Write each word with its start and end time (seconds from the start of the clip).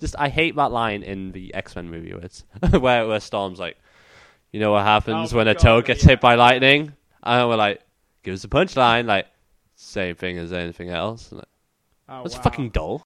just 0.00 0.14
I 0.18 0.28
hate 0.28 0.56
that 0.56 0.70
line 0.72 1.02
in 1.02 1.32
the 1.32 1.54
X 1.54 1.76
Men 1.76 1.90
movie 1.90 2.12
where 2.12 2.24
it's 2.24 2.44
where 2.70 3.06
where 3.06 3.20
Storm's 3.20 3.58
like, 3.58 3.76
you 4.52 4.60
know 4.60 4.72
what 4.72 4.84
happens 4.84 5.32
Oh 5.32 5.36
when 5.36 5.48
a 5.48 5.54
toad 5.54 5.84
gets 5.84 6.02
yeah. 6.02 6.10
hit 6.10 6.20
by 6.20 6.34
lightning, 6.34 6.92
and 7.22 7.48
we're 7.48 7.56
like, 7.56 7.80
give 8.22 8.34
us 8.34 8.44
a 8.44 8.48
punchline, 8.48 9.06
like 9.06 9.26
same 9.76 10.14
thing 10.16 10.38
as 10.38 10.52
anything 10.52 10.90
else. 10.90 11.30
And 11.30 11.38
like, 11.38 11.48
Oh, 12.10 12.22
That's 12.22 12.36
wow. 12.36 12.42
fucking 12.42 12.70
dull. 12.70 13.02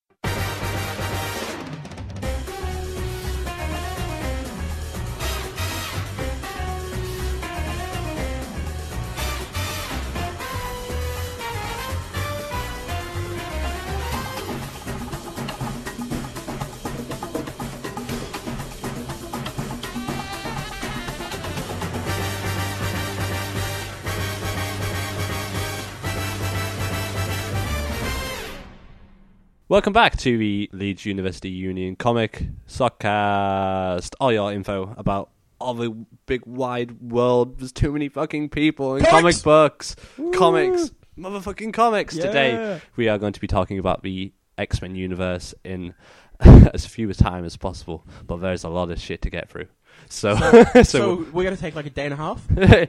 Welcome 29.73 29.95
back 29.95 30.19
to 30.19 30.37
the 30.37 30.69
Leeds 30.75 31.07
University 31.07 31.49
Union 31.49 31.97
Comic 31.97 32.43
Sockcast. 32.69 34.13
All 34.21 34.31
your 34.31 34.53
info 34.53 34.95
about 34.99 35.31
all 35.59 35.73
the 35.73 35.89
big 36.27 36.45
wide 36.45 37.01
world. 37.01 37.59
There's 37.59 37.73
too 37.73 37.91
many 37.91 38.11
fucking 38.11 38.51
people 38.51 38.97
in 38.97 39.05
comic 39.07 39.43
books, 39.43 39.97
comics, 40.35 40.91
motherfucking 41.19 41.73
comics. 41.73 42.15
Yeah. 42.15 42.27
Today 42.27 42.81
we 42.97 43.09
are 43.09 43.17
going 43.17 43.33
to 43.33 43.41
be 43.41 43.47
talking 43.47 43.79
about 43.79 44.03
the 44.03 44.35
X 44.59 44.83
Men 44.83 44.95
universe 44.95 45.55
in 45.65 45.95
as 46.41 46.85
few 46.85 47.09
a 47.09 47.15
time 47.15 47.47
as 47.47 47.57
possible, 47.57 48.07
but 48.27 48.43
there's 48.43 48.65
a 48.65 48.69
lot 48.69 48.91
of 48.91 49.01
shit 49.01 49.23
to 49.23 49.31
get 49.31 49.49
through. 49.49 49.69
So, 50.11 50.37
so, 50.37 50.83
So, 50.83 51.27
we're 51.33 51.45
going 51.45 51.57
to 51.57 51.63
take 51.63 51.75
like 51.75 51.87
a 51.87 51.91
day 51.91 52.05
and 52.05 52.13
a 52.13 52.19
half. 52.19 52.47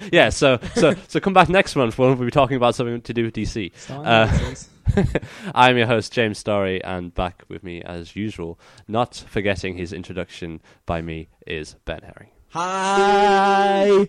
yeah, 0.12 0.28
so 0.28 0.60
so 0.76 0.96
so 1.08 1.22
come 1.22 1.34
back 1.34 1.48
next 1.48 1.78
month 1.78 1.98
when 1.98 2.10
we'll 2.10 2.26
be 2.26 2.30
talking 2.30 2.58
about 2.58 2.76
something 2.76 3.00
to 3.04 3.14
do 3.14 3.24
with 3.24 3.36
DC. 3.36 3.72
Uh. 3.90 4.54
I'm 5.56 5.78
your 5.78 5.88
host, 5.88 6.12
James 6.14 6.38
Story, 6.38 6.84
and 6.84 7.14
back 7.14 7.44
with 7.48 7.64
me 7.64 7.82
as 7.82 8.16
usual, 8.16 8.60
not 8.88 9.24
forgetting 9.28 9.78
his 9.78 9.94
introduction 9.94 10.62
by 10.86 11.02
me, 11.02 11.30
is 11.48 11.76
Ben 11.86 12.02
Herring. 12.02 12.30
Hi. 12.50 14.08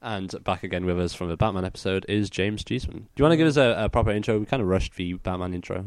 And 0.00 0.34
back 0.44 0.62
again 0.62 0.84
with 0.84 1.00
us 1.00 1.14
from 1.14 1.28
the 1.28 1.36
Batman 1.36 1.64
episode 1.64 2.04
is 2.08 2.28
James 2.30 2.62
Cheeseman. 2.64 2.98
Do 2.98 3.08
you 3.16 3.24
want 3.24 3.32
to 3.32 3.36
give 3.36 3.46
us 3.48 3.56
a, 3.56 3.84
a 3.84 3.88
proper 3.88 4.10
intro? 4.10 4.38
We 4.38 4.46
kind 4.46 4.62
of 4.62 4.68
rushed 4.68 4.96
the 4.96 5.14
Batman 5.14 5.54
intro. 5.54 5.78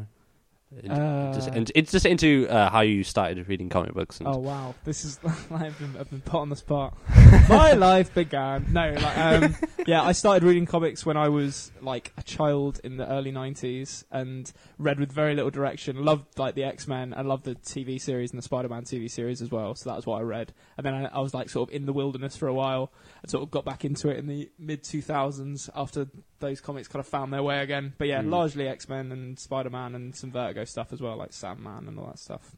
In- 0.84 0.92
Uh, 0.92 1.34
just, 1.34 1.48
and 1.50 1.72
it's 1.76 1.92
just 1.92 2.06
into 2.06 2.46
uh, 2.50 2.70
how 2.70 2.82
you 2.82 3.04
started 3.04 3.48
reading 3.48 3.70
comic 3.70 3.94
books. 3.94 4.20
And 4.20 4.28
oh 4.28 4.38
wow, 4.38 4.76
this 4.84 5.06
is 5.06 5.18
I've 5.52 5.78
been 5.80 5.96
I've 5.98 6.10
been 6.10 6.20
put 6.22 6.40
on 6.40 6.50
the 6.50 6.56
spot. 6.58 6.98
My 7.50 7.74
life 7.74 8.14
began. 8.14 8.68
No, 8.72 8.92
like 8.94 9.18
um, 9.18 9.56
yeah, 9.86 10.02
I 10.04 10.12
started 10.12 10.44
reading 10.46 10.66
comics 10.66 11.06
when 11.06 11.18
I 11.18 11.30
was 11.30 11.72
like 11.82 12.14
a 12.18 12.24
child 12.24 12.80
in 12.84 12.98
the 12.98 13.08
early 13.10 13.32
'90s 13.32 14.04
and 14.12 14.52
read 14.78 15.00
with 15.00 15.12
very 15.12 15.36
little 15.36 15.52
direction. 15.52 16.04
Loved 16.04 16.38
like 16.40 16.56
the 16.56 16.64
X 16.64 16.88
Men 16.88 17.14
I 17.16 17.22
loved 17.22 17.46
the 17.46 17.56
TV 17.56 18.00
series 18.00 18.32
and 18.32 18.38
the 18.38 18.44
Spider 18.44 18.70
Man 18.70 18.84
TV 18.84 19.10
series 19.10 19.42
as 19.42 19.52
well. 19.52 19.76
So 19.76 19.90
that 19.90 19.96
was 19.96 20.06
what 20.06 20.20
I 20.20 20.22
read. 20.24 20.54
And 20.78 20.86
then 20.86 20.94
I, 20.94 21.06
I 21.06 21.20
was 21.20 21.34
like 21.34 21.50
sort 21.50 21.70
of 21.70 21.76
in 21.76 21.86
the 21.86 21.94
wilderness 21.94 22.36
for 22.38 22.48
a 22.48 22.54
while. 22.54 22.92
and 23.22 23.30
sort 23.32 23.44
of 23.44 23.52
got 23.52 23.66
back 23.66 23.84
into 23.86 24.10
it 24.10 24.18
in 24.18 24.28
the 24.28 24.50
mid 24.60 24.84
2000s 24.84 25.70
after 25.76 26.08
those 26.40 26.62
comics 26.62 26.88
kind 26.88 27.00
of 27.00 27.08
found 27.08 27.34
their 27.34 27.44
way 27.44 27.60
again. 27.60 27.94
But 27.98 28.08
yeah, 28.08 28.22
Mm. 28.22 28.30
largely 28.32 28.68
X 28.68 28.88
Men 28.90 29.12
and 29.12 29.40
Spider 29.40 29.70
Man 29.70 29.96
and 29.96 30.16
some 30.16 30.32
Vertigo 30.32 30.66
stuff 30.66 30.92
as 30.94 31.02
well, 31.02 31.18
like 31.18 31.34
Sandman 31.34 31.88
and 31.88 31.98
all 32.00 32.08
that 32.08 32.20
stuff. 32.20 32.56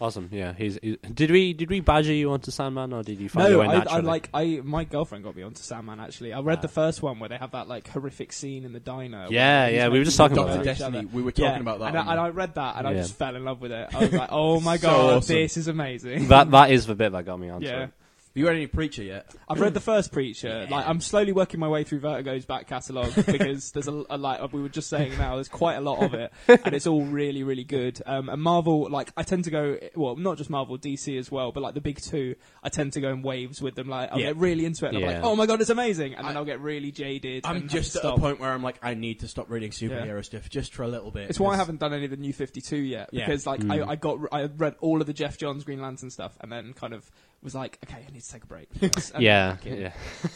Awesome, 0.00 0.28
yeah. 0.32 0.52
He's, 0.52 0.78
he- 0.82 0.96
did 1.14 1.30
we 1.30 1.52
did 1.52 1.70
we 1.70 1.80
badger 1.80 2.12
you 2.12 2.30
onto 2.32 2.50
Sandman 2.50 2.92
or 2.92 3.02
did 3.02 3.18
you 3.18 3.28
find 3.28 3.48
your 3.48 3.62
No, 3.62 3.68
way 3.68 3.74
I, 3.74 3.78
naturally? 3.78 3.96
I 3.98 4.00
like 4.00 4.28
I 4.34 4.60
my 4.62 4.84
girlfriend 4.84 5.24
got 5.24 5.34
me 5.36 5.42
onto 5.42 5.62
Sandman 5.62 6.00
actually. 6.00 6.32
I 6.32 6.40
read 6.40 6.58
Ah. 6.58 6.62
the 6.62 6.68
first 6.68 7.02
one 7.02 7.18
where 7.18 7.28
they 7.28 7.36
have 7.36 7.52
that 7.52 7.68
like 7.68 7.88
horrific 7.88 8.32
scene 8.32 8.64
in 8.64 8.72
the 8.72 8.80
diner. 8.80 9.26
Yeah, 9.30 9.68
yeah, 9.68 9.88
we 9.88 9.98
were 9.98 10.04
just 10.04 10.16
talking 10.16 10.36
about 10.38 10.56
that. 10.58 10.64
Destiny. 10.64 11.04
We 11.06 11.22
were 11.22 11.32
talking 11.32 11.44
Yeah, 11.44 11.60
about 11.60 11.78
that. 11.80 11.88
and, 11.88 11.98
I, 11.98 12.10
and 12.12 12.20
I 12.20 12.28
read 12.28 12.54
that 12.56 12.76
and 12.76 12.86
I 12.86 12.94
just 12.94 13.14
fell 13.14 13.34
in 13.36 13.44
love 13.44 13.60
with 13.60 13.72
it. 13.72 13.88
I 13.94 13.98
was 14.00 14.12
like, 14.12 14.28
oh 14.32 14.60
my 14.60 14.76
So 14.80 14.88
god, 14.88 15.14
awesome. 15.18 15.34
this 15.36 15.56
is 15.56 15.68
amazing. 15.68 16.28
that 16.28 16.50
that 16.50 16.70
is 16.70 16.86
the 16.86 16.94
bit 16.94 17.12
that 17.12 17.24
got 17.24 17.38
me 17.38 17.48
onto 17.48 17.66
yeah. 17.66 17.84
it. 17.84 17.90
Have 18.32 18.36
you 18.36 18.46
read 18.46 18.54
any 18.54 18.68
Preacher 18.68 19.02
yet? 19.02 19.34
I've 19.48 19.58
read 19.60 19.74
the 19.74 19.80
first 19.80 20.12
Preacher. 20.12 20.68
Like 20.70 20.86
I'm 20.86 21.00
slowly 21.00 21.32
working 21.32 21.58
my 21.58 21.66
way 21.66 21.82
through 21.82 21.98
Vertigo's 21.98 22.46
back 22.46 22.68
catalogue 22.68 23.12
because 23.26 23.72
there's 23.72 23.88
a, 23.88 24.04
a 24.08 24.16
like 24.16 24.52
we 24.52 24.62
were 24.62 24.68
just 24.68 24.88
saying 24.88 25.18
now. 25.18 25.34
There's 25.34 25.48
quite 25.48 25.74
a 25.74 25.80
lot 25.80 26.00
of 26.00 26.14
it, 26.14 26.32
and 26.48 26.72
it's 26.72 26.86
all 26.86 27.02
really 27.04 27.42
really 27.42 27.64
good. 27.64 28.00
Um, 28.06 28.28
and 28.28 28.40
Marvel, 28.40 28.88
like 28.88 29.10
I 29.16 29.24
tend 29.24 29.44
to 29.44 29.50
go 29.50 29.78
well, 29.96 30.14
not 30.14 30.36
just 30.38 30.48
Marvel, 30.48 30.78
DC 30.78 31.18
as 31.18 31.28
well, 31.28 31.50
but 31.50 31.60
like 31.60 31.74
the 31.74 31.80
big 31.80 32.00
two, 32.00 32.36
I 32.62 32.68
tend 32.68 32.92
to 32.92 33.00
go 33.00 33.08
in 33.10 33.22
waves 33.22 33.60
with 33.60 33.74
them. 33.74 33.88
Like 33.88 34.12
I'll 34.12 34.20
Yeah. 34.20 34.26
get 34.26 34.36
really 34.36 34.64
into 34.64 34.84
it, 34.84 34.90
and 34.90 34.98
I'm 34.98 35.02
Yeah. 35.02 35.14
like, 35.16 35.24
oh 35.24 35.34
my 35.34 35.46
god, 35.46 35.60
it's 35.60 35.70
amazing, 35.70 36.14
and 36.14 36.24
then 36.24 36.36
I- 36.36 36.38
I'll 36.38 36.44
get 36.46 36.60
really 36.60 36.92
jaded. 36.92 37.44
I'm 37.44 37.56
and 37.56 37.68
just 37.68 37.94
to 37.94 37.98
at 38.06 38.14
a 38.14 38.16
point 38.16 38.38
where 38.38 38.52
I'm 38.52 38.62
like, 38.62 38.78
I 38.80 38.94
need 38.94 39.20
to 39.20 39.28
stop 39.28 39.50
reading 39.50 39.72
superhero 39.72 40.14
Yeah. 40.16 40.20
stuff 40.22 40.48
just 40.48 40.72
for 40.72 40.84
a 40.84 40.88
little 40.88 41.10
bit. 41.10 41.30
It's 41.30 41.40
why 41.40 41.54
I 41.54 41.56
haven't 41.56 41.80
done 41.80 41.92
any 41.92 42.04
of 42.04 42.12
the 42.12 42.16
new 42.16 42.32
52 42.32 42.76
yet 42.76 43.08
Yeah. 43.12 43.26
because 43.26 43.44
like 43.44 43.58
Mm. 43.60 43.84
I, 43.88 43.90
I 43.90 43.96
got 43.96 44.18
I 44.30 44.44
read 44.44 44.76
all 44.80 45.00
of 45.00 45.08
the 45.08 45.12
Geoff 45.12 45.36
Johns 45.36 45.64
Green 45.64 45.82
Lantern 45.82 46.10
stuff 46.10 46.36
and 46.40 46.52
then 46.52 46.74
kind 46.74 46.94
of 46.94 47.10
was 47.42 47.54
like 47.54 47.78
okay 47.84 48.04
I 48.06 48.12
need 48.12 48.22
to 48.22 48.30
take 48.32 48.44
a 48.44 48.46
break. 48.46 48.68
And 48.82 49.22
Yeah, 49.22 49.52
back 49.52 49.66
in. 49.66 49.80
yeah, 49.80 49.92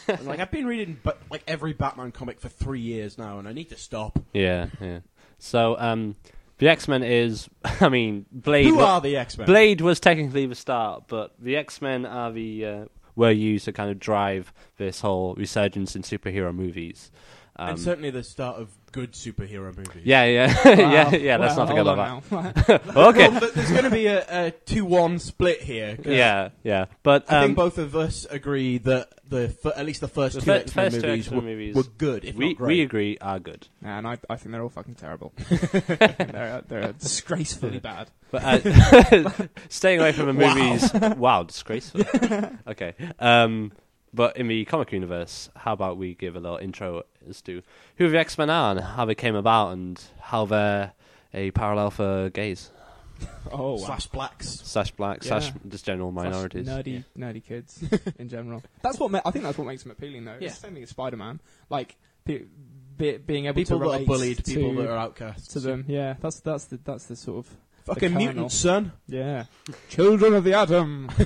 I'm 0.07 0.25
like 0.25 0.39
I've 0.39 0.51
been 0.51 0.65
reading, 0.65 0.97
but 1.03 1.19
like 1.29 1.43
every 1.47 1.73
Batman 1.73 2.11
comic 2.11 2.39
for 2.39 2.49
three 2.49 2.79
years 2.81 3.17
now, 3.17 3.39
and 3.39 3.47
I 3.47 3.53
need 3.53 3.69
to 3.69 3.77
stop. 3.77 4.19
yeah, 4.33 4.67
yeah. 4.81 4.99
So, 5.37 5.75
um, 5.77 6.15
the 6.59 6.69
X 6.69 6.87
Men 6.87 7.03
is, 7.03 7.49
I 7.63 7.89
mean, 7.89 8.25
Blade. 8.31 8.65
Who 8.67 8.77
wa- 8.77 8.85
are 8.95 9.01
the 9.01 9.17
X 9.17 9.37
Men? 9.37 9.45
Blade 9.47 9.81
was 9.81 9.99
technically 9.99 10.45
the 10.45 10.55
start, 10.55 11.03
but 11.07 11.33
the 11.39 11.55
X 11.57 11.81
Men 11.81 12.05
are 12.05 12.31
the 12.31 12.65
uh, 12.65 12.85
were 13.15 13.31
used 13.31 13.65
to 13.65 13.71
kind 13.73 13.89
of 13.91 13.99
drive 13.99 14.51
this 14.77 15.01
whole 15.01 15.35
resurgence 15.35 15.95
in 15.95 16.01
superhero 16.01 16.53
movies. 16.55 17.11
Um, 17.57 17.69
and 17.69 17.79
certainly 17.79 18.09
the 18.09 18.23
start 18.23 18.57
of 18.59 18.69
good 18.91 19.13
superhero 19.13 19.75
movies. 19.75 20.03
yeah, 20.03 20.25
yeah, 20.25 20.47
Wow. 20.65 20.71
yeah, 20.91 21.15
yeah. 21.15 21.37
Let's 21.37 21.55
Well, 21.57 21.65
not 21.65 21.67
forget 21.69 21.85
hold 21.85 21.99
about 21.99 22.31
on 22.31 22.53
that. 22.67 22.97
okay. 22.97 23.27
Well, 23.29 23.39
th- 23.39 23.53
there's 23.53 23.71
going 23.71 23.83
to 23.85 23.89
be 23.89 24.07
a, 24.07 24.47
a 24.47 24.51
two-one 24.51 25.19
split 25.19 25.61
here. 25.61 25.97
Yeah, 26.05 26.49
yeah. 26.63 26.85
But 27.03 27.31
I 27.31 27.37
um, 27.37 27.43
think 27.47 27.55
both 27.57 27.77
of 27.77 27.95
us 27.95 28.25
agree 28.29 28.77
that 28.79 29.09
the 29.29 29.49
fir- 29.49 29.73
at 29.75 29.85
least 29.85 30.01
the 30.01 30.07
first 30.09 30.35
The 30.35 30.41
two 30.41 30.51
X 30.51 30.75
Men 30.75 30.91
movies, 30.91 31.29
were, 31.31 31.41
movies- 31.41 31.75
were 31.75 31.83
good, 31.97 32.25
if 32.25 32.35
we 32.35 32.49
not 32.49 32.57
great. 32.57 32.67
we 32.67 32.81
agree 32.81 33.17
are 33.21 33.39
good. 33.39 33.67
and 33.81 34.05
I, 34.05 34.17
I 34.29 34.35
think 34.35 34.51
they're 34.51 34.61
all 34.63 34.69
fucking 34.69 34.95
terrible. 34.95 35.33
they're, 35.49 36.61
they're 36.67 36.93
disgracefully 36.93 37.79
bad. 37.79 38.09
But 38.31 38.65
uh, 38.65 39.29
staying 39.69 39.99
away 40.01 40.11
from 40.11 40.35
the 40.37 40.43
Wow. 40.45 40.55
movies, 40.55 40.93
wow, 41.17 41.43
disgraceful. 41.43 42.01
okay. 42.67 42.95
Um, 43.19 43.71
but 44.15 44.37
in 44.37 44.47
the 44.47 44.65
comic 44.65 44.91
universe, 44.91 45.49
how 45.55 45.73
about 45.73 45.97
we 45.97 46.15
give 46.15 46.35
a 46.35 46.39
little 46.39 46.57
intro 46.57 47.03
as 47.29 47.41
to 47.43 47.61
who 47.97 48.09
the 48.09 48.17
X 48.17 48.37
Men 48.37 48.49
are 48.49 48.71
and 48.71 48.79
how 48.79 49.05
they 49.05 49.15
came 49.15 49.35
about 49.35 49.71
and 49.73 50.01
how 50.19 50.45
they're 50.45 50.93
a 51.33 51.51
parallel 51.51 51.91
for 51.91 52.29
gays 52.29 52.71
Oh 53.51 53.73
wow. 53.73 53.77
slash 53.85 54.07
blacks. 54.07 54.47
slash 54.63 54.91
blacks, 54.91 55.25
Yeah. 55.27 55.39
slash 55.39 55.53
just 55.67 55.85
general 55.85 56.11
minorities. 56.11 56.65
Slash 56.65 56.83
nerdy, 56.83 57.03
nerdy 57.17 57.43
kids 57.43 57.83
in 58.19 58.27
general. 58.29 58.61
That's 58.81 58.99
what 58.99 59.11
ma- 59.11 59.21
I 59.25 59.31
think. 59.31 59.43
That's 59.45 59.57
what 59.57 59.67
makes 59.67 59.83
them 59.83 59.91
appealing, 59.91 60.25
though. 60.25 60.37
Yeah. 60.39 60.47
It's 60.47 60.55
the 60.55 60.67
same 60.67 60.73
thing 60.73 60.83
as 60.83 60.89
Spider-Man. 60.89 61.39
Like 61.69 61.95
be, 62.25 62.45
be, 62.97 63.17
being 63.17 63.45
able 63.45 63.55
People 63.55 63.79
to 63.79 63.83
that 63.83 63.89
are 63.89 63.93
relate 63.93 64.07
bullied, 64.07 64.37
to, 64.37 64.43
people 64.43 64.73
that 64.75 64.89
are 64.89 64.97
outcasts. 64.97 65.47
to 65.53 65.59
them. 65.59 65.85
Yeah, 65.87 66.15
that's 66.19 66.39
that's 66.41 66.65
the 66.65 66.79
that's 66.83 67.05
the 67.05 67.15
sort 67.15 67.45
of 67.45 67.57
Fucking 67.85 68.13
the 68.13 68.19
kernel. 68.19 68.33
mutants, 68.33 68.55
son. 68.55 68.91
yeah. 69.07 69.45
Children 69.89 70.33
of 70.33 70.43
the 70.43 70.53
atom. 70.55 71.07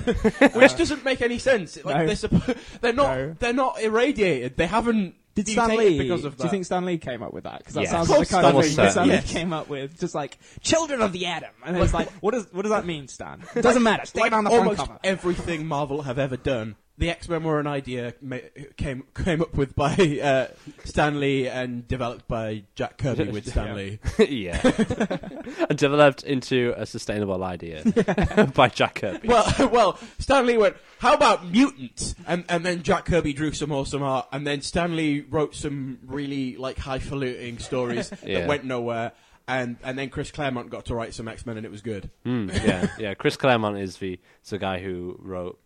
Which 0.54 0.76
doesn't 0.76 1.04
make 1.04 1.22
any 1.22 1.38
sense. 1.38 1.82
Like 1.84 1.96
No. 1.96 2.06
they're, 2.06 2.14
suppo- 2.16 2.58
they're 2.80 2.92
not. 2.92 3.16
No. 3.16 3.36
They're 3.38 3.52
not 3.54 3.80
irradiated. 3.80 4.56
They 4.56 4.66
haven't. 4.66 5.14
Did 5.34 5.46
Stan 5.48 5.68
mutated 5.68 5.92
Lee? 5.92 5.98
because 6.02 6.24
of 6.24 6.36
do 6.36 6.44
you 6.44 6.50
think 6.50 6.64
Stan 6.64 6.84
Lee 6.84 6.98
came 6.98 7.22
up 7.22 7.32
with 7.32 7.44
that? 7.44 7.58
Because 7.58 7.74
that 7.74 7.82
Yes. 7.82 7.90
sounds 7.92 8.10
Of 8.10 8.18
like 8.18 8.28
the 8.28 8.34
course 8.34 8.42
kind 8.42 8.56
of 8.58 8.64
Stan 8.64 8.74
thing 8.74 8.84
Lee- 8.86 8.90
Stan 8.90 9.06
Lee 9.08 9.12
yes. 9.14 9.32
came 9.32 9.52
up 9.52 9.68
with. 9.68 9.98
Just 9.98 10.14
like 10.14 10.38
children 10.60 11.00
of 11.00 11.12
the 11.12 11.26
atom, 11.26 11.50
and 11.64 11.76
it's 11.78 11.94
like, 12.00 12.10
what 12.20 12.32
does 12.34 12.46
what 12.52 12.62
does 12.62 12.72
that 12.72 12.84
mean, 12.84 13.06
Stan? 13.08 13.42
It 13.54 13.62
doesn't 13.62 13.82
matter. 13.82 14.04
Stick 14.06 14.20
like 14.22 14.32
it 14.32 14.34
on 14.34 14.44
the 14.44 14.50
front 14.50 14.62
almost 14.66 14.80
cover. 14.86 14.98
everything 15.04 15.66
Marvel 15.66 16.02
have 16.02 16.18
ever 16.18 16.36
done. 16.36 16.74
The 17.00 17.08
X 17.10 17.28
Men 17.30 17.42
were 17.44 17.58
an 17.58 17.66
idea 17.66 18.12
ma- 18.20 18.36
came 18.76 19.04
came 19.14 19.40
up 19.40 19.54
with 19.56 19.74
by 19.74 19.94
uh, 20.22 20.48
Stan 20.84 21.18
Lee 21.18 21.48
and 21.48 21.88
developed 21.88 22.28
by 22.28 22.64
Jack 22.74 22.98
Kirby 22.98 23.30
with 23.30 23.48
Stan 23.48 23.74
Lee. 23.74 23.98
Yeah. 24.28 24.60
And 25.68 25.78
developed 25.78 26.22
into 26.24 26.74
a 26.76 26.84
sustainable 26.84 27.42
idea 27.42 27.82
by 28.54 28.68
Jack 28.68 28.96
Kirby. 28.96 29.28
Well, 29.28 29.50
well, 29.72 29.98
Stan 30.18 30.44
Lee 30.46 30.58
went, 30.58 30.76
"How 30.98 31.14
about 31.14 31.50
mutants?" 31.50 32.14
And 32.26 32.44
and 32.50 32.64
then 32.66 32.82
Jack 32.82 33.06
Kirby 33.06 33.32
drew 33.32 33.52
some 33.52 33.72
awesome 33.72 34.02
art, 34.02 34.28
and 34.30 34.46
then 34.46 34.60
Stan 34.60 34.94
Lee 34.94 35.22
wrote 35.22 35.54
some 35.54 36.00
really 36.06 36.56
like 36.58 36.76
highfalutin 36.78 37.58
stories 37.58 38.12
Yeah. 38.24 38.40
that 38.40 38.48
went 38.48 38.64
nowhere. 38.64 39.12
And 39.48 39.78
and 39.82 39.98
then 39.98 40.10
Chris 40.10 40.30
Claremont 40.30 40.68
got 40.70 40.84
to 40.86 40.94
write 40.94 41.14
some 41.14 41.26
X 41.28 41.46
Men, 41.46 41.56
and 41.56 41.64
it 41.64 41.72
was 41.72 41.80
good. 41.80 42.10
Mm, 42.26 42.52
yeah, 42.62 42.88
yeah. 42.98 43.14
Chris 43.14 43.36
Claremont 43.38 43.78
is 43.78 43.96
the 43.96 44.20
is 44.44 44.50
the 44.50 44.58
guy 44.58 44.80
who 44.80 45.16
wrote 45.18 45.58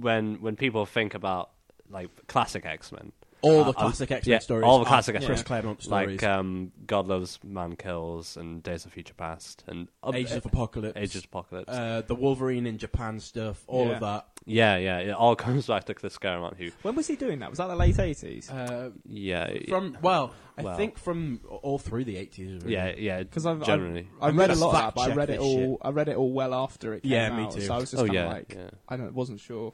when 0.00 0.40
when 0.40 0.56
people 0.56 0.86
think 0.86 1.14
about 1.14 1.50
like 1.88 2.08
classic 2.28 2.64
X 2.66 2.92
Men, 2.92 3.12
all 3.42 3.60
Uh, 3.60 3.64
the 3.64 3.68
um, 3.70 3.74
classic 3.74 4.10
X 4.10 4.26
Men 4.26 4.32
yeah, 4.34 4.38
stories. 4.38 4.64
all 4.64 4.78
the 4.78 4.84
classic 4.84 5.16
Chris 5.16 5.28
X-Men. 5.28 5.44
Claremont 5.44 5.82
stories. 5.82 6.22
like 6.22 6.22
um, 6.30 6.72
God 6.86 7.08
Loves 7.08 7.38
Man 7.42 7.74
Kills 7.76 8.36
and 8.36 8.62
Days 8.62 8.84
of 8.84 8.92
Future 8.92 9.14
Past 9.14 9.64
and 9.66 9.88
uh, 10.04 10.12
Ages 10.14 10.32
of 10.36 10.46
Apocalypse, 10.46 10.96
Age 10.96 11.16
of 11.16 11.24
Apocalypse. 11.24 11.68
uh, 11.72 12.02
the 12.06 12.14
Wolverine 12.14 12.66
in 12.66 12.78
Japan 12.78 13.18
stuff, 13.18 13.64
all 13.66 13.86
Yeah. 13.86 13.92
of 13.94 14.00
that. 14.00 14.26
yeah, 14.46 14.76
yeah, 14.76 14.98
it 14.98 15.10
all 15.10 15.34
comes 15.46 15.66
back 15.66 15.84
to 15.84 15.94
Chris 15.94 16.16
Claremont 16.16 16.58
who 16.58 16.70
When 16.82 16.94
was 16.94 17.08
he 17.08 17.16
doing 17.16 17.40
that? 17.40 17.50
Was 17.50 17.58
that 17.58 17.66
the 17.68 17.76
late 17.76 17.98
eighties? 17.98 18.48
Uh, 18.50 18.90
yeah 19.06 19.50
from 19.68 19.96
well, 20.00 20.32
I 20.56 20.62
Well. 20.62 20.76
think 20.76 20.96
from 20.98 21.40
all 21.62 21.78
through 21.78 22.04
the 22.04 22.18
eighties. 22.18 22.62
yeah 22.66 22.94
yeah 22.96 23.18
Because 23.24 23.46
I've, 23.46 23.64
generally 23.64 24.06
I 24.20 24.28
I'm 24.28 24.38
read 24.38 24.50
a 24.50 24.54
lot 24.54 24.74
of 24.74 24.80
that, 24.80 24.94
but 24.94 25.10
I 25.10 25.14
read 25.14 25.30
it 25.30 25.40
all. 25.40 25.56
shit. 25.72 25.78
I 25.82 25.90
read 25.90 26.08
it 26.08 26.16
all 26.16 26.32
well 26.32 26.54
after 26.54 26.92
it 26.94 27.02
came 27.02 27.10
Yeah, 27.12 27.34
me 27.36 27.50
too. 27.50 27.62
So 27.62 27.74
I 27.74 27.78
was 27.78 27.90
just 27.90 28.00
oh 28.02 28.06
kind 28.06 28.14
yeah, 28.14 28.28
like, 28.28 28.54
yeah. 28.56 28.70
I 28.88 28.96
don't, 28.96 29.12
wasn't 29.14 29.40
sure 29.40 29.72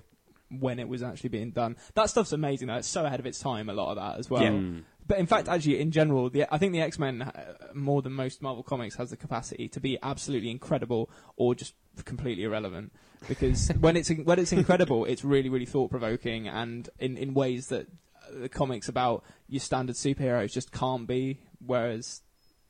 when 0.51 0.79
it 0.79 0.89
was 0.89 1.03
actually 1.03 1.31
being 1.31 1.51
done. 1.51 1.77
That 1.95 2.11
stuff's 2.11 2.33
amazing. 2.33 2.69
though. 2.69 2.77
It's 2.77 2.89
so 2.89 3.05
ahead 3.05 3.21
of 3.21 3.27
its 3.27 3.39
time. 3.39 3.69
A 3.69 3.73
lot 3.73 3.91
of 3.91 3.97
that 3.97 4.19
as 4.19 4.31
well. 4.31 4.43
Yeah. 4.43 4.81
But 5.09 5.19
in 5.19 5.27
fact, 5.27 5.49
actually, 5.49 5.81
in 5.81 5.93
general, 5.93 6.31
the, 6.31 6.53
I 6.53 6.59
think 6.59 6.73
the 6.73 6.81
X 6.81 6.99
Men, 6.99 7.23
uh, 7.23 7.55
more 7.75 8.03
than 8.03 8.13
most 8.13 8.43
Marvel 8.43 8.63
comics, 8.63 8.97
has 8.97 9.11
the 9.11 9.17
capacity 9.17 9.69
to 9.69 9.81
be 9.81 9.99
absolutely 10.03 10.51
incredible 10.51 11.11
or 11.37 11.55
just 11.55 11.75
completely 12.05 12.45
irrelevant. 12.45 12.93
Because 13.29 13.69
when 13.81 13.97
it's 13.97 14.09
when 14.09 14.39
it's 14.39 14.53
incredible, 14.53 15.05
it's 15.05 15.25
really 15.25 15.49
really 15.49 15.67
thought 15.67 15.91
provoking 15.91 16.49
and 16.49 16.89
in 16.99 17.17
in 17.17 17.35
ways 17.35 17.69
that 17.69 17.87
uh, 17.87 18.41
the 18.41 18.49
comics 18.49 18.89
about 18.89 19.23
your 19.49 19.61
standard 19.61 19.95
superheroes 19.97 20.53
just 20.53 20.73
can't 20.73 21.07
be. 21.07 21.41
Whereas, 21.65 22.23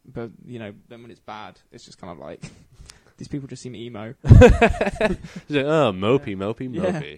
but 0.04 0.30
you 0.44 0.58
know, 0.58 0.74
then 0.88 1.02
when 1.02 1.10
it's 1.10 1.20
bad, 1.20 1.60
it's 1.72 1.84
just 1.84 1.98
kind 1.98 2.12
of 2.12 2.18
like 2.18 2.42
these 3.16 3.28
people 3.28 3.48
just 3.48 3.62
seem 3.62 3.74
emo. 3.74 4.14
Like, 5.48 5.64
oh, 5.64 5.92
mopey, 5.92 6.36
mopey, 6.36 6.74
Yeah. 6.74 7.16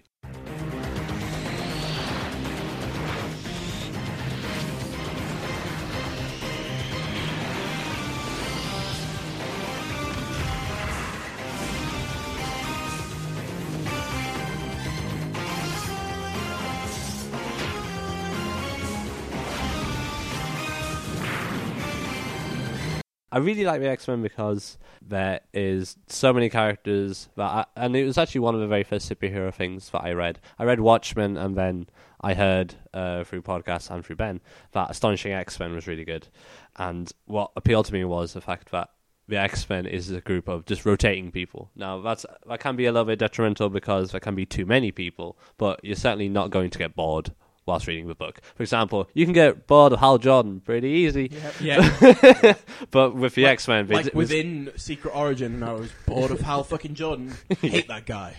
I 23.30 23.38
really 23.38 23.64
like 23.64 23.80
the 23.80 23.88
X 23.88 24.08
Men 24.08 24.22
because 24.22 24.78
there 25.06 25.40
is 25.52 25.96
so 26.06 26.32
many 26.32 26.48
characters 26.48 27.28
that, 27.36 27.42
I, 27.42 27.64
and 27.76 27.94
it 27.94 28.04
was 28.04 28.16
actually 28.16 28.40
one 28.40 28.54
of 28.54 28.60
the 28.60 28.66
very 28.66 28.84
first 28.84 29.10
superhero 29.10 29.52
things 29.52 29.90
that 29.90 30.02
I 30.02 30.12
read. 30.12 30.40
I 30.58 30.64
read 30.64 30.80
Watchmen, 30.80 31.36
and 31.36 31.56
then 31.56 31.88
I 32.20 32.34
heard 32.34 32.74
uh, 32.94 33.24
through 33.24 33.42
podcasts 33.42 33.90
and 33.90 34.04
through 34.04 34.16
Ben 34.16 34.40
that 34.72 34.90
Astonishing 34.90 35.32
X 35.32 35.60
Men 35.60 35.74
was 35.74 35.86
really 35.86 36.04
good. 36.04 36.28
And 36.76 37.12
what 37.26 37.50
appealed 37.54 37.86
to 37.86 37.92
me 37.92 38.04
was 38.04 38.32
the 38.32 38.40
fact 38.40 38.70
that 38.70 38.90
the 39.28 39.36
X 39.36 39.68
Men 39.68 39.86
is 39.86 40.10
a 40.10 40.22
group 40.22 40.48
of 40.48 40.64
just 40.64 40.86
rotating 40.86 41.30
people. 41.30 41.70
Now 41.76 42.00
that's 42.00 42.24
that 42.46 42.60
can 42.60 42.76
be 42.76 42.86
a 42.86 42.92
little 42.92 43.04
bit 43.04 43.18
detrimental 43.18 43.68
because 43.68 44.10
there 44.10 44.20
can 44.20 44.34
be 44.34 44.46
too 44.46 44.64
many 44.64 44.90
people, 44.90 45.38
but 45.58 45.80
you're 45.84 45.96
certainly 45.96 46.30
not 46.30 46.50
going 46.50 46.70
to 46.70 46.78
get 46.78 46.96
bored 46.96 47.32
whilst 47.68 47.86
reading 47.86 48.08
the 48.08 48.14
book. 48.16 48.40
For 48.56 48.62
example, 48.64 49.08
you 49.14 49.24
can 49.24 49.32
get 49.34 49.68
bored 49.68 49.92
of 49.92 50.00
Hal 50.00 50.18
Jordan 50.18 50.60
pretty 50.60 50.88
easy. 50.88 51.30
Yeah, 51.60 51.78
But 52.90 53.14
with 53.14 53.34
the 53.36 53.44
Like- 53.44 53.52
X 53.52 53.68
Men, 53.68 53.86
like 53.86 54.12
within 54.14 54.72
Secret 54.76 55.14
Origin, 55.14 55.54
and 55.54 55.64
I 55.64 55.72
was 55.74 55.92
bored 56.06 56.30
of 56.32 56.40
Hal 56.40 56.64
fucking 56.64 56.94
Jordan. 56.94 57.34
Hate 57.60 57.86
that 57.88 58.06
guy. 58.06 58.34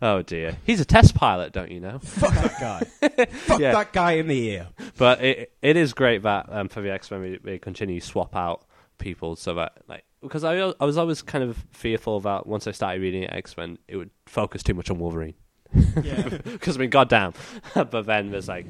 oh 0.00 0.22
dear, 0.22 0.56
he's 0.64 0.80
a 0.80 0.84
test 0.84 1.14
pilot, 1.14 1.52
don't 1.52 1.70
you 1.70 1.80
know? 1.80 1.98
Fuck 1.98 2.34
that 2.34 2.60
guy. 2.60 3.24
Fuck 3.26 3.60
Yeah. 3.60 3.72
that 3.72 3.92
guy 3.92 4.12
in 4.12 4.28
the 4.28 4.38
ear. 4.50 4.68
But 4.96 5.22
it 5.24 5.52
it 5.62 5.76
is 5.76 5.92
great 5.92 6.22
that 6.22 6.46
um, 6.50 6.68
for 6.68 6.80
the 6.82 6.92
X 6.92 7.10
Men 7.10 7.20
we, 7.22 7.38
we 7.42 7.58
continue 7.58 7.98
to 8.00 8.06
swap 8.06 8.36
out 8.36 8.64
people 8.98 9.34
so 9.34 9.54
that 9.54 9.72
like 9.88 10.04
because 10.22 10.44
I 10.44 10.54
I 10.78 10.84
was 10.84 10.96
always 10.98 11.22
kind 11.22 11.42
of 11.42 11.56
fearful 11.72 12.20
that 12.20 12.46
once 12.46 12.66
I 12.68 12.70
started 12.72 13.02
reading 13.02 13.28
X 13.28 13.56
Men 13.56 13.78
it 13.88 13.96
would 13.96 14.10
focus 14.26 14.62
too 14.62 14.74
much 14.74 14.90
on 14.90 14.98
Wolverine 14.98 15.34
yeah. 15.34 15.34
Because 15.74 16.76
I 16.76 16.80
mean 16.80 16.90
goddamn, 16.90 17.34
but 17.74 18.06
then 18.06 18.30
there's 18.30 18.48
like 18.48 18.66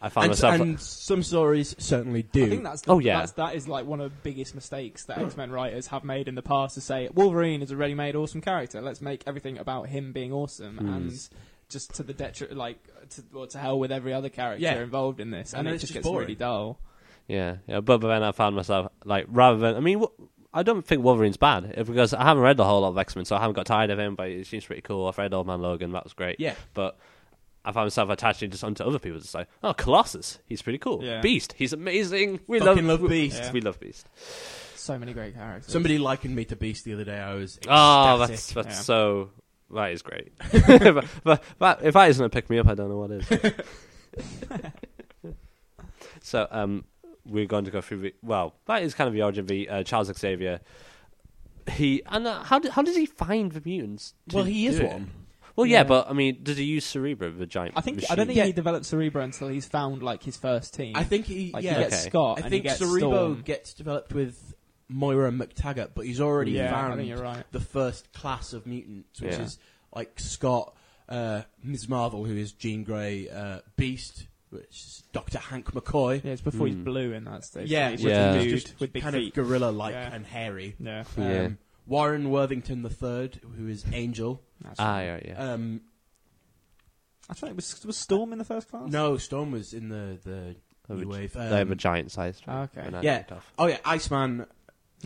I 0.00 0.08
found 0.10 0.24
And, 0.24 0.30
myself 0.32 0.60
and 0.60 0.80
some 0.80 1.22
stories 1.22 1.74
certainly 1.78 2.22
do. 2.22 2.44
I 2.44 2.48
think 2.50 2.64
that's 2.64 2.82
the, 2.82 2.92
Oh, 2.92 2.98
yeah. 2.98 3.18
that's, 3.20 3.32
that 3.32 3.54
is 3.54 3.66
like 3.66 3.86
one 3.86 4.00
of 4.00 4.10
the 4.10 4.16
biggest 4.22 4.54
mistakes 4.54 5.04
that 5.06 5.18
X 5.18 5.36
Men 5.36 5.50
writers 5.50 5.86
have 5.88 6.04
made 6.04 6.28
in 6.28 6.34
the 6.34 6.42
past 6.42 6.74
to 6.74 6.80
say 6.82 7.08
Wolverine 7.14 7.62
is 7.62 7.70
a 7.70 7.76
ready-made 7.76 8.14
awesome 8.14 8.40
character. 8.42 8.80
Let's 8.82 9.00
make 9.00 9.22
everything 9.26 9.56
about 9.58 9.88
him 9.88 10.12
being 10.12 10.32
awesome 10.32 10.76
Hmm. 10.78 10.88
and 10.92 11.28
just 11.70 11.94
to 11.94 12.02
the 12.02 12.12
detriment, 12.12 12.56
like 12.58 12.78
to, 13.10 13.22
well, 13.32 13.46
to 13.48 13.58
hell 13.58 13.78
with 13.78 13.90
every 13.90 14.12
other 14.12 14.28
character 14.28 14.62
Yeah. 14.62 14.80
involved 14.82 15.18
in 15.18 15.30
this, 15.30 15.52
And 15.52 15.60
and, 15.60 15.66
then 15.66 15.72
it 15.72 15.76
it's 15.76 15.80
just 15.82 15.92
just 15.94 16.04
gets 16.04 16.06
boring. 16.06 16.26
really 16.26 16.34
dull. 16.36 16.78
Yeah, 17.26 17.56
yeah, 17.66 17.80
but, 17.80 17.98
but 18.00 18.06
then 18.08 18.22
I 18.22 18.30
found 18.32 18.54
myself 18.54 18.92
like 19.04 19.26
rather 19.28 19.58
than 19.58 19.74
I 19.76 19.80
mean, 19.80 20.00
wh- 20.00 20.22
I 20.56 20.62
don't 20.62 20.84
think 20.86 21.02
Wolverine's 21.04 21.36
bad 21.36 21.74
uh, 21.76 21.84
because 21.84 22.14
I 22.14 22.24
haven't 22.24 22.42
read 22.42 22.56
the 22.56 22.64
whole 22.64 22.80
lot 22.80 22.88
of 22.88 22.98
X 22.98 23.14
Men, 23.14 23.24
so 23.24 23.36
I 23.36 23.40
haven't 23.40 23.54
got 23.56 23.66
tired 23.66 23.90
of 23.90 23.98
him. 23.98 24.14
But 24.14 24.30
it 24.30 24.46
seems 24.46 24.64
pretty 24.64 24.82
cool. 24.82 25.06
I've 25.06 25.18
read 25.18 25.34
Old 25.34 25.46
Man 25.46 25.60
Logan, 25.60 25.92
that 25.92 26.04
was 26.04 26.12
great. 26.14 26.40
yeah. 26.40 26.54
But 26.74 26.98
I 27.64 27.72
found 27.72 27.86
myself 27.86 28.10
attaching 28.10 28.50
just 28.50 28.64
onto 28.64 28.82
other 28.84 28.98
people. 28.98 29.18
Just 29.20 29.34
like, 29.34 29.48
oh, 29.62 29.74
Colossus, 29.74 30.38
he's 30.46 30.62
pretty 30.62 30.78
cool. 30.78 31.02
Yeah. 31.04 31.20
Beast, 31.20 31.54
he's 31.58 31.72
amazing. 31.72 32.40
We 32.46 32.58
Fucking 32.60 32.86
love, 32.86 33.00
love 33.02 33.10
Beast. 33.10 33.38
Yeah. 33.38 33.52
We 33.52 33.60
love 33.60 33.78
Beast. 33.80 34.08
So 34.76 34.98
many 34.98 35.12
great 35.12 35.34
characters. 35.34 35.70
Somebody 35.72 35.98
likened 35.98 36.34
me 36.34 36.44
to 36.46 36.56
Beast 36.56 36.84
the 36.84 36.94
other 36.94 37.04
day. 37.04 37.18
I 37.18 37.34
was 37.34 37.58
Oh, 37.68 38.18
that's 38.18 38.52
that's 38.52 38.68
Yeah. 38.68 38.72
so. 38.80 39.30
That 39.74 39.90
is 39.90 40.02
great. 40.02 40.32
but, 40.68 41.04
but, 41.24 41.42
but 41.58 41.84
if 41.84 41.94
that 41.94 42.08
isn't 42.10 42.24
a 42.24 42.30
pick 42.30 42.48
me 42.48 42.58
up, 42.60 42.68
I 42.68 42.74
don't 42.74 42.88
know 42.88 42.98
what 42.98 43.10
is. 43.10 43.28
so, 46.22 46.46
um, 46.50 46.84
we're 47.28 47.46
going 47.46 47.64
to 47.64 47.70
go 47.70 47.80
through. 47.80 48.10
Well, 48.22 48.54
that 48.66 48.82
is 48.82 48.94
kind 48.94 49.08
of 49.08 49.14
the 49.14 49.22
origin 49.22 49.40
of 49.42 49.48
the 49.48 49.68
uh, 49.68 49.82
Charles 49.82 50.12
Xavier. 50.16 50.60
He 51.70 52.02
and 52.06 52.26
uh, 52.26 52.42
how 52.44 52.58
did, 52.60 52.70
how 52.72 52.82
does 52.82 52.96
he 52.96 53.06
find 53.06 53.50
the 53.52 53.60
mutants? 53.64 54.14
Well, 54.32 54.44
he 54.44 54.66
is 54.66 54.78
it? 54.78 54.86
one. 54.86 55.10
Well, 55.56 55.66
yeah, 55.66 55.78
Yeah. 55.78 55.84
but 55.84 56.08
I 56.08 56.12
mean, 56.12 56.40
does 56.42 56.58
he 56.58 56.64
use 56.64 56.84
Cerebro, 56.84 57.30
the 57.30 57.46
giant? 57.46 57.74
I 57.76 57.80
think 57.80 57.96
machine? 57.96 58.08
I 58.10 58.14
don't 58.14 58.26
think 58.26 58.36
Yeah. 58.36 58.44
he 58.44 58.52
developed 58.52 58.86
Cerebro 58.86 59.22
until 59.24 59.48
he's 59.48 59.66
found 59.66 60.02
like 60.02 60.22
his 60.22 60.36
first 60.36 60.74
team. 60.74 60.94
I 60.94 61.02
think 61.02 61.26
he. 61.26 61.50
like 61.52 61.64
yeah, 61.64 61.74
he 61.74 61.80
gets 61.84 61.94
Okay. 62.02 62.08
Scott 62.10 62.38
I 62.38 62.40
and 62.42 62.50
think 62.50 62.62
he 62.64 62.68
gets 62.68 62.78
Cerebro 62.78 62.98
Storm. 63.10 63.42
gets 63.42 63.74
developed 63.74 64.12
with 64.12 64.54
Moira 64.88 65.28
and 65.28 65.40
MacTaggert, 65.40 65.90
but 65.94 66.04
he's 66.06 66.20
already 66.20 66.52
yeah, 66.52 66.68
I 66.68 66.88
found 66.90 67.04
you're 67.06 67.18
right. 67.18 67.42
the 67.50 67.60
first 67.60 68.12
class 68.12 68.52
of 68.52 68.66
mutants, 68.66 69.20
which 69.20 69.32
Yeah. 69.32 69.42
is 69.42 69.58
like 69.94 70.20
Scott, 70.20 70.76
uh, 71.08 71.42
Ms. 71.64 71.88
Marvel, 71.88 72.24
who 72.24 72.36
is 72.36 72.52
Jean 72.52 72.84
Grey, 72.84 73.28
uh, 73.28 73.60
Beast, 73.76 74.26
which 74.50 74.68
is 74.70 75.02
Doctor 75.12 75.38
Hank 75.38 75.72
McCoy. 75.72 76.22
Yeah, 76.24 76.32
it's 76.32 76.40
before 76.42 76.66
he's 76.66 76.76
Hmm. 76.76 76.84
blue 76.84 77.12
in 77.12 77.24
that 77.24 77.44
stage. 77.44 77.70
Yeah, 77.70 77.90
he's 77.90 78.02
Yeah. 78.02 78.32
just 78.34 78.44
dude 78.44 78.60
just 78.60 78.80
with 78.80 78.92
big 78.92 79.02
kind 79.02 79.14
feet. 79.16 79.28
of 79.28 79.34
gorilla-like 79.44 79.94
Yeah. 79.94 80.14
and 80.14 80.26
hairy. 80.26 80.76
yeah, 80.78 81.04
Yeah. 81.16 81.42
Um, 81.44 81.58
Warren 81.86 82.30
Worthington 82.30 82.84
III, 82.84 83.30
who 83.56 83.68
is 83.68 83.84
Angel. 83.92 84.42
That's 84.60 84.80
Ah, 84.80 84.96
right. 84.96 85.04
yeah, 85.06 85.20
yeah. 85.24 85.52
Um, 85.52 85.82
I 87.28 87.34
thought 87.34 87.50
it 87.50 87.56
was 87.56 87.84
was 87.84 87.96
Storm 87.96 88.32
in 88.32 88.38
the 88.38 88.44
first 88.44 88.68
class. 88.68 88.90
no, 88.90 89.16
Storm 89.18 89.50
was 89.50 89.72
in 89.72 89.88
the 89.88 90.18
the 90.22 90.56
They 90.88 90.94
new 90.94 91.00
have 91.00 91.02
a- 91.02 91.06
wave. 91.08 91.32
they 91.32 91.40
have 91.58 91.68
a 91.68 91.72
Um, 91.72 91.78
giant 91.78 92.12
size. 92.12 92.40
Ah, 92.46 92.62
okay. 92.62 92.82
when 92.82 92.94
I 92.94 93.02
Yeah. 93.02 93.16
looked 93.18 93.32
off. 93.32 93.52
oh 93.58 93.66
yeah, 93.66 93.78
Iceman. 93.84 94.46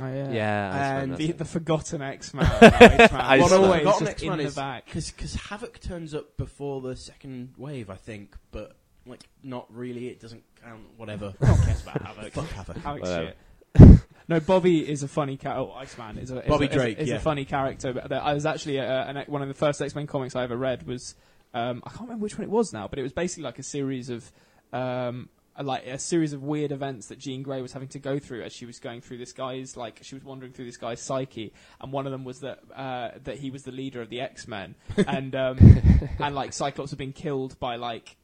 Oh 0.00 0.06
yeah. 0.06 0.30
Yeah, 0.30 0.70
I 0.72 0.78
And 1.02 1.12
suppose 1.12 1.18
The, 1.18 1.26
that's 1.26 1.38
the 1.38 1.44
forgotten 1.46 2.02
X 2.02 2.32
Man. 2.34 2.44
X-Man. 2.44 3.10
I 3.20 3.38
was 3.38 3.50
saw 3.50 3.56
that. 3.58 3.64
always 3.64 3.78
Forgotten 3.80 4.06
just 4.06 4.10
X-Man 4.12 4.32
in 4.32 4.38
the 4.38 4.44
is- 4.44 4.54
back. 4.54 4.84
Because 4.86 5.34
Havoc 5.34 5.80
turns 5.80 6.14
up 6.14 6.36
before 6.36 6.80
the 6.80 6.94
second 6.96 7.54
wave, 7.56 7.90
I 7.90 7.96
think, 7.96 8.36
but 8.52 8.76
like 9.06 9.22
not 9.42 9.66
really. 9.70 10.08
It 10.08 10.20
doesn't 10.20 10.42
count. 10.62 10.80
Whatever. 10.96 11.34
No 11.40 11.48
one 11.52 11.62
cares 11.62 11.82
about 11.82 12.02
Havoc. 12.02 12.32
Fuck 12.32 12.48
Havoc. 12.50 12.76
Havoc 12.78 13.02
Whatever. 13.02 13.32
shit. 13.78 13.98
no, 14.28 14.40
Bobby 14.40 14.88
is 14.88 15.02
a 15.02 15.08
funny 15.08 15.36
character. 15.36 15.60
Oh, 15.62 15.72
Iceman 15.72 16.18
is 16.18 16.30
a 16.30 16.42
is 16.42 16.48
Bobby 16.48 16.66
a, 16.66 16.68
is 16.68 16.74
a- 16.74 16.78
Drake, 16.78 16.98
is, 16.98 17.08
yeah. 17.08 17.16
a 17.16 17.20
funny 17.20 17.44
character. 17.44 17.92
But 17.92 18.08
there- 18.08 18.22
I 18.22 18.34
was 18.34 18.46
actually 18.46 18.78
uh, 18.80 18.84
an, 18.84 19.24
one 19.28 19.42
of 19.42 19.48
the 19.48 19.54
first 19.54 19.80
X 19.80 19.94
Men 19.94 20.06
comics 20.06 20.36
I 20.36 20.42
ever 20.44 20.56
read 20.56 20.86
was 20.86 21.14
um, 21.54 21.82
I 21.84 21.90
can't 21.90 22.02
remember 22.02 22.22
which 22.22 22.36
one 22.38 22.44
it 22.46 22.50
was 22.50 22.72
now, 22.72 22.88
but 22.88 22.98
it 22.98 23.02
was 23.02 23.12
basically 23.12 23.44
like 23.44 23.58
a 23.58 23.62
series 23.64 24.10
of 24.10 24.30
um, 24.72 25.28
a- 25.56 25.62
like 25.64 25.86
a 25.86 25.98
series 25.98 26.32
of 26.32 26.42
weird 26.42 26.70
events 26.72 27.06
that 27.08 27.18
Jean 27.18 27.42
Grey 27.42 27.60
was 27.62 27.72
having 27.72 27.88
to 27.88 27.98
go 27.98 28.18
through 28.18 28.42
as 28.42 28.52
she 28.52 28.66
was 28.66 28.78
going 28.78 29.00
through 29.00 29.18
this 29.18 29.32
guy's 29.32 29.76
like 29.76 29.98
she 30.02 30.14
was 30.14 30.22
wandering 30.24 30.52
through 30.52 30.66
this 30.66 30.76
guy's 30.76 31.00
psyche, 31.00 31.52
and 31.80 31.92
one 31.92 32.06
of 32.06 32.12
them 32.12 32.24
was 32.24 32.40
that 32.40 32.60
uh, 32.74 33.10
that 33.24 33.38
he 33.38 33.50
was 33.50 33.62
the 33.64 33.72
leader 33.72 34.00
of 34.02 34.10
the 34.10 34.20
X 34.20 34.46
Men, 34.46 34.74
and 35.08 35.34
um, 35.34 35.58
and 36.20 36.34
like 36.34 36.52
Cyclops 36.52 36.90
had 36.90 36.98
been 36.98 37.12
killed 37.12 37.58
by 37.58 37.76
like 37.76 38.16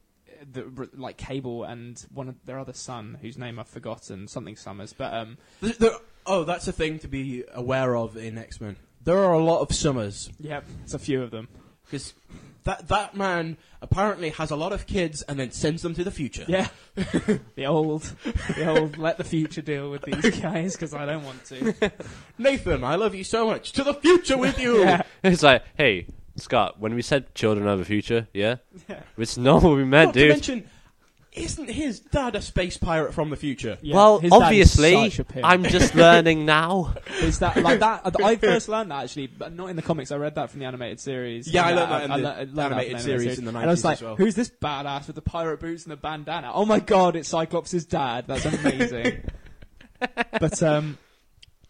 the 0.51 0.89
like 0.95 1.17
Cable 1.17 1.63
and 1.63 2.03
one 2.13 2.29
of 2.29 2.35
their 2.45 2.59
other 2.59 2.73
son 2.73 3.17
whose 3.21 3.37
name 3.37 3.59
I've 3.59 3.67
forgotten, 3.67 4.27
something 4.27 4.55
Summers, 4.55 4.93
but 4.93 5.13
um, 5.13 5.37
There- 5.61 5.73
there- 5.73 5.97
oh, 6.25 6.43
that's 6.43 6.67
a 6.67 6.71
thing 6.71 6.99
to 6.99 7.07
be 7.07 7.43
aware 7.53 7.95
of 7.95 8.17
in 8.17 8.37
X 8.37 8.59
Men. 8.61 8.75
There 9.03 9.17
are 9.19 9.33
a 9.33 9.43
lot 9.43 9.61
of 9.61 9.73
summers 9.73 10.29
yeah, 10.39 10.61
it's 10.83 10.93
a 10.93 10.99
few 10.99 11.21
of 11.23 11.31
them. 11.31 11.47
because 11.85 12.13
that 12.65 12.89
that 12.89 13.15
man 13.15 13.55
apparently 13.81 14.31
has 14.31 14.51
a 14.51 14.57
lot 14.57 14.73
of 14.73 14.85
kids 14.87 15.21
and 15.21 15.39
then 15.39 15.51
sends 15.51 15.81
them 15.83 15.93
to 15.93 16.03
the 16.03 16.11
future. 16.11 16.43
Yeah, 16.47 16.67
the 16.95 17.65
old, 17.65 18.01
the 18.57 18.67
old. 18.67 18.97
Let 18.97 19.17
the 19.17 19.23
future 19.23 19.61
deal 19.61 19.89
with 19.89 20.01
these 20.01 20.37
guys 20.41 20.73
because 20.73 20.93
I 20.93 21.05
don't 21.05 21.23
want 21.23 21.45
to. 21.45 21.91
Nathan, 22.37 22.83
I 22.83 22.95
love 22.95 23.15
you 23.15 23.23
so 23.23 23.47
much. 23.47 23.71
To 23.73 23.83
the 23.85 23.93
future 23.93 24.37
with 24.37 24.59
you. 24.59 24.79
Yeah, 24.83 25.03
It's 25.23 25.43
like, 25.43 25.63
hey, 25.77 26.07
Scott, 26.37 26.79
when 26.79 26.93
we 26.95 27.01
said 27.01 27.33
children 27.35 27.67
of 27.67 27.79
the 27.79 27.85
future, 27.85 28.27
yeah, 28.33 28.55
Yeah. 28.87 29.01
it's 29.17 29.37
not 29.37 29.63
what 29.63 29.75
we 29.75 29.83
meant, 29.83 30.09
Not 30.09 30.13
to 30.13 30.19
dude. 30.19 30.29
mention, 30.29 30.69
Isn't 31.33 31.69
his 31.69 31.99
dad 31.99 32.35
a 32.35 32.41
space 32.41 32.77
pirate 32.77 33.13
from 33.13 33.29
the 33.29 33.35
future? 33.35 33.77
Yeah, 33.81 33.95
well, 33.95 34.17
his 34.19 34.31
dad 34.31 34.37
is 34.37 34.41
obviously, 34.43 35.09
such 35.11 35.19
a 35.19 35.23
pimp. 35.23 35.45
I'm 35.45 35.63
just 35.65 35.93
learning 36.03 36.45
now. 36.45 36.95
Is 37.21 37.39
that 37.39 37.57
like 37.61 37.79
that? 37.79 38.01
I 38.23 38.35
first 38.37 38.67
learned 38.69 38.89
that 38.91 39.03
actually, 39.03 39.27
but 39.27 39.53
not 39.53 39.69
in 39.69 39.75
the 39.75 39.83
comics. 39.83 40.11
I 40.11 40.15
read 40.17 40.33
that 40.35 40.49
from 40.49 40.61
the 40.61 40.65
animated 40.65 40.99
series. 40.99 41.47
Yeah, 41.47 41.63
I 41.65 41.69
And, 41.69 41.75
learned 41.77 41.91
that 41.91 42.01
uh, 42.01 42.05
in 42.05 42.11
I 42.11 42.17
the 42.17 42.23
learned- 42.23 42.27
I 42.27 42.39
learned 42.39 42.55
that 42.57 42.65
animated 42.71 42.91
from 42.93 43.01
series 43.01 43.37
in 43.39 43.45
the 43.45 43.49
And 43.49 43.57
I 43.59 43.65
was 43.67 43.81
90s 43.81 43.83
like, 43.83 43.97
as 43.97 44.01
well. 44.01 44.15
"Who's 44.15 44.35
this 44.35 44.49
badass 44.61 45.05
with 45.07 45.15
the 45.15 45.21
pirate 45.21 45.59
boots 45.59 45.83
and 45.83 45.91
the 45.91 45.97
bandana? 45.97 46.51
Oh 46.53 46.65
my 46.65 46.79
god, 46.79 47.15
it's 47.15 47.29
Cyclops' 47.29 47.85
dad. 47.85 48.25
That's 48.27 48.45
amazing." 48.45 49.21
but 50.39 50.63
um, 50.63 50.97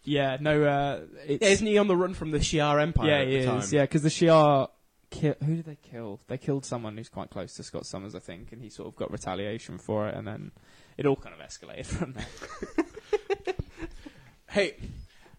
yeah, 0.08 0.36
no, 0.40 0.64
uh, 0.64 1.00
it's, 1.26 1.42
Yeah, 1.42 1.48
isn't 1.50 1.66
he 1.66 1.78
on 1.78 1.86
the 1.88 1.96
run 1.96 2.14
from 2.14 2.30
the 2.30 2.38
Shi'ar 2.38 2.80
Empire? 2.80 3.08
yeah, 3.08 3.18
at 3.18 3.26
he 3.28 3.32
the 3.34 3.38
is. 3.40 3.46
time? 3.46 3.62
Yeah, 3.70 3.82
because 3.82 4.02
the 4.02 4.08
Shi'ar. 4.08 4.68
Ki- 5.10 5.32
who 5.42 5.56
did 5.56 5.64
they 5.64 5.76
kill? 5.76 6.20
They 6.28 6.36
killed 6.36 6.66
someone 6.66 6.96
who's 6.98 7.08
quite 7.08 7.30
close 7.30 7.54
to 7.54 7.62
Scott 7.62 7.86
Summers, 7.86 8.14
I 8.14 8.18
think, 8.18 8.52
and 8.52 8.60
he 8.60 8.68
sort 8.68 8.88
of 8.88 8.96
got 8.96 9.10
retaliation 9.10 9.78
for 9.78 10.06
it, 10.06 10.14
and 10.14 10.26
then 10.26 10.52
it 10.98 11.06
all 11.06 11.16
kind 11.16 11.34
of 11.34 11.40
escalated 11.46 11.86
from 11.96 12.12
there. 12.14 13.54
Hey, 14.50 14.76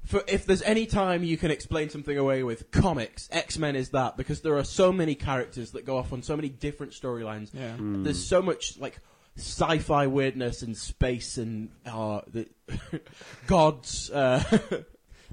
for 0.06 0.24
if 0.28 0.46
there's 0.46 0.62
any 0.62 0.86
time 0.86 1.24
you 1.24 1.36
can 1.36 1.50
explain 1.50 1.90
something 1.90 2.16
away 2.18 2.44
with 2.44 2.70
comics, 2.72 3.28
X 3.32 3.58
Men 3.58 3.76
is 3.76 3.90
that 3.90 4.18
because 4.18 4.42
there 4.42 4.56
are 4.58 4.64
so 4.64 4.92
many 4.92 5.16
characters 5.16 5.72
that 5.72 5.84
go 5.86 5.98
off 5.98 6.14
on 6.14 6.22
so 6.22 6.36
many 6.36 6.48
different 6.50 6.94
storylines. 6.94 7.50
Yeah. 7.54 7.74
Hmm. 7.76 8.04
There's 8.04 8.24
so 8.24 8.42
much 8.42 8.78
like 8.80 9.00
sci-fi 9.40 10.08
weirdness 10.08 10.62
and 10.62 10.76
space 10.78 11.38
and 11.38 11.70
uh, 11.86 12.22
the 12.32 12.48
gods. 13.48 14.10
Uh, 14.10 14.44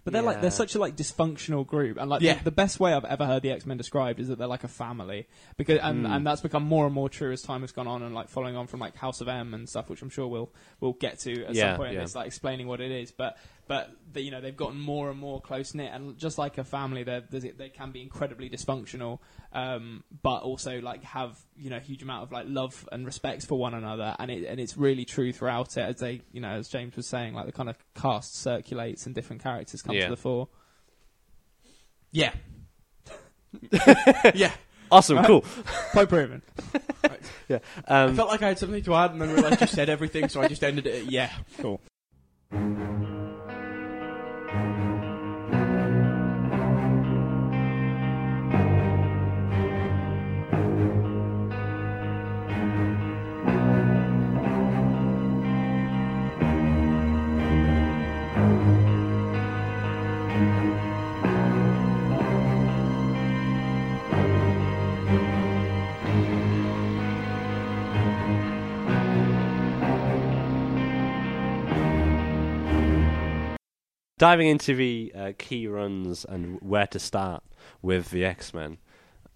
But 0.04 0.12
they're 0.12 0.22
like 0.22 0.40
they're 0.40 0.52
such 0.52 0.76
a 0.76 0.78
like 0.78 0.94
dysfunctional 0.94 1.66
group, 1.66 1.96
and 1.96 2.08
like 2.08 2.22
Yeah. 2.22 2.34
the, 2.34 2.44
the 2.44 2.50
best 2.52 2.78
way 2.78 2.92
I've 2.92 3.04
ever 3.04 3.26
heard 3.26 3.42
the 3.42 3.50
X 3.50 3.66
Men 3.66 3.76
described 3.76 4.20
is 4.20 4.28
that 4.28 4.38
they're 4.38 4.46
like 4.46 4.62
a 4.62 4.68
family, 4.68 5.26
because 5.56 5.80
and, 5.82 6.06
Mm. 6.06 6.10
and 6.14 6.24
that's 6.24 6.40
become 6.40 6.62
more 6.62 6.86
and 6.86 6.94
more 6.94 7.08
true 7.08 7.32
as 7.32 7.42
time 7.42 7.62
has 7.62 7.72
gone 7.72 7.88
on, 7.88 8.04
and 8.04 8.14
like 8.14 8.28
following 8.28 8.54
on 8.54 8.68
from 8.68 8.78
like 8.78 8.94
House 8.94 9.20
of 9.20 9.26
M 9.26 9.52
and 9.52 9.68
stuff, 9.68 9.90
which 9.90 10.02
I'm 10.02 10.08
sure 10.10 10.28
we'll 10.28 10.48
we'll 10.78 10.92
get 10.92 11.18
to 11.20 11.46
at 11.46 11.56
Yeah, 11.56 11.70
some 11.72 11.78
point. 11.78 11.94
yeah. 11.94 12.02
It's 12.02 12.14
like 12.14 12.28
explaining 12.28 12.68
what 12.68 12.80
it 12.80 12.92
is, 12.92 13.10
but 13.10 13.36
but 13.68 13.90
the, 14.12 14.20
you 14.22 14.30
know 14.30 14.40
they've 14.40 14.56
gotten 14.56 14.78
more 14.80 15.10
and 15.10 15.18
more 15.18 15.40
close 15.40 15.74
knit, 15.74 15.90
and 15.92 16.16
just 16.16 16.38
like 16.38 16.56
a 16.58 16.64
family, 16.64 17.02
they 17.02 17.20
they 17.30 17.68
can 17.68 17.90
be 17.90 18.00
incredibly 18.02 18.48
dysfunctional, 18.48 19.18
um, 19.52 20.04
but 20.22 20.42
also 20.42 20.80
like 20.80 21.02
have 21.04 21.38
you 21.56 21.70
know 21.70 21.76
a 21.78 21.80
huge 21.80 22.02
amount 22.02 22.22
of 22.22 22.32
like 22.32 22.46
love 22.48 22.88
and 22.92 23.04
respect 23.04 23.44
for 23.46 23.58
one 23.58 23.74
another, 23.74 24.14
and 24.18 24.30
it 24.30 24.44
and 24.46 24.60
it's 24.60 24.76
really 24.76 25.04
true 25.04 25.32
throughout 25.32 25.76
it. 25.76 25.80
As 25.80 25.96
they 25.96 26.22
you 26.32 26.40
know 26.40 26.50
as 26.50 26.68
James 26.68 26.94
was 26.96 27.06
saying, 27.06 27.34
like 27.34 27.46
the 27.46 27.52
kind 27.52 27.68
of 27.68 27.76
cast 27.94 28.36
circulates 28.36 29.06
and 29.06 29.14
different 29.14 29.42
characters 29.42 29.82
come 29.82 29.96
Yeah. 29.96 30.04
to 30.04 30.10
the 30.10 30.16
fore. 30.16 30.48
yeah, 32.12 32.32
yeah. 34.34 34.52
Awesome, 34.88 35.24
cool. 35.24 35.44
Quite 35.90 36.08
proven. 36.08 36.42
I 37.50 37.60
Um, 37.88 38.14
felt 38.14 38.28
like 38.28 38.42
I 38.42 38.48
had 38.48 38.58
something 38.60 38.84
to 38.84 38.94
add, 38.94 39.10
and 39.10 39.20
then 39.20 39.32
realised 39.32 39.60
you 39.60 39.66
said 39.66 39.88
everything, 39.88 40.28
so 40.28 40.40
I 40.40 40.46
just 40.46 40.62
ended 40.62 40.86
it. 40.86 41.06
At, 41.06 41.10
yeah, 41.10 41.32
Cool. 41.58 41.80
Diving 74.18 74.48
into 74.48 74.74
the 74.74 75.12
uh, 75.14 75.32
key 75.38 75.66
runs 75.66 76.24
and 76.24 76.60
where 76.60 76.86
to 76.88 76.98
start 76.98 77.42
with 77.82 78.10
the 78.10 78.24
X 78.24 78.54
Men. 78.54 78.78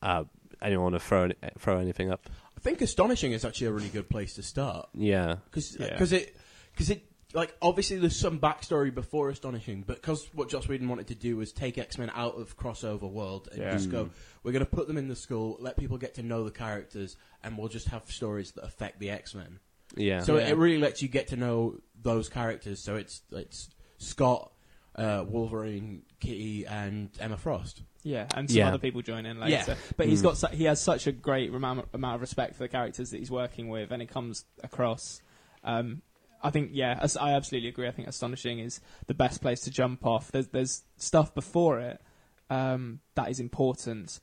Uh, 0.02 0.24
anyone 0.62 0.92
want 0.92 0.94
to 0.94 1.00
throw 1.00 1.24
any- 1.24 1.34
throw 1.58 1.78
anything 1.78 2.10
up? 2.10 2.28
I 2.56 2.60
think 2.60 2.80
astonishing 2.80 3.32
is 3.32 3.44
actually 3.44 3.68
a 3.68 3.72
really 3.72 3.88
good 3.88 4.08
place 4.10 4.34
to 4.34 4.42
start 4.42 4.88
Yeah, 4.94 5.36
because 5.46 5.76
Yeah. 5.78 5.86
it 5.86 6.36
because 6.72 6.90
it 6.90 7.04
like 7.32 7.54
obviously 7.62 7.96
there's 7.98 8.16
some 8.18 8.40
backstory 8.40 8.92
before 8.92 9.30
astonishing, 9.30 9.84
but 9.86 9.96
because 9.96 10.26
what 10.34 10.48
Joss 10.48 10.66
Whedon 10.66 10.88
wanted 10.88 11.06
to 11.08 11.14
do 11.14 11.36
was 11.36 11.52
take 11.52 11.78
X 11.78 11.96
Men 11.98 12.10
out 12.14 12.36
of 12.36 12.56
crossover 12.56 13.10
world 13.10 13.48
and 13.52 13.60
Yeah. 13.60 13.72
just 13.72 13.90
go, 13.90 14.10
we're 14.42 14.52
going 14.52 14.64
to 14.64 14.70
put 14.70 14.88
them 14.88 14.96
in 14.98 15.08
the 15.08 15.14
school, 15.16 15.56
let 15.60 15.76
people 15.76 15.96
get 15.96 16.14
to 16.14 16.22
know 16.22 16.42
the 16.44 16.50
characters, 16.50 17.16
and 17.44 17.56
we'll 17.56 17.68
just 17.68 17.88
have 17.88 18.10
stories 18.10 18.52
that 18.52 18.64
affect 18.64 18.98
the 18.98 19.10
X 19.10 19.34
Men. 19.34 19.60
yeah. 19.96 20.20
So 20.22 20.38
Yeah. 20.38 20.48
it 20.48 20.56
really 20.56 20.78
lets 20.78 21.02
you 21.02 21.08
get 21.08 21.28
to 21.28 21.36
know 21.36 21.78
those 22.00 22.28
characters. 22.28 22.80
So 22.80 22.96
it's 22.96 23.22
it's 23.30 23.68
Scott, 23.98 24.52
uh, 24.96 25.24
Wolverine, 25.26 26.02
Kitty, 26.20 26.66
and 26.66 27.10
Emma 27.20 27.36
Frost. 27.36 27.82
Yeah, 28.02 28.26
and 28.34 28.48
some 28.48 28.56
Yeah. 28.58 28.68
other 28.68 28.78
people 28.78 29.02
join 29.02 29.26
in 29.26 29.38
later. 29.38 29.64
Yeah. 29.72 29.74
But 29.96 30.06
he's 30.08 30.20
Mm. 30.20 30.24
got 30.24 30.36
su- 30.38 30.56
he 30.56 30.64
has 30.64 30.80
such 30.80 31.06
a 31.06 31.12
great 31.12 31.52
amount 31.54 31.86
amount 31.92 32.14
of 32.16 32.20
respect 32.22 32.54
for 32.54 32.64
the 32.64 32.68
characters 32.68 33.10
that 33.10 33.18
he's 33.18 33.30
working 33.30 33.68
with, 33.68 33.90
and 33.92 34.00
it 34.02 34.06
comes 34.08 34.46
across. 34.62 35.20
Um, 35.64 36.02
I 36.42 36.48
think 36.50 36.70
yeah, 36.72 36.98
as- 37.02 37.16
I 37.18 37.32
absolutely 37.32 37.68
agree. 37.68 37.86
I 37.86 37.90
think 37.90 38.08
astonishing 38.08 38.58
is 38.58 38.80
the 39.06 39.12
best 39.14 39.42
place 39.42 39.60
to 39.62 39.70
jump 39.70 40.06
off. 40.06 40.32
There's 40.32 40.48
there's 40.48 40.84
stuff 40.96 41.34
before 41.34 41.78
it 41.80 42.00
um, 42.48 43.00
that 43.14 43.28
is 43.30 43.38
important. 43.38 44.18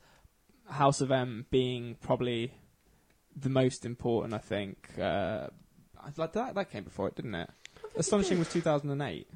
House 0.69 0.99
of 0.99 1.11
M 1.11 1.45
being 1.51 1.95
probably 2.01 2.53
the 3.35 3.49
most 3.49 3.85
important. 3.85 4.33
I 4.33 4.39
think. 4.39 4.89
Uh, 4.97 5.47
I- 5.99 6.11
like 6.17 6.33
that 6.33 6.55
that 6.55 6.71
came 6.71 6.83
before 6.83 7.07
it, 7.07 7.15
didn't 7.15 7.35
it? 7.35 7.49
Astonishing 7.95 8.39
was 8.39 8.49
2008, 8.51 9.27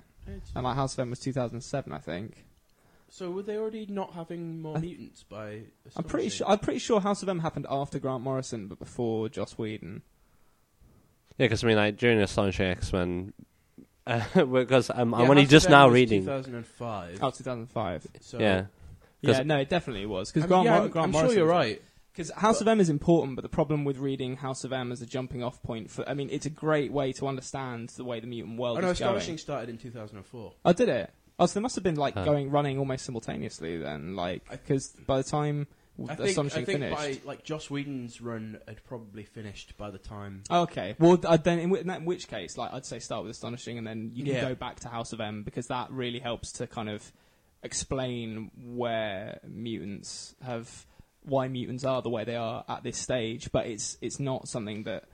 and 0.56 0.64
like 0.64 0.76
House 0.76 0.94
of 0.94 1.00
M 1.00 1.10
was 1.10 1.20
2007, 1.20 1.92
I 1.92 1.98
think. 1.98 2.46
So 3.10 3.30
were 3.32 3.44
they 3.44 3.58
already 3.58 3.86
not 3.88 4.14
having 4.14 4.62
more 4.62 4.78
I- 4.78 4.82
mutants 4.82 5.24
by? 5.24 5.62
I'm 5.96 6.04
pretty 6.06 6.30
sure. 6.30 6.48
I'm 6.48 6.60
pretty 6.60 6.80
sure 6.80 7.02
House 7.02 7.22
of 7.24 7.30
M 7.30 7.40
happened 7.40 7.68
after 7.70 8.00
Grant 8.00 8.24
Morrison, 8.24 8.68
but 8.68 8.80
before 8.80 9.28
Joss 9.30 9.58
Whedon. 9.58 10.02
Yeah, 11.38 11.46
because 11.46 11.64
I 11.64 11.68
mean, 11.68 11.78
like 11.78 11.98
during 11.98 12.20
Astonishing 12.20 12.68
X 12.68 12.94
Men, 12.94 13.34
uh, 14.08 14.24
because 14.46 14.90
um, 14.90 15.14
I'm 15.14 15.22
Yeah, 15.24 15.30
only 15.30 15.42
House 15.44 15.52
just 15.52 15.66
M 15.68 15.72
now 15.72 15.88
was 15.88 15.94
reading. 15.96 16.22
2005. 16.22 17.20
Oh, 17.22 17.32
2005. 17.32 18.08
So, 18.22 18.40
yeah, 18.40 18.66
'Cause- 19.26 19.38
Yeah, 19.38 19.44
no, 19.44 19.58
it 19.60 19.70
definitely 19.70 20.06
was 20.06 20.30
because 20.32 20.44
I'm, 20.44 20.50
Grant, 20.50 20.66
yeah, 20.66 20.72
Mor- 20.76 20.82
I'm, 20.86 20.90
Grant 20.92 21.04
I'm 21.06 21.12
Morrison. 21.12 21.30
sure 21.36 21.38
you're 21.44 21.52
right. 21.52 21.82
Because 22.12 22.30
House 22.32 22.60
of 22.62 22.68
M 22.68 22.80
is 22.82 22.90
important, 22.90 23.36
but 23.36 23.42
the 23.42 23.50
problem 23.50 23.86
with 23.86 23.98
reading 23.98 24.36
House 24.38 24.64
of 24.64 24.74
M 24.74 24.92
as 24.92 25.02
a 25.02 25.06
jumping 25.06 25.44
off 25.44 25.62
point 25.64 25.90
for, 25.90 26.08
I 26.10 26.14
mean, 26.14 26.30
it's 26.32 26.46
a 26.46 26.50
great 26.50 26.92
way 26.92 27.14
to 27.14 27.28
understand 27.28 27.90
the 27.90 28.04
way 28.04 28.20
the 28.20 28.28
mutant 28.28 28.58
world 28.60 28.78
Oh, 28.80 28.82
no, 28.82 28.90
is 28.90 29.00
going. 29.00 29.10
Astonishing 29.16 29.38
started 29.38 29.70
in 29.70 29.78
2004. 29.78 30.54
Oh, 30.66 30.74
did 30.74 30.90
it? 30.90 31.10
Oh, 31.40 31.46
so 31.46 31.54
they 31.60 31.62
must 31.64 31.76
have 31.76 31.84
been 31.84 31.96
like 31.96 32.14
Huh. 32.14 32.26
going 32.26 32.50
running 32.52 32.78
almost 32.78 33.06
simultaneously 33.06 33.78
then, 33.78 34.16
like 34.16 34.48
because 34.50 34.90
by 35.08 35.18
the 35.18 35.24
time 35.24 35.68
I 36.08 36.16
think, 36.16 36.30
Astonishing 36.30 36.62
I 36.62 36.66
think 36.66 36.80
finished. 36.80 36.98
by 36.98 37.20
like 37.28 37.44
Joss 37.44 37.70
Whedon's 37.70 38.22
run 38.22 38.60
had 38.68 38.84
probably 38.86 39.24
finished 39.24 39.78
by 39.78 39.90
the 39.92 39.98
time. 39.98 40.44
Okay. 40.50 40.96
Well, 41.00 41.20
uh, 41.26 41.38
then 41.38 41.60
in, 41.60 41.70
whi- 41.70 41.80
in 41.96 42.06
which 42.06 42.28
case, 42.28 42.58
like 42.58 42.74
I'd 42.74 42.86
say, 42.86 43.00
start 43.00 43.24
with 43.24 43.32
astonishing, 43.32 43.78
and 43.78 43.86
then 43.88 44.12
you 44.14 44.24
can 44.26 44.34
Yeah. 44.36 44.42
go 44.50 44.56
back 44.56 44.80
to 44.82 44.88
House 44.90 45.14
of 45.14 45.20
M 45.22 45.44
because 45.44 45.68
that 45.68 45.92
really 45.92 46.20
helps 46.20 46.52
to 46.54 46.68
kind 46.68 46.90
of 46.90 47.12
explain 47.64 48.52
where 48.58 49.40
mutants 49.48 50.36
have, 50.42 50.86
why 51.24 51.48
mutants 51.48 51.84
are 51.84 52.02
the 52.02 52.10
way 52.10 52.24
they 52.24 52.36
are 52.36 52.64
at 52.68 52.84
this 52.84 52.98
stage. 52.98 53.52
But 53.52 53.68
it's 53.68 53.98
it's 54.02 54.20
not 54.20 54.48
something 54.48 54.84
that 54.84 55.06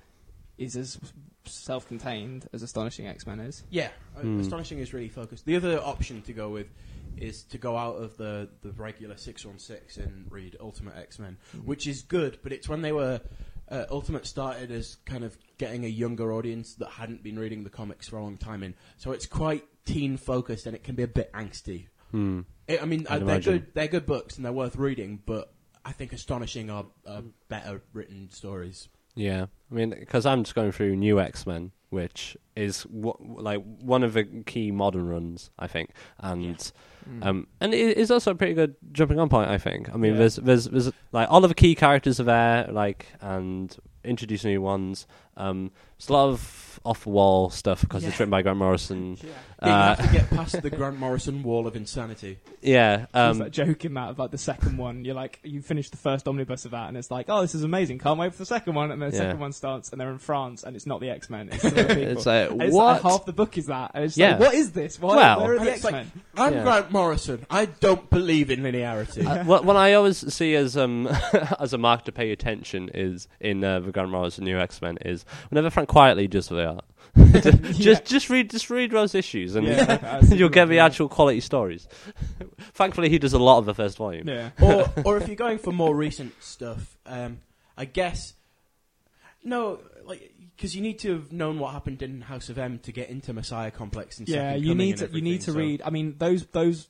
is 0.58 0.76
as 0.76 0.98
self-contained 1.46 2.48
as 2.54 2.64
astonishing 2.64 3.08
X-Men 3.08 3.40
is. 3.40 3.64
Yeah, 3.70 3.90
Hmm. 4.20 4.40
Astonishing 4.40 4.80
is 4.80 4.94
really 4.94 5.10
focused. 5.10 5.46
The 5.46 5.56
other 5.56 5.80
option 5.80 6.22
to 6.24 6.34
go 6.34 6.50
with 6.50 6.68
is 7.18 7.44
to 7.44 7.58
go 7.58 7.78
out 7.78 7.96
of 7.96 8.18
the, 8.18 8.50
the 8.62 8.72
regular 8.72 9.16
616 9.18 10.04
and 10.04 10.32
read 10.32 10.58
Ultimate 10.60 10.96
X 10.98 11.20
Men, 11.20 11.38
which 11.64 11.88
is 11.88 12.02
good, 12.02 12.40
but 12.44 12.52
it's 12.52 12.68
when 12.68 12.82
they 12.82 12.92
were. 12.92 13.22
Uh, 13.70 13.86
Ultimate 13.92 14.26
started 14.26 14.72
as 14.72 14.96
kind 15.06 15.26
of 15.26 15.38
getting 15.58 15.84
a 15.84 15.90
younger 15.90 16.32
audience 16.32 16.76
that 16.76 16.88
hadn't 16.88 17.22
been 17.22 17.38
reading 17.38 17.66
the 17.66 17.70
comics 17.70 18.08
for 18.08 18.16
a 18.18 18.24
long 18.24 18.38
time 18.38 18.64
in. 18.64 18.74
So 18.96 19.12
it's 19.12 19.26
quite 19.26 19.66
teen 19.84 20.16
focused 20.16 20.68
and 20.68 20.74
it 20.76 20.86
can 20.86 20.96
be 20.96 21.04
a 21.04 21.08
bit 21.08 21.32
angsty. 21.34 21.88
Hmm. 22.12 22.42
I 22.70 22.78
I 22.80 22.86
mean, 22.86 23.06
I'd 23.10 23.24
uh, 23.24 23.26
they're 23.26 23.40
good. 23.42 23.74
They're 23.74 23.88
good 23.90 24.06
books 24.06 24.38
and 24.38 24.46
they're 24.46 24.54
worth 24.54 24.78
reading, 24.78 25.22
but 25.26 25.52
I 25.88 25.92
think 25.94 26.12
Astonishing 26.12 26.70
are, 26.70 26.86
are 27.08 27.24
better 27.48 27.82
written 27.94 28.30
stories. 28.30 28.90
Yeah, 29.16 29.46
I 29.72 29.74
mean, 29.74 29.92
because 29.92 30.26
I'm 30.26 30.44
just 30.44 30.54
going 30.54 30.72
through 30.74 30.96
New 30.98 31.20
X 31.20 31.48
Men, 31.48 31.72
which 31.90 32.36
is 32.56 32.84
w- 32.84 33.16
like 33.42 33.64
one 33.80 34.04
of 34.04 34.14
the 34.14 34.26
key 34.46 34.70
modern 34.72 35.08
runs, 35.08 35.50
I 35.58 35.68
think, 35.68 35.92
and 36.20 36.72
um, 37.22 37.48
and 37.62 37.74
it 37.74 37.98
is 37.98 38.12
also 38.12 38.32
a 38.32 38.36
pretty 38.36 38.54
good 38.54 38.76
jumping 38.92 39.18
on 39.20 39.30
point. 39.30 39.50
I 39.50 39.58
think. 39.58 39.90
I 39.94 39.98
mean, 39.98 40.12
Yeah. 40.14 40.20
there's 40.20 40.36
there's 40.36 40.66
there's 40.66 40.92
like 41.14 41.30
all 41.32 41.44
of 41.44 41.50
the 41.50 41.56
key 41.56 41.74
characters 41.74 42.20
are 42.20 42.26
there, 42.26 42.68
like 42.72 43.08
and 43.22 43.76
introduce 44.04 44.44
new 44.44 44.62
ones. 44.62 45.08
Um, 45.38 45.72
there's 45.98 46.10
a 46.10 46.14
lot 46.14 46.30
of 46.30 46.80
off 46.86 47.04
the 47.06 47.10
wall 47.10 47.50
stuff 47.50 47.82
because 47.82 48.04
it's 48.06 48.20
written 48.20 48.30
by 48.30 48.42
Grant 48.44 48.60
Morrison. 48.60 49.18
Yeah. 49.62 49.68
You 49.68 49.74
Uh, 49.74 49.96
have 49.96 50.08
to 50.12 50.14
get 50.18 50.30
past 50.30 50.62
the 50.62 50.70
Grant 50.70 51.00
Morrison 51.00 51.42
wall 51.42 51.66
of 51.66 51.76
insanity. 51.76 52.38
yeah, 52.62 53.08
There's 53.12 53.32
um, 53.32 53.40
that 53.40 53.52
joke 53.52 53.86
in 53.86 53.96
that 53.96 54.10
of 54.12 54.20
like 54.20 54.30
the 54.32 54.38
second 54.38 54.78
one. 54.78 55.04
You're 55.04 55.16
like, 55.16 55.40
you 55.44 55.62
finish 55.64 55.90
the 55.90 55.98
first 55.98 56.28
omnibus 56.28 56.66
of 56.66 56.72
that, 56.72 56.90
and 56.90 56.96
it's 56.98 57.10
like, 57.10 57.26
oh, 57.30 57.42
this 57.42 57.56
is 57.56 57.64
amazing. 57.64 57.98
Can't 58.00 58.20
wait 58.20 58.34
for 58.34 58.38
the 58.40 58.46
second 58.46 58.76
one. 58.76 58.92
And 58.92 59.02
then 59.02 59.10
the 59.10 59.16
Yeah. 59.16 59.24
second 59.24 59.40
one 59.40 59.52
starts, 59.54 59.92
and 59.92 60.00
they're 60.00 60.12
in 60.12 60.20
France, 60.20 60.64
and 60.64 60.76
it's 60.76 60.86
not 60.86 61.00
the 61.02 61.10
X 61.10 61.30
Men. 61.30 61.50
It's 61.52 61.64
the 61.64 61.70
other 61.72 61.96
people. 61.96 62.04
it's 62.04 62.26
like 62.28 62.52
And 62.52 62.62
it's 62.62 62.76
what? 62.76 62.86
like 62.86 63.02
half 63.02 63.26
the 63.26 63.34
book 63.34 63.58
is 63.58 63.66
that. 63.66 63.92
And 63.96 64.04
it's 64.06 64.16
Yeah. 64.18 64.32
like, 64.32 64.40
what 64.42 64.54
is 64.54 64.72
this? 64.74 65.00
Why, 65.00 65.16
Well- 65.16 65.42
where 65.42 65.54
are 65.56 65.60
the 65.60 65.66
it's 65.70 65.76
X 65.78 65.84
like- 65.86 65.94
Men? 65.94 66.12
I'm 66.38 66.54
Yeah. 66.54 66.64
Grant 66.64 66.92
Morrison. 66.92 67.46
I 67.50 67.66
don't 67.66 68.10
believe 68.12 68.52
in 68.52 68.60
linearity. 68.62 69.26
Uh, 69.26 69.44
what, 69.44 69.66
what 69.66 69.76
I 69.76 69.94
always 69.94 70.32
see 70.34 70.54
as 70.56 70.78
um 70.78 71.08
as 71.60 71.74
a 71.74 71.78
mark 71.80 72.06
to 72.06 72.12
pay 72.12 72.32
attention 72.32 72.90
is 72.94 73.28
in 73.40 73.64
uh, 73.64 73.80
the 73.80 73.92
Grant 73.92 74.12
Morrison 74.12 74.44
New 74.46 74.60
X 74.60 74.82
Men 74.84 74.98
is 75.04 75.26
whenever 75.50 75.72
Frank 75.72 75.90
Quitely 75.90 76.30
does 76.30 76.52
what 76.52 76.58
they 76.58 76.66
are. 77.18 77.52
just 77.74 78.06
just 78.06 78.30
read 78.30 78.50
just 78.50 78.70
read 78.70 78.92
those 78.92 79.16
issues 79.16 79.56
and 79.56 79.68
Yeah, 79.68 80.22
you'll 80.32 80.50
get 80.50 80.66
the 80.70 80.80
actual 80.80 81.10
quality 81.10 81.40
stories. 81.40 81.88
Thankfully, 82.74 83.10
he 83.10 83.20
does 83.20 83.34
a 83.34 83.40
lot 83.40 83.60
of 83.60 83.66
the 83.66 83.74
first 83.74 83.98
volume. 83.98 84.28
Yeah. 84.28 84.52
or 84.62 84.92
or 85.04 85.18
if 85.18 85.28
you're 85.28 85.36
going 85.36 85.58
for 85.58 85.72
more 85.72 85.96
recent 85.96 86.34
stuff, 86.44 86.98
um, 87.06 87.40
I 87.78 87.86
guess 87.86 88.34
no, 89.44 89.80
like 90.06 90.34
because 90.56 90.76
you 90.76 90.82
need 90.82 91.00
to 91.00 91.14
have 91.14 91.32
known 91.32 91.60
what 91.60 91.72
happened 91.72 92.02
in 92.02 92.22
House 92.22 92.50
of 92.50 92.58
M 92.58 92.80
to 92.80 92.92
get 92.92 93.10
into 93.10 93.34
Messiah 93.34 93.72
Complex 93.72 94.20
and 94.20 94.28
Yeah, 94.28 94.56
you 94.56 94.76
need 94.76 94.98
to 94.98 95.10
you 95.12 95.22
need 95.22 95.42
to 95.42 95.52
everything, 95.52 95.70
read. 95.72 95.82
I 95.86 95.90
mean, 95.90 96.16
those 96.18 96.46
those 96.48 96.88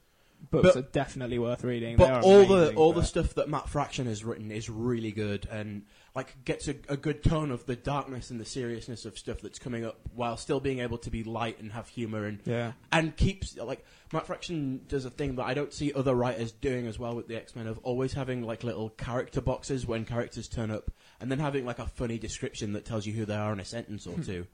books 0.52 0.74
But- 0.74 0.76
are 0.78 0.82
definitely 0.84 1.40
worth 1.40 1.64
reading. 1.64 1.98
But 1.98 2.12
are 2.12 2.22
all 2.22 2.46
the 2.46 2.56
amazing, 2.56 2.78
all 2.78 2.94
the 2.94 3.04
stuff 3.04 3.36
that 3.36 3.50
Matt 3.50 3.70
Fraction 3.70 4.08
has 4.08 4.24
written 4.24 4.52
is 4.52 4.70
really 4.70 5.12
good 5.12 5.48
and 5.52 5.84
like 6.18 6.44
gets 6.46 6.68
a, 6.68 6.74
a 6.90 6.98
good 6.98 7.24
tone 7.24 7.52
of 7.52 7.68
the 7.68 7.76
darkness 7.76 8.32
and 8.32 8.40
the 8.40 8.46
seriousness 8.46 9.06
of 9.06 9.16
stuff 9.20 9.40
that's 9.40 9.60
coming 9.60 9.86
up 9.86 10.00
while 10.16 10.36
still 10.36 10.60
being 10.60 10.80
able 10.80 10.98
to 10.98 11.12
be 11.12 11.24
light 11.24 11.60
and 11.60 11.72
have 11.72 11.88
humor 11.88 12.26
and 12.26 12.40
yeah. 12.44 12.72
and 12.92 13.16
keeps 13.16 13.56
like 13.56 13.86
Matt 14.12 14.26
Fraction 14.26 14.82
does 14.88 15.06
a 15.06 15.12
thing 15.12 15.36
that 15.36 15.46
I 15.46 15.54
don't 15.54 15.72
see 15.72 15.94
other 15.94 16.16
writers 16.16 16.52
doing 16.52 16.88
as 16.88 16.98
well 16.98 17.16
with 17.16 17.28
the 17.28 17.36
X 17.36 17.56
Men 17.56 17.68
of 17.68 17.78
always 17.84 18.14
having 18.14 18.42
like 18.42 18.64
little 18.64 18.90
character 18.90 19.42
boxes 19.42 19.86
when 19.86 20.06
characters 20.06 20.48
turn 20.48 20.72
up, 20.72 20.90
and 21.22 21.30
then 21.30 21.38
having 21.38 21.68
like 21.68 21.78
a 21.78 21.86
funny 21.86 22.18
description 22.18 22.74
that 22.74 22.84
tells 22.84 23.06
you 23.06 23.14
who 23.14 23.26
they 23.26 23.36
are 23.36 23.54
in 23.54 23.60
a 23.60 23.66
sentence 23.66 24.08
or 24.08 24.14
hmm. 24.14 24.24
two. 24.24 24.48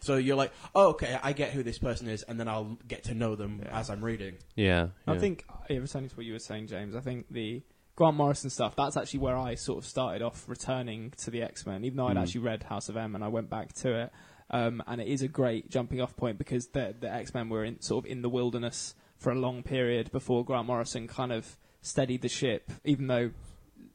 So 0.00 0.16
you're 0.16 0.36
like, 0.36 0.52
oh, 0.74 0.88
okay, 0.88 1.18
I 1.22 1.32
get 1.34 1.52
who 1.52 1.62
this 1.62 1.78
person 1.78 2.08
is, 2.08 2.24
and 2.24 2.38
then 2.38 2.48
I'll 2.48 2.78
get 2.88 3.04
to 3.04 3.14
know 3.14 3.36
them 3.36 3.62
Yeah. 3.64 3.78
as 3.78 3.90
I'm 3.90 4.04
reading. 4.04 4.38
Yeah, 4.56 4.88
I 5.06 5.14
yeah. 5.14 5.20
think, 5.20 5.44
yeah, 5.70 5.78
returning 5.78 6.10
to 6.10 6.16
what 6.16 6.26
you 6.26 6.32
were 6.32 6.40
saying, 6.40 6.66
James, 6.66 6.96
I 6.96 7.00
think 7.00 7.26
the 7.30 7.62
Grant 7.96 8.16
Morrison 8.16 8.50
stuff, 8.50 8.76
that's 8.76 8.96
actually 8.96 9.20
where 9.20 9.36
I 9.38 9.54
sort 9.54 9.78
of 9.78 9.86
started 9.86 10.22
off 10.22 10.48
returning 10.48 11.12
to 11.18 11.30
the 11.30 11.42
X 11.42 11.66
Men, 11.66 11.82
even 11.84 11.96
though 11.96 12.06
I'd 12.08 12.16
Mm. 12.16 12.22
actually 12.22 12.42
read 12.42 12.62
House 12.64 12.88
of 12.88 12.96
M 12.96 13.14
and 13.14 13.24
I 13.24 13.28
went 13.28 13.48
back 13.50 13.72
to 13.74 13.94
it. 14.02 14.12
Um, 14.50 14.82
and 14.86 15.00
it 15.00 15.08
is 15.08 15.22
a 15.22 15.28
great 15.28 15.70
jumping 15.70 16.00
off 16.00 16.14
point 16.14 16.38
because 16.38 16.68
the, 16.68 16.94
the 16.98 17.10
X 17.10 17.34
Men 17.34 17.48
were 17.48 17.64
in, 17.64 17.80
sort 17.80 18.04
of 18.04 18.10
in 18.10 18.22
the 18.22 18.28
wilderness 18.28 18.94
for 19.18 19.32
a 19.32 19.34
long 19.34 19.62
period 19.62 20.12
before 20.12 20.44
Grant 20.44 20.66
Morrison 20.66 21.08
kind 21.08 21.32
of 21.32 21.56
steadied 21.80 22.20
the 22.22 22.28
ship, 22.28 22.70
even 22.84 23.06
though 23.06 23.30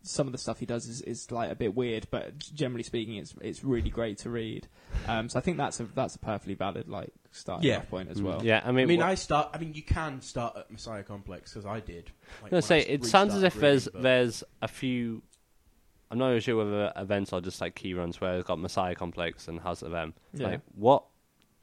some 0.03 0.27
of 0.27 0.31
the 0.31 0.37
stuff 0.39 0.59
he 0.59 0.65
does 0.65 0.87
is, 0.87 1.01
is 1.01 1.31
like 1.31 1.51
a 1.51 1.55
bit 1.55 1.75
weird, 1.75 2.07
but 2.09 2.37
generally 2.39 2.83
speaking, 2.83 3.15
it's 3.17 3.35
it's 3.41 3.63
really 3.63 3.89
great 3.89 4.17
to 4.19 4.29
read. 4.29 4.67
Um, 5.07 5.29
so 5.29 5.37
I 5.37 5.41
think 5.41 5.57
that's 5.57 5.79
a 5.79 5.83
that's 5.83 6.15
a 6.15 6.19
perfectly 6.19 6.55
valid 6.55 6.87
like 6.89 7.11
starting 7.31 7.69
Yeah. 7.69 7.77
off 7.77 7.89
point 7.89 8.09
as 8.09 8.19
Mm. 8.19 8.23
well. 8.23 8.43
yeah. 8.45 8.61
I 8.65 8.69
I 8.69 8.71
mean, 8.71 8.87
mean, 8.87 9.01
I 9.01 9.15
start. 9.15 9.49
I 9.53 9.57
mean, 9.59 9.73
you 9.73 9.83
can 9.83 10.21
start 10.21 10.57
at 10.57 10.71
Messiah 10.71 11.03
Complex 11.03 11.53
because 11.53 11.65
I 11.65 11.79
did. 11.81 12.05
Like, 12.41 12.45
I'm 12.45 12.49
gonna 12.49 12.61
say 12.63 12.79
I 12.79 12.89
it 12.93 13.05
sounds 13.05 13.33
as 13.35 13.43
restarted 13.43 13.55
if 13.55 13.61
there's 13.61 13.87
but- 13.89 14.01
there's 14.03 14.43
a 14.61 14.67
few. 14.67 15.21
I'm 16.09 16.17
not 16.17 16.29
even 16.31 16.41
sure 16.41 16.57
whether 16.57 16.91
events 16.97 17.31
are 17.31 17.39
just 17.39 17.61
like 17.61 17.75
key 17.75 17.93
runs 17.93 18.19
where 18.19 18.37
it's 18.37 18.47
got 18.47 18.59
Messiah 18.59 18.95
Complex 18.95 19.47
and 19.47 19.59
House 19.61 19.81
of 19.81 19.93
M. 19.93 20.13
Yeah. 20.33 20.47
Like, 20.47 20.61
what 20.75 21.05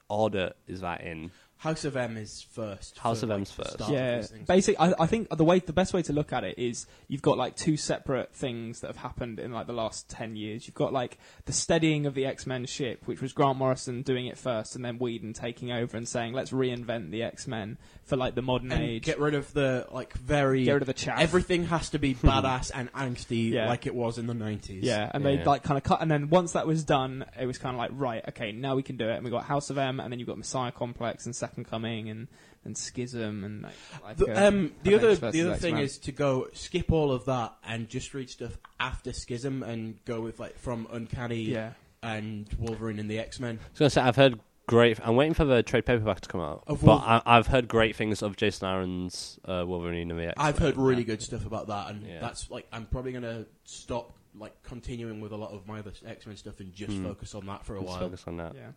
order 0.08 0.54
is 0.66 0.80
that 0.80 1.02
in? 1.02 1.32
House 1.58 1.84
of 1.84 1.96
M 1.96 2.16
is 2.16 2.46
first. 2.52 2.98
House 2.98 3.20
for, 3.20 3.26
of 3.26 3.30
like, 3.30 3.38
M's 3.40 3.50
first. 3.50 3.72
start 3.72 3.90
of 3.90 3.94
Yeah, 3.96 4.16
these 4.18 4.30
things. 4.30 4.46
basically, 4.46 4.78
I, 4.78 4.94
I 5.02 5.06
think 5.06 5.28
the 5.36 5.44
way 5.44 5.58
the 5.58 5.72
best 5.72 5.92
way 5.92 6.02
to 6.02 6.12
look 6.12 6.32
at 6.32 6.44
it 6.44 6.56
is 6.58 6.86
you've 7.08 7.20
got 7.22 7.36
like 7.36 7.56
two 7.56 7.76
separate 7.76 8.32
things 8.32 8.80
that 8.80 8.86
have 8.86 8.96
happened 8.98 9.40
in 9.40 9.50
like 9.52 9.66
the 9.66 9.72
last 9.72 10.08
ten 10.08 10.36
years. 10.36 10.66
You've 10.68 10.76
got 10.76 10.92
like 10.92 11.18
the 11.46 11.52
steadying 11.52 12.06
of 12.06 12.14
the 12.14 12.26
X 12.26 12.46
Men 12.46 12.64
ship, 12.66 13.02
which 13.06 13.20
was 13.20 13.32
Grant 13.32 13.58
Morrison 13.58 14.02
doing 14.02 14.26
it 14.26 14.38
first, 14.38 14.76
and 14.76 14.84
then 14.84 14.98
Whedon 14.98 15.32
taking 15.32 15.72
over 15.72 15.96
and 15.96 16.08
saying, 16.08 16.32
"Let's 16.32 16.52
reinvent 16.52 17.10
the 17.10 17.24
X 17.24 17.48
Men 17.48 17.76
for 18.04 18.16
like 18.16 18.34
the 18.36 18.42
modern 18.42 18.70
and 18.72 18.82
age. 18.82 19.02
get 19.04 19.18
rid 19.18 19.34
of 19.34 19.52
the 19.52 19.86
like 19.90 20.14
very 20.14 20.64
Get 20.64 20.74
rid 20.74 20.82
of 20.82 20.86
the 20.86 20.94
chaff. 20.94 21.18
Everything 21.20 21.64
has 21.66 21.90
to 21.90 21.98
be 21.98 22.14
badass 22.22 22.70
and 22.74 22.90
angsty 22.92 23.50
Yeah. 23.50 23.68
like 23.68 23.84
it 23.86 23.94
was 23.94 24.16
in 24.16 24.26
the 24.28 24.34
nineties. 24.34 24.84
Yeah, 24.84 25.10
and 25.12 25.24
Yeah. 25.24 25.36
they 25.38 25.44
like 25.44 25.64
kind 25.64 25.76
of 25.76 25.82
cut, 25.82 26.00
and 26.02 26.08
then 26.10 26.28
once 26.30 26.52
that 26.52 26.68
was 26.68 26.84
done, 26.84 27.24
it 27.38 27.46
was 27.46 27.58
kind 27.58 27.74
of 27.74 27.78
like 27.78 27.90
right, 27.94 28.22
okay, 28.28 28.52
now 28.52 28.76
we 28.76 28.84
can 28.84 28.96
do 28.96 29.08
it. 29.08 29.16
And 29.16 29.24
we 29.24 29.30
got 29.32 29.42
House 29.44 29.70
of 29.70 29.76
M, 29.76 29.98
and 29.98 30.12
then 30.12 30.20
you've 30.20 30.28
got 30.28 30.38
Messiah 30.38 30.70
Complex 30.70 31.26
and 31.26 31.34
Second 31.48 31.64
Coming 31.64 32.08
and 32.10 32.28
and 32.64 32.76
Schism 32.76 33.44
and 33.44 33.62
like, 33.62 33.72
like 34.04 34.16
The, 34.16 34.46
um, 34.46 34.72
the 34.82 34.94
other 34.94 35.14
the 35.14 35.42
other 35.42 35.54
thing 35.56 35.74
X-Men. 35.74 35.82
is 35.84 35.98
to 35.98 36.12
go 36.12 36.48
skip 36.52 36.92
all 36.92 37.12
of 37.12 37.24
that 37.26 37.54
and 37.66 37.88
just 37.88 38.12
read 38.14 38.28
stuff 38.30 38.58
after 38.80 39.12
Schism 39.12 39.62
and 39.62 40.02
go 40.04 40.20
with 40.20 40.38
like 40.40 40.58
from 40.58 40.86
Uncanny 40.92 41.40
yeah, 41.42 41.72
and 42.02 42.48
Wolverine 42.58 42.98
and 42.98 43.10
the 43.10 43.18
X 43.18 43.40
Men. 43.40 43.58
I 43.62 43.70
was 43.70 43.78
gonna 43.78 43.90
say 43.90 44.00
I've 44.02 44.16
heard 44.16 44.40
great. 44.66 44.98
I'm 45.06 45.16
waiting 45.16 45.34
for 45.34 45.44
the 45.46 45.62
trade 45.62 45.86
paperback 45.86 46.20
to 46.22 46.28
come 46.28 46.40
out, 46.42 46.64
Of 46.66 46.80
but 46.80 46.86
Wolver- 46.86 47.04
I, 47.06 47.22
I've 47.24 47.46
heard 47.46 47.68
great 47.68 47.96
things 47.96 48.22
of 48.22 48.36
Jason 48.36 48.68
Aaron's 48.68 49.38
uh, 49.46 49.64
Wolverine 49.66 50.10
and 50.10 50.20
the 50.20 50.24
X. 50.28 50.34
I've 50.36 50.58
heard 50.58 50.76
really 50.76 51.04
good 51.04 51.22
stuff 51.22 51.46
about 51.46 51.68
that, 51.68 51.90
and 51.90 52.06
Yeah. 52.06 52.20
that's 52.20 52.50
like 52.50 52.66
I'm 52.72 52.84
probably 52.86 53.12
gonna 53.12 53.46
stop 53.64 54.14
like 54.36 54.62
continuing 54.62 55.20
with 55.20 55.32
a 55.32 55.36
lot 55.36 55.52
of 55.52 55.66
my 55.66 55.78
other 55.78 55.92
X 56.06 56.26
Men 56.26 56.36
stuff 56.36 56.60
and 56.60 56.72
just 56.74 56.92
Hmm. 56.92 57.04
focus 57.04 57.34
on 57.34 57.46
that 57.46 57.64
for 57.64 57.76
a 57.76 57.78
Let's 57.78 57.88
while. 57.90 57.98
focus 58.00 58.24
on 58.26 58.36
that. 58.36 58.54
yeah. 58.54 58.72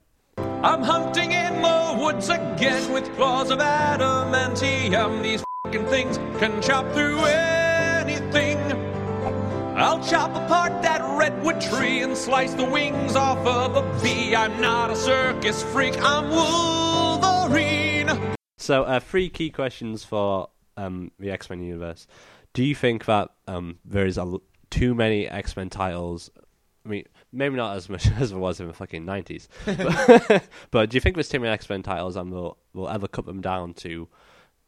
I'm 0.63 0.83
hunting 0.83 1.31
in 1.31 1.63
the 1.63 1.97
woods 1.99 2.29
again 2.29 2.93
with 2.93 3.11
claws 3.15 3.49
of 3.49 3.57
adamantium. 3.57 5.23
These 5.23 5.43
fing 5.71 5.87
things 5.87 6.17
can 6.39 6.61
chop 6.61 6.85
through 6.93 7.17
anything. 7.25 8.59
I'll 9.75 10.03
chop 10.03 10.29
apart 10.35 10.83
that 10.83 11.01
redwood 11.17 11.61
tree 11.61 12.03
and 12.03 12.15
slice 12.15 12.53
the 12.53 12.63
wings 12.63 13.15
off 13.15 13.39
of 13.39 13.75
a 13.75 14.03
bee. 14.03 14.35
I'm 14.35 14.61
not 14.61 14.91
a 14.91 14.95
circus 14.95 15.63
freak, 15.63 15.99
I'm 15.99 16.29
Wolverine. 16.29 18.35
So, 18.59 18.83
uh, 18.83 18.99
three 18.99 19.29
key 19.29 19.49
questions 19.49 20.03
for 20.03 20.49
um, 20.77 21.09
the 21.17 21.31
X 21.31 21.49
Men 21.49 21.63
universe. 21.63 22.05
Do 22.53 22.63
you 22.63 22.75
think 22.75 23.05
that 23.05 23.31
um, 23.47 23.79
there 23.83 24.05
is 24.05 24.19
too 24.69 24.93
many 24.93 25.27
X 25.27 25.57
Men 25.57 25.71
titles? 25.71 26.29
I 26.85 26.89
mean, 26.89 27.05
maybe 27.31 27.55
not 27.55 27.75
as 27.77 27.89
much 27.89 28.09
as 28.19 28.31
it 28.31 28.37
was 28.37 28.59
in 28.59 28.67
the 28.67 28.73
fucking 28.73 29.05
nineties, 29.05 29.47
but, 29.65 30.43
but 30.71 30.89
do 30.89 30.95
you 30.95 31.01
think 31.01 31.15
there's 31.15 31.29
too 31.29 31.39
many 31.39 31.51
X 31.51 31.69
Men 31.69 31.83
titles 31.83 32.15
and 32.15 32.31
we'll 32.31 32.57
we'll 32.73 32.89
ever 32.89 33.07
cut 33.07 33.25
them 33.25 33.41
down 33.41 33.73
to 33.75 34.07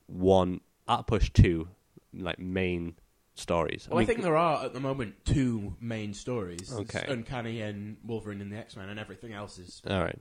one 0.07 0.61
at 0.87 1.07
push 1.07 1.29
two 1.31 1.67
like 2.13 2.39
main 2.39 2.95
stories? 3.35 3.87
Well, 3.89 3.97
I, 3.97 4.01
mean, 4.01 4.07
think 4.07 4.21
there 4.21 4.37
are 4.37 4.65
at 4.65 4.73
the 4.73 4.79
moment 4.79 5.15
two 5.25 5.75
main 5.79 6.13
stories: 6.13 6.69
There's 6.69 6.81
Okay. 6.81 7.05
Uncanny 7.07 7.61
and 7.61 7.97
Wolverine 8.03 8.41
and 8.41 8.51
the 8.51 8.57
X 8.57 8.75
Men, 8.75 8.89
and 8.89 8.99
everything 8.99 9.33
else 9.33 9.57
is. 9.57 9.81
all 9.89 9.99
right. 10.01 10.19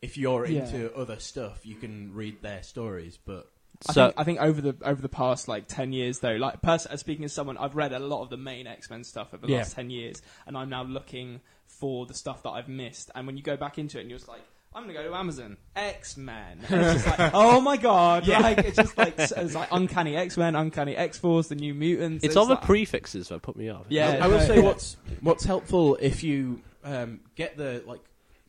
If 0.00 0.16
you're 0.16 0.46
Yeah. 0.46 0.60
into 0.64 0.94
other 0.94 1.18
stuff, 1.18 1.66
you 1.66 1.74
can 1.74 2.14
read 2.14 2.40
their 2.40 2.62
stories, 2.62 3.18
but 3.24 3.50
I 3.88 3.92
So 3.92 4.06
think, 4.06 4.14
I 4.18 4.24
think 4.24 4.40
over 4.40 4.60
the 4.60 4.76
over 4.82 5.02
the 5.02 5.08
past 5.08 5.48
like 5.48 5.66
ten 5.66 5.92
years 5.92 6.20
though, 6.20 6.36
like 6.36 6.62
pers- 6.62 6.86
speaking 7.00 7.24
as 7.24 7.32
someone, 7.32 7.56
I've 7.56 7.74
read 7.76 7.92
a 7.92 7.98
lot 7.98 8.22
of 8.22 8.30
the 8.30 8.36
main 8.36 8.66
X 8.68 8.88
Men 8.90 9.02
stuff 9.04 9.34
over 9.34 9.46
the 9.46 9.52
Yeah. 9.52 9.58
last 9.58 9.74
ten 9.74 9.90
years, 9.90 10.22
and 10.46 10.56
I'm 10.56 10.68
now 10.68 10.84
looking 10.84 11.40
for 11.80 12.06
the 12.06 12.14
stuff 12.14 12.42
that 12.44 12.50
I've 12.50 12.68
missed. 12.68 13.10
And 13.14 13.26
when 13.26 13.36
you 13.36 13.42
go 13.42 13.56
back 13.56 13.78
into 13.78 13.98
it, 13.98 14.02
and 14.02 14.10
you're 14.10 14.18
just 14.18 14.28
like, 14.28 14.42
I'm 14.74 14.82
gonna 14.82 14.94
go 14.94 15.02
to 15.02 15.14
Amazon 15.14 15.56
X 15.74 16.16
Men, 16.16 16.60
and 16.68 16.82
it's 16.82 17.04
just 17.04 17.18
like, 17.18 17.30
oh 17.34 17.60
my 17.60 17.76
god, 17.76 18.26
Yeah. 18.26 18.40
like 18.40 18.58
it's 18.58 18.76
just 18.76 18.96
like 18.98 19.14
it's 19.18 19.54
like 19.54 19.68
Uncanny 19.72 20.14
X 20.16 20.36
Men, 20.36 20.54
Uncanny 20.54 20.94
X 20.94 21.18
Force, 21.18 21.48
the 21.48 21.54
New 21.54 21.74
Mutants. 21.74 22.22
it's 22.24 22.36
all 22.36 22.46
the 22.46 22.54
like- 22.54 22.64
prefixes 22.64 23.28
that 23.28 23.42
put 23.42 23.56
me 23.56 23.70
off. 23.70 23.86
Yeah. 23.88 24.18
I, 24.20 24.24
I 24.24 24.28
will 24.28 24.40
say 24.40 24.60
what's 24.60 24.96
what's 25.20 25.44
helpful 25.44 25.96
if 26.00 26.22
you 26.22 26.60
um, 26.84 27.20
get 27.34 27.56
the 27.56 27.82
like 27.86 28.00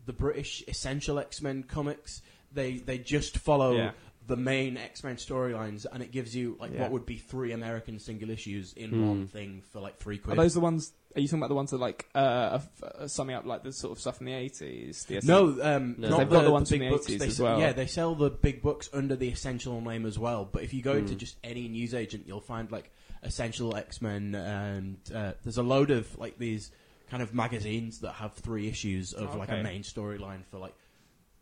the 0.06 0.14
British 0.14 0.64
Essential 0.68 1.20
X 1.20 1.42
Men 1.42 1.64
comics. 1.64 2.22
They 2.52 2.78
they 2.78 2.98
just 2.98 3.38
follow 3.38 3.76
Yeah. 3.76 3.92
the 4.28 4.36
main 4.36 4.76
X 4.76 5.04
Men 5.04 5.16
storylines, 5.16 5.86
and 5.92 6.04
it 6.04 6.12
gives 6.12 6.36
you 6.36 6.58
like 6.60 6.74
Yeah. 6.74 6.82
what 6.82 6.92
would 6.92 7.06
be 7.06 7.18
three 7.18 7.54
American 7.54 7.98
single 8.00 8.30
issues 8.30 8.74
in 8.74 8.90
Hmm. 8.90 9.08
one 9.08 9.28
thing 9.28 9.62
for 9.72 9.80
like 9.80 9.98
three 9.98 10.18
quid. 10.18 10.34
Are 10.34 10.36
quid. 10.36 10.46
those 10.46 10.54
the 10.56 10.60
ones? 10.60 10.92
Are 11.16 11.22
you 11.22 11.28
talking 11.28 11.40
about 11.40 11.50
the 11.50 11.56
ones 11.56 11.72
that 11.72 11.80
like 11.80 12.08
uh, 12.14 12.60
are, 12.84 12.92
are 13.02 13.08
summing 13.08 13.36
up 13.36 13.46
like 13.46 13.64
the 13.64 13.72
sort 13.74 13.94
of 13.94 14.00
stuff 14.00 14.20
in 14.20 14.28
the 14.28 14.34
eighties? 14.34 15.08
no, 15.24 15.58
um, 15.62 15.96
No. 15.98 16.10
not 16.10 16.18
They've 16.20 16.30
got 16.30 16.40
the 16.40 16.46
the 16.46 16.52
ones 16.52 16.70
big 16.70 16.82
from 16.82 16.86
the 16.90 16.96
books. 16.96 17.08
80s 17.08 17.22
as 17.22 17.36
sell- 17.38 17.46
well. 17.48 17.60
Yeah, 17.60 17.72
they 17.74 17.88
sell 17.88 18.14
the 18.16 18.30
big 18.30 18.62
books 18.62 18.90
under 18.94 19.16
the 19.16 19.28
Essential 19.30 19.82
name 19.82 20.06
as 20.06 20.20
well. 20.20 20.46
But 20.52 20.64
if 20.64 20.74
you 20.74 20.82
go 20.84 20.94
into 20.94 21.16
Mm. 21.16 21.18
just 21.18 21.38
any 21.44 21.68
newsagent, 21.68 22.26
you'll 22.28 22.42
find 22.42 22.72
like 22.72 22.92
Essential 23.24 23.76
X 23.76 24.02
Men, 24.02 24.36
and 24.36 24.98
uh, 25.14 25.34
there's 25.44 25.58
a 25.58 25.64
load 25.64 25.90
of 25.92 26.18
like 26.20 26.38
these 26.38 26.72
kind 27.10 27.24
of 27.24 27.34
magazines 27.34 28.02
that 28.02 28.14
have 28.14 28.34
three 28.36 28.68
issues 28.70 29.14
of 29.14 29.36
like 29.36 29.50
a 29.50 29.64
main 29.64 29.82
storyline 29.84 30.46
for 30.52 30.60
like. 30.60 30.74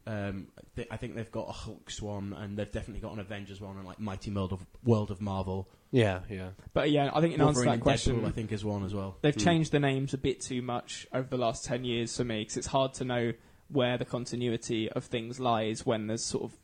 Um, 0.07 0.47
th- 0.75 0.87
I 0.89 0.95
think 0.97 1.15
they've 1.15 1.31
got 1.31 1.49
a 1.49 1.51
Hulk 1.51 1.91
one, 1.99 2.33
and 2.33 2.57
they've 2.57 2.71
definitely 2.71 3.01
got 3.01 3.13
an 3.13 3.19
Avengers 3.19 3.59
one, 3.59 3.75
and 3.77 3.85
like 3.85 3.99
Mighty 3.99 4.31
World 4.31 4.53
of 4.53 4.65
World 4.83 5.11
of 5.11 5.19
Marvel. 5.21 5.67
yeah, 5.91 6.21
yeah. 6.29 6.49
But 6.73 6.91
yeah, 6.91 7.11
I 7.13 7.19
think 7.21 7.33
in 7.35 7.41
answer 7.41 7.41
to 7.41 7.45
Wolverine 7.45 7.65
that 7.67 7.73
and 7.73 7.81
question, 7.83 8.21
Deadpool, 8.21 8.27
I 8.27 8.31
think 8.31 8.51
is 8.53 8.63
one 8.63 8.85
as 8.85 8.93
well. 8.93 9.17
They've 9.21 9.33
Hmm. 9.35 9.39
changed 9.41 9.71
the 9.73 9.79
names 9.79 10.13
a 10.13 10.17
bit 10.17 10.39
too 10.41 10.61
much 10.61 11.05
over 11.13 11.27
the 11.27 11.37
last 11.37 11.65
10 11.65 11.83
years 11.83 12.15
for 12.15 12.23
me 12.23 12.39
because 12.41 12.55
it's 12.57 12.67
hard 12.67 12.93
to 12.95 13.05
know 13.05 13.33
where 13.69 13.97
the 13.97 14.05
continuity 14.05 14.89
of 14.89 15.03
things 15.03 15.39
lies 15.41 15.85
when 15.85 16.07
there's 16.07 16.23
sort 16.23 16.45
of 16.45 16.57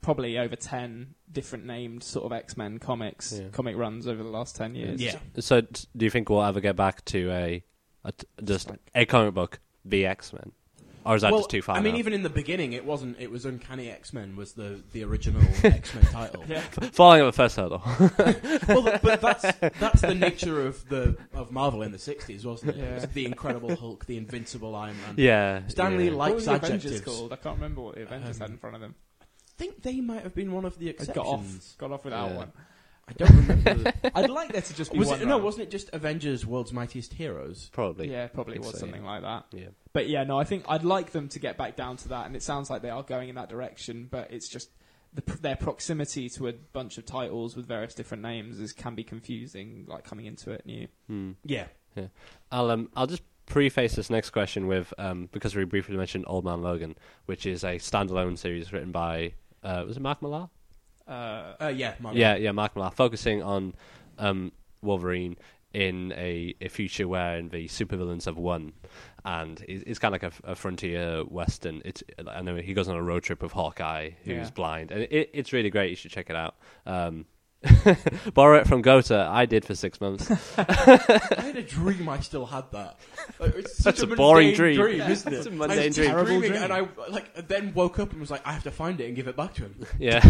probably 0.00 0.38
over 0.38 0.56
10 0.56 1.14
different 1.30 1.64
named 1.66 2.02
sort 2.02 2.24
of 2.24 2.32
X-Men 2.32 2.78
comics 2.78 3.38
Yeah. 3.38 3.48
comic 3.48 3.76
runs 3.76 4.06
over 4.08 4.22
the 4.22 4.28
last 4.30 4.56
10 4.56 4.74
years. 4.74 5.00
Yeah. 5.00 5.18
So, 5.38 5.60
t- 5.60 5.86
do 5.96 6.04
you 6.06 6.10
think 6.10 6.28
we'll 6.28 6.42
ever 6.42 6.60
get 6.60 6.74
back 6.76 7.04
to 7.06 7.30
a, 7.30 7.64
a 8.04 8.12
t- 8.12 8.26
just 8.42 8.70
a 8.94 9.04
comic 9.06 9.34
book, 9.34 9.60
the 9.84 10.06
X 10.06 10.32
Men, 10.32 10.52
or 11.04 11.16
is 11.16 11.22
that 11.22 11.32
well, 11.32 11.40
just 11.40 11.50
too 11.50 11.62
far? 11.62 11.76
I 11.76 11.80
mean, 11.80 11.94
now? 11.94 11.98
even 11.98 12.12
in 12.12 12.22
the 12.22 12.30
beginning, 12.30 12.72
it 12.72 12.84
wasn't. 12.84 13.18
It 13.20 13.30
was 13.30 13.44
Uncanny 13.44 13.90
X 13.90 14.12
Men 14.12 14.36
was 14.36 14.52
the 14.52 14.80
the 14.92 15.04
original 15.04 15.42
X 15.64 15.94
Men 15.94 16.04
title. 16.04 16.44
Yeah. 16.48 16.60
falling 16.92 17.20
up 17.22 17.26
the 17.28 17.32
first 17.32 17.56
hurdle. 17.56 17.82
well, 18.68 18.98
but 19.02 19.20
that's 19.20 19.42
that's 19.78 20.00
the 20.00 20.14
nature 20.14 20.66
of 20.66 20.88
the 20.88 21.16
of 21.34 21.50
Marvel 21.52 21.82
in 21.82 21.92
the 21.92 21.98
'60s, 21.98 22.44
wasn't 22.44 22.72
it? 22.72 22.76
Yeah. 22.78 22.84
It 22.84 22.94
was 22.94 23.06
the 23.08 23.26
Incredible 23.26 23.74
Hulk, 23.76 24.06
the 24.06 24.16
Invincible 24.16 24.74
Iron 24.76 24.96
Man. 25.06 25.14
yeah, 25.16 25.62
Stanley 25.68 26.06
yeah. 26.06 26.10
li- 26.12 26.16
What 26.16 26.34
was 26.36 26.46
Likes 26.46 26.60
the 26.60 26.66
Avengers 26.74 27.00
called? 27.00 27.32
I 27.32 27.36
can't 27.36 27.56
remember 27.56 27.80
what 27.82 27.94
the 27.96 28.02
Avengers 28.02 28.38
had 28.38 28.46
Um, 28.46 28.52
in 28.52 28.58
front 28.58 28.76
of 28.76 28.82
them. 28.82 28.94
I 29.20 29.24
think 29.58 29.82
they 29.82 30.00
might 30.00 30.22
have 30.22 30.34
been 30.34 30.50
one 30.52 30.64
of 30.64 30.78
the 30.78 30.86
They 30.86 30.90
exceptions. 30.92 31.14
got 31.16 31.26
off, 31.26 31.74
got 31.78 31.92
off 31.92 32.04
without 32.04 32.30
Yeah. 32.30 32.36
one. 32.36 32.52
I 33.20 33.24
don't 33.24 33.48
remember. 33.48 33.92
I'd 34.14 34.30
like 34.30 34.52
there 34.52 34.62
to 34.62 34.74
just 34.74 34.92
be 34.92 34.98
was 34.98 35.08
one. 35.08 35.22
it, 35.22 35.26
no, 35.26 35.36
run. 35.36 35.44
wasn't 35.44 35.64
it 35.64 35.70
just 35.70 35.90
Avengers: 35.92 36.46
World's 36.46 36.72
Mightiest 36.72 37.14
Heroes? 37.14 37.70
probably. 37.72 38.10
Yeah, 38.10 38.26
probably 38.28 38.54
think 38.54 38.64
was 38.64 38.74
so, 38.74 38.80
something 38.80 39.02
yeah. 39.02 39.10
like 39.10 39.22
that. 39.22 39.44
yeah. 39.52 39.68
But 39.92 40.08
yeah, 40.08 40.24
no, 40.24 40.38
I 40.38 40.44
think 40.44 40.64
I'd 40.68 40.84
like 40.84 41.12
them 41.12 41.28
to 41.28 41.38
get 41.38 41.56
back 41.56 41.76
down 41.76 41.96
to 41.98 42.08
that, 42.08 42.26
and 42.26 42.36
it 42.36 42.42
sounds 42.42 42.70
like 42.70 42.82
they 42.82 42.90
are 42.90 43.02
going 43.02 43.28
in 43.28 43.34
that 43.36 43.48
direction. 43.48 44.08
But 44.10 44.30
it's 44.30 44.48
just 44.48 44.70
the, 45.12 45.22
their 45.40 45.56
proximity 45.56 46.28
to 46.30 46.48
a 46.48 46.52
bunch 46.52 46.98
of 46.98 47.06
titles 47.06 47.56
with 47.56 47.66
various 47.66 47.94
different 47.94 48.22
names 48.22 48.58
is 48.58 48.72
can 48.72 48.94
be 48.94 49.04
confusing, 49.04 49.84
like 49.88 50.04
coming 50.04 50.26
into 50.26 50.50
it 50.50 50.64
new. 50.66 50.88
Hmm. 51.06 51.32
Yeah. 51.44 51.66
I'll 52.50 52.70
um, 52.70 52.88
I'll 52.96 53.06
just 53.06 53.22
preface 53.46 53.94
this 53.96 54.08
next 54.08 54.30
question 54.30 54.66
with 54.66 54.94
um, 54.98 55.28
because 55.32 55.54
we 55.54 55.64
briefly 55.64 55.96
mentioned 55.96 56.24
Old 56.26 56.44
Man 56.44 56.62
Logan, 56.62 56.96
which 57.26 57.46
is 57.46 57.64
a 57.64 57.76
standalone 57.76 58.38
series 58.38 58.72
written 58.72 58.92
by 58.92 59.34
uh, 59.62 59.84
was 59.86 59.96
it 59.96 60.00
Mark 60.00 60.22
Millar? 60.22 60.48
Uh, 61.12 61.54
Uh, 61.64 61.68
yeah. 61.68 61.94
Marvel. 62.00 62.20
Yeah, 62.20 62.36
yeah, 62.36 62.52
Mark 62.52 62.74
Millar, 62.76 62.90
focusing 62.90 63.42
on 63.42 63.74
um, 64.18 64.52
Wolverine 64.82 65.36
in 65.74 66.12
a, 66.16 66.54
a 66.60 66.68
future 66.68 67.08
where 67.08 67.40
the 67.42 67.66
supervillains 67.68 68.26
have 68.26 68.36
won, 68.36 68.72
and 69.24 69.64
it's, 69.68 69.82
it's 69.86 69.98
kind 69.98 70.14
of 70.14 70.22
like 70.22 70.32
a, 70.44 70.52
a 70.52 70.54
frontier 70.54 71.22
western. 71.24 71.80
It's 71.84 72.02
I 72.28 72.42
know 72.42 72.56
he 72.56 72.74
goes 72.74 72.88
on 72.88 72.96
a 72.96 73.02
road 73.02 73.22
trip 73.22 73.42
with 73.42 73.52
Hawkeye, 73.52 74.10
who's 74.24 74.34
Yeah. 74.34 74.50
blind, 74.54 74.90
and 74.90 75.02
it, 75.10 75.30
it's 75.32 75.52
really 75.52 75.70
great. 75.70 75.90
You 75.90 75.96
should 75.96 76.10
check 76.10 76.28
it 76.28 76.36
out. 76.36 76.56
Um, 76.84 77.24
borrow 78.34 78.58
it 78.58 78.66
from 78.66 78.82
Gota. 78.82 79.28
I 79.28 79.46
did 79.46 79.64
for 79.64 79.74
six 79.74 80.00
months. 80.00 80.30
I 80.58 80.64
had 81.38 81.56
a 81.56 81.62
dream. 81.62 82.08
I 82.08 82.20
still 82.20 82.46
had 82.46 82.70
that. 82.72 82.98
Like, 83.38 83.54
it's 83.56 83.76
such 83.76 83.84
That's 83.96 84.02
a 84.02 84.06
mundane 84.06 84.16
boring 84.16 84.54
dream. 84.54 84.98
Yeah, 84.98 85.10
isn't 85.10 85.32
it? 85.32 85.36
it's 85.36 85.46
a 85.46 85.50
I 85.50 85.54
mundane 85.54 85.86
was 85.86 85.96
dream. 85.96 86.10
dreaming, 86.10 86.52
Terrible 86.52 86.76
and 86.76 86.88
I 87.06 87.10
like 87.10 87.48
then 87.48 87.72
woke 87.74 87.98
up 87.98 88.10
and 88.12 88.20
was 88.20 88.30
like, 88.30 88.46
I 88.46 88.52
have 88.52 88.64
to 88.64 88.70
find 88.70 89.00
it 89.00 89.06
and 89.06 89.16
give 89.16 89.28
it 89.28 89.36
back 89.36 89.54
to 89.54 89.62
him. 89.62 89.86
yeah. 89.98 90.20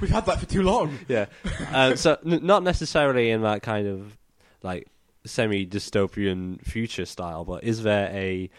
We've 0.00 0.10
had 0.10 0.26
that 0.26 0.40
for 0.40 0.46
too 0.46 0.62
long. 0.62 0.98
yeah. 1.08 1.26
Um, 1.72 1.96
so 1.96 2.18
n- 2.24 2.40
not 2.44 2.62
necessarily 2.62 3.30
in 3.30 3.42
that 3.42 3.62
kind 3.62 3.86
of 3.86 4.16
like 4.62 4.88
semi 5.24 5.66
dystopian 5.66 6.60
future 6.64 7.06
style, 7.06 7.44
but 7.44 7.64
is 7.64 7.82
there 7.82 8.08
a 8.08 8.50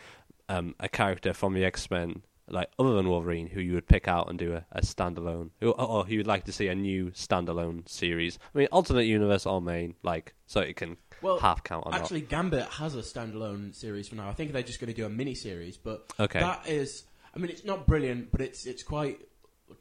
um, 0.47 0.75
a 0.79 0.87
character 0.87 1.33
from 1.33 1.53
the 1.53 1.65
X 1.65 1.89
Men 1.89 2.21
like 2.47 2.69
other 2.77 2.93
than 2.93 3.09
Wolverine 3.09 3.47
who 3.47 3.59
you 3.59 3.73
would 3.73 3.87
pick 3.87 4.07
out 4.07 4.29
and 4.29 4.37
do 4.37 4.53
a, 4.53 4.65
a 4.71 4.81
standalone, 4.81 5.49
or, 5.61 5.79
or 5.79 6.05
who 6.05 6.15
you'd 6.15 6.27
like 6.27 6.45
to 6.45 6.51
see 6.51 6.67
a 6.67 6.75
new 6.75 7.11
standalone 7.11 7.87
series? 7.89 8.37
I 8.53 8.57
mean, 8.59 8.67
alternate 8.71 9.05
universe 9.05 9.45
or 9.45 9.61
main, 9.61 9.95
like 10.03 10.33
so 10.45 10.59
it 10.61 10.75
can 10.75 10.97
Well, 11.21 11.39
half 11.39 11.63
count 11.63 11.85
or 11.85 11.95
Actually, 11.95 12.21
Gambit 12.21 12.67
has 12.67 12.95
a 12.95 12.99
standalone 12.99 13.73
series 13.73 14.07
for 14.09 14.15
now. 14.15 14.29
I 14.29 14.33
think 14.33 14.53
they're 14.53 14.63
just 14.63 14.79
going 14.79 14.93
to 14.93 14.95
do 14.95 15.05
a 15.05 15.09
mini 15.09 15.35
series, 15.35 15.77
but. 15.77 16.11
Okay. 16.19 16.39
that 16.39 16.67
is. 16.67 17.03
I 17.35 17.39
mean, 17.39 17.49
it's 17.49 17.65
not 17.65 17.85
brilliant, 17.85 18.31
but 18.31 18.41
it's 18.41 18.65
it's 18.65 18.83
quite 18.83 19.19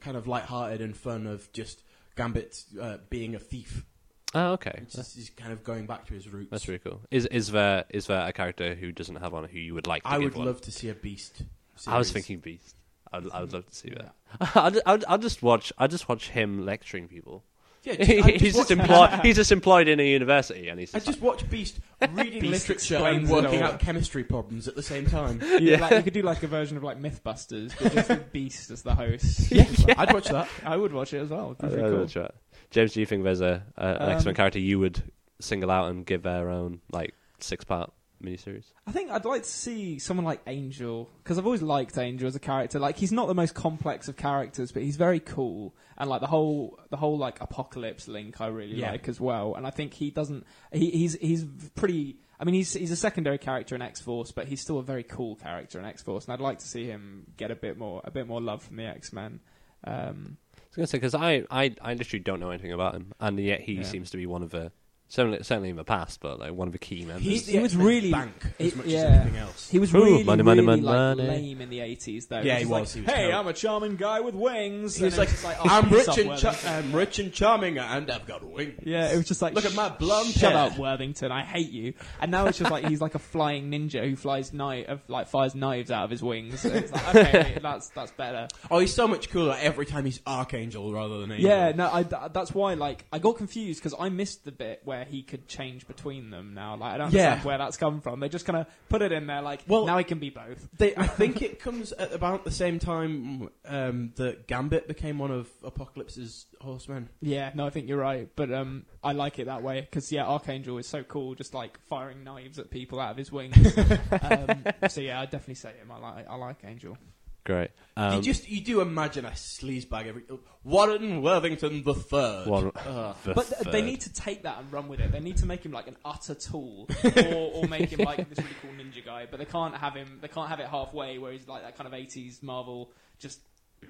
kind 0.01 0.17
of 0.17 0.27
light-hearted 0.27 0.81
and 0.81 0.97
fun. 0.97 1.25
Of 1.27 1.51
just 1.53 1.83
Gambit 2.17 2.63
uh, 2.81 2.97
being 3.09 3.35
a 3.35 3.39
thief, 3.39 3.85
oh, 4.33 4.53
okay. 4.53 4.81
just 4.89 5.15
he's 5.15 5.29
kind 5.29 5.53
of 5.53 5.63
going 5.63 5.85
back 5.85 6.05
to 6.07 6.13
his 6.13 6.27
roots. 6.27 6.49
That's 6.51 6.67
really 6.67 6.79
cool. 6.79 7.01
Is 7.11 7.25
is 7.27 7.51
there 7.51 7.85
is 7.89 8.07
there 8.07 8.27
a 8.27 8.33
character 8.33 8.75
who 8.75 8.91
doesn't 8.91 9.15
have 9.17 9.31
one 9.31 9.45
who 9.45 9.57
you 9.59 9.73
would 9.73 9.87
like 9.87 10.03
to 10.03 10.09
I 10.09 10.17
would 10.17 10.35
one? 10.35 10.47
love 10.47 10.61
to 10.61 10.71
see 10.71 10.89
a 10.89 10.93
Beast. 10.93 11.43
I 11.87 11.97
was 11.97 12.11
thinking 12.11 12.39
Beast. 12.39 12.75
I'd, 13.11 13.29
I 13.31 13.41
would 13.41 13.53
love 13.53 13.67
to 13.67 13.75
see 13.75 13.91
that. 13.91 14.15
I'd, 14.55 14.79
I'd, 14.85 15.05
I'd 15.05 15.21
just 15.21 15.41
watch. 15.43 15.71
I'd 15.77 15.91
just 15.91 16.09
watch 16.09 16.29
him 16.29 16.65
lecturing 16.65 17.07
people. 17.07 17.43
Yeah, 17.83 17.93
he's 18.03 18.55
just 18.55 18.55
just 18.55 18.71
employed. 18.71 19.19
he's 19.21 19.35
just 19.35 19.51
employed 19.51 19.87
in 19.87 19.99
a 19.99 20.03
university, 20.07 20.69
and 20.69 20.79
he's 20.79 20.93
I 20.95 20.97
just, 20.97 21.07
just 21.07 21.21
watch 21.21 21.47
Beast 21.49 21.79
reading 22.13 22.41
Beast 22.41 22.67
literature 22.67 22.97
and 22.97 23.29
working 23.29 23.61
out 23.61 23.79
chemistry 23.79 24.23
problems 24.23 24.67
at 24.67 24.75
the 24.75 24.81
same 24.81 25.05
time. 25.05 25.39
yeah. 25.59 25.77
like, 25.79 25.91
you 25.91 26.01
could 26.01 26.13
do 26.13 26.23
like 26.23 26.41
a 26.41 26.47
version 26.47 26.77
of 26.77 26.83
like 26.83 26.99
MythBusters, 26.99 27.73
but 27.79 27.93
just 27.93 28.09
with 28.09 28.31
Beast 28.31 28.71
as 28.71 28.81
the 28.81 28.95
host. 28.95 29.51
yeah, 29.51 29.65
I'd 29.97 30.11
watch 30.11 30.29
that. 30.29 30.49
I 30.65 30.75
would 30.75 30.93
watch 30.93 31.13
it 31.13 31.19
as 31.19 31.29
well. 31.29 31.55
It'd 31.59 31.75
be 31.75 31.81
I- 31.83 31.87
cool. 31.89 31.99
would 31.99 32.09
try. 32.09 32.29
James, 32.71 32.93
do 32.93 32.99
you 33.01 33.05
think 33.05 33.23
there's 33.23 33.41
a, 33.41 33.63
a 33.77 33.85
an 33.85 34.01
Um, 34.01 34.09
X 34.09 34.25
Men 34.25 34.33
character 34.35 34.59
you 34.59 34.79
would 34.79 35.03
single 35.39 35.69
out 35.69 35.91
and 35.91 36.05
give 36.05 36.23
their 36.23 36.49
own 36.49 36.81
like 36.91 37.13
six 37.39 37.63
part 37.63 37.93
miniseries? 38.25 38.65
I 38.87 38.91
think 38.91 39.11
I'd 39.11 39.25
like 39.25 39.43
to 39.43 39.49
see 39.49 39.99
someone 39.99 40.25
like 40.25 40.41
Angel 40.47 41.09
because 41.23 41.37
I've 41.37 41.45
always 41.45 41.61
liked 41.61 41.97
Angel 41.97 42.27
as 42.27 42.35
a 42.35 42.39
character. 42.39 42.79
Like 42.79 42.97
he's 42.97 43.11
not 43.11 43.27
the 43.27 43.35
most 43.35 43.53
complex 43.53 44.07
of 44.07 44.17
characters, 44.17 44.71
but 44.71 44.81
he's 44.83 44.95
very 44.97 45.19
cool, 45.19 45.75
and 45.97 46.09
like 46.09 46.21
the 46.21 46.27
whole 46.27 46.79
the 46.89 46.97
whole 46.97 47.17
like 47.17 47.39
apocalypse 47.41 48.07
link 48.07 48.41
I 48.41 48.47
really 48.47 48.75
Yeah. 48.77 48.91
like 48.91 49.07
as 49.07 49.19
well. 49.21 49.55
And 49.55 49.65
I 49.65 49.69
think 49.69 49.93
he 49.93 50.11
doesn't. 50.11 50.45
He, 50.71 50.89
he's 50.91 51.13
he's 51.19 51.45
pretty. 51.75 52.17
I 52.39 52.43
mean, 52.43 52.55
he's 52.55 52.73
he's 52.73 52.91
a 52.91 52.95
secondary 52.97 53.37
character 53.37 53.75
in 53.75 53.81
X 53.81 54.01
Force, 54.01 54.31
but 54.31 54.47
he's 54.47 54.59
still 54.61 54.79
a 54.79 54.83
very 54.83 55.03
cool 55.03 55.35
character 55.35 55.79
in 55.79 55.85
X 55.85 56.01
Force, 56.01 56.25
and 56.25 56.33
I'd 56.33 56.41
like 56.41 56.59
to 56.59 56.67
see 56.67 56.85
him 56.85 57.27
get 57.37 57.51
a 57.51 57.55
bit 57.55 57.77
more 57.77 58.01
a 58.03 58.11
bit 58.11 58.27
more 58.27 58.41
love 58.41 58.61
from 58.63 58.75
the 58.77 58.83
X 58.85 59.13
Men. 59.13 59.39
Um, 59.85 60.37
I 60.57 60.61
was 60.69 60.75
gonna 60.75 60.87
say 60.87 60.97
because 60.97 61.15
I, 61.15 61.43
I 61.49 61.73
I 61.81 61.93
literally 61.93 62.23
don't 62.23 62.39
know 62.39 62.49
anything 62.49 62.73
about 62.73 62.95
him, 62.95 63.13
and 63.19 63.39
yet 63.39 63.61
he 63.61 63.73
Yeah. 63.75 63.83
seems 63.83 64.09
to 64.11 64.17
be 64.17 64.25
one 64.25 64.43
of 64.43 64.49
the 64.49 64.71
certainly 65.07 65.43
certainly 65.43 65.69
in 65.69 65.75
the 65.75 65.83
past, 65.83 66.19
but 66.19 66.39
like 66.39 66.53
one 66.53 66.67
of 66.67 66.71
the 66.71 66.79
key 66.79 67.05
members. 67.05 67.23
He's 67.23 67.45
the 67.45 67.53
He 67.53 67.59
was 67.59 67.75
really- 67.75 68.11
bank 68.11 68.33
as 68.59 68.67
it- 68.67 68.77
much 68.77 68.85
yeah. 68.87 68.97
as 68.99 69.05
anything 69.21 69.37
else. 69.37 69.69
He 69.69 69.79
was 69.79 69.93
Ooh, 69.93 69.97
really, 69.97 70.23
money, 70.23 70.43
money, 70.43 70.61
really 70.61 70.81
money, 70.81 70.81
like 70.81 71.17
money. 71.17 71.27
lame 71.29 71.61
in 71.61 71.69
the 71.69 71.79
eighties, 71.81 72.27
though. 72.27 72.41
Yeah, 72.41 72.55
It 72.55 72.59
he 72.59 72.65
like, 72.65 72.81
was, 72.81 72.93
he 72.93 73.01
was 73.01 73.09
hey, 73.09 73.15
terrible." 73.15 73.39
I'm 73.39 73.47
a 73.47 73.53
charming 73.53 73.95
guy 73.95 74.19
with 74.21 74.35
wings. 74.35 74.95
He 74.95 75.05
was 75.05 75.17
And 75.17 75.29
like, 75.43 75.57
oh, 75.59 75.67
I'm 75.69 75.89
rich 75.89 76.17
and 76.17 76.37
cha- 76.37 76.55
I'm 76.65 76.93
rich 76.93 77.19
and 77.19 77.31
charming, 77.33 77.77
and 77.77 78.09
I've 78.11 78.25
got 78.27 78.43
wings. 78.43 78.81
Yeah, 78.85 79.11
it 79.11 79.17
was 79.17 79.27
just 79.27 79.41
like 79.41 79.53
Look 79.53 79.65
at 79.65 79.73
my 79.75 79.89
blonde 79.89 80.29
Shut 80.29 80.53
hair. 80.53 80.71
up, 80.71 80.77
Worthington! 80.77 81.31
I 81.31 81.43
hate 81.43 81.71
you. 81.71 81.93
And 82.19 82.31
now 82.31 82.45
it's 82.47 82.57
just 82.57 82.71
like 82.71 82.85
he's 82.87 83.01
like 83.01 83.15
a 83.15 83.19
flying 83.19 83.71
ninja 83.71 84.07
who 84.09 84.15
flies 84.15 84.53
knife, 84.53 84.87
of 84.87 85.01
like 85.07 85.27
fires 85.27 85.55
knives 85.55 85.91
out 85.91 86.05
of 86.05 86.09
his 86.09 86.23
wings. 86.23 86.63
It's 86.65 86.91
like 86.91 87.15
okay, 87.15 87.57
that's 87.61 87.89
that's 87.89 88.11
better. 88.11 88.47
Oh, 88.71 88.79
he's 88.79 88.93
so 88.93 89.07
much 89.07 89.29
cooler 89.29 89.55
every 89.59 89.85
time 89.85 90.05
he's 90.05 90.19
Archangel 90.25 90.91
rather 90.93 91.19
than 91.21 91.31
Angel. 91.31 91.49
Yeah, 91.49 91.71
no, 91.75 91.89
I, 91.91 92.03
that's 92.03 92.53
why 92.53 92.73
like 92.73 93.05
I 93.11 93.19
got 93.19 93.37
confused 93.37 93.81
because 93.83 93.93
I 93.99 94.09
missed 94.09 94.45
the 94.45 94.51
bit 94.51 94.81
where 94.83 94.94
he 95.03 95.21
could 95.23 95.47
change 95.49 95.85
between 95.87 96.29
them. 96.29 96.53
Now, 96.53 96.77
like 96.77 96.93
I 96.93 96.97
don't 96.97 97.11
Yeah. 97.11 97.41
where 97.43 97.57
that's 97.57 97.75
come 97.75 97.99
from. 97.99 98.19
They 98.21 98.29
just 98.29 98.45
kind 98.45 98.57
of 98.59 98.67
put 98.87 99.01
it 99.01 99.11
in 99.11 99.27
there, 99.27 99.41
like 99.41 99.63
Well- 99.67 99.85
now 99.85 99.97
he 99.97 100.03
can 100.05 100.19
be 100.19 100.29
both. 100.29 100.69
They, 100.77 100.95
I 100.95 101.07
think 101.07 101.41
it 101.41 101.59
comes 101.59 101.91
at 101.91 102.13
about 102.13 102.45
the 102.45 102.51
same 102.51 102.79
time 102.79 103.49
um, 103.65 104.13
that 104.15 104.47
Gambit 104.47 104.87
became 104.87 105.17
one 105.19 105.31
of 105.31 105.49
Apocalypse's 105.63 106.45
horsemen. 106.61 107.09
Yeah, 107.21 107.51
no, 107.55 107.65
I 107.65 107.69
think 107.71 107.89
you're 107.89 107.97
right, 107.97 108.29
but 108.35 108.53
um, 108.53 108.85
I 109.03 109.11
like 109.11 109.39
it 109.39 109.45
that 109.47 109.61
way 109.63 109.81
because 109.81 110.11
yeah, 110.11 110.25
Archangel 110.25 110.77
is 110.77 110.87
so 110.87 111.03
cool, 111.03 111.35
just 111.35 111.53
like 111.53 111.79
firing 111.87 112.23
knives 112.23 112.59
at 112.59 112.69
people 112.69 112.99
out 112.99 113.11
of 113.11 113.17
his 113.17 113.31
wings. 113.31 113.57
um, 114.21 114.63
so 114.87 115.01
yeah, 115.01 115.19
I 115.19 115.25
definitely 115.25 115.55
say 115.55 115.73
him. 115.73 115.91
I 115.91 115.97
like 115.99 116.29
I 116.29 116.35
like 116.35 116.57
Angel. 116.63 116.97
Great. 117.45 117.69
Um, 117.95 118.15
you 118.15 118.21
just 118.21 118.49
you 118.49 118.59
do 118.59 118.81
imagine 118.81 119.23
a 119.23 119.29
sleazebag 119.29 120.07
every 120.07 120.23
Warren 120.63 121.21
Worthington 121.21 121.83
the 121.83 121.93
third. 121.93 122.47
one, 122.47 122.71
Ugh. 122.75 123.15
the 123.23 123.33
But 123.35 123.47
th- 123.47 123.71
they 123.71 123.83
need 123.83 124.01
to 124.01 124.11
take 124.11 124.43
that 124.43 124.57
and 124.59 124.71
run 124.73 124.87
with 124.87 124.99
it. 124.99 125.11
They 125.11 125.19
need 125.19 125.37
to 125.37 125.45
make 125.45 125.63
him 125.63 125.71
like 125.71 125.87
an 125.87 125.95
utter 126.03 126.33
tool, 126.33 126.89
or, 127.03 127.51
or 127.53 127.67
make 127.67 127.91
him 127.91 128.03
like 128.03 128.27
this 128.27 128.39
really 128.39 128.55
cool 128.61 128.71
ninja 128.71 129.05
guy. 129.05 129.27
But 129.29 129.37
they 129.37 129.45
can't 129.45 129.77
have 129.77 129.93
him. 129.93 130.17
They 130.21 130.27
can't 130.27 130.49
have 130.49 130.59
it 130.59 130.67
halfway, 130.67 131.19
where 131.19 131.31
he's 131.31 131.47
like 131.47 131.61
that 131.61 131.77
kind 131.77 131.87
of 131.87 131.93
'80s 131.93 132.41
Marvel, 132.41 132.91
just 133.19 133.39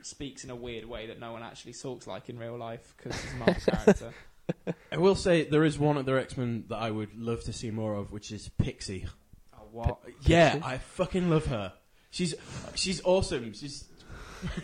speaks 0.01 0.43
in 0.43 0.49
a 0.49 0.55
weird 0.55 0.85
way 0.85 1.07
that 1.07 1.19
no 1.19 1.31
one 1.31 1.41
actually 1.41 1.73
talks 1.73 2.05
like 2.05 2.27
in 2.29 2.37
real 2.37 2.57
life 2.57 2.93
because 2.97 3.19
he's 3.19 3.33
a 3.33 3.37
Marvel 3.37 3.55
character. 3.71 4.13
I 4.91 4.97
will 4.97 5.15
say 5.15 5.45
there 5.45 5.63
is 5.63 5.79
one 5.79 5.97
other 5.97 6.19
X 6.19 6.35
Men 6.35 6.65
that 6.67 6.77
I 6.77 6.91
would 6.91 7.15
love 7.17 7.43
to 7.45 7.53
see 7.53 7.71
more 7.71 7.95
of, 7.95 8.11
which 8.11 8.33
is 8.33 8.49
Pixie. 8.49 9.07
Oh, 9.53 9.63
what? 9.71 9.99
Yeah, 10.23 10.59
I 10.61 10.77
fucking 10.77 11.29
love 11.29 11.45
her. 11.45 11.73
She's 12.15 12.33
she's 12.75 13.01
awesome. 13.03 13.51
She's 13.51 13.83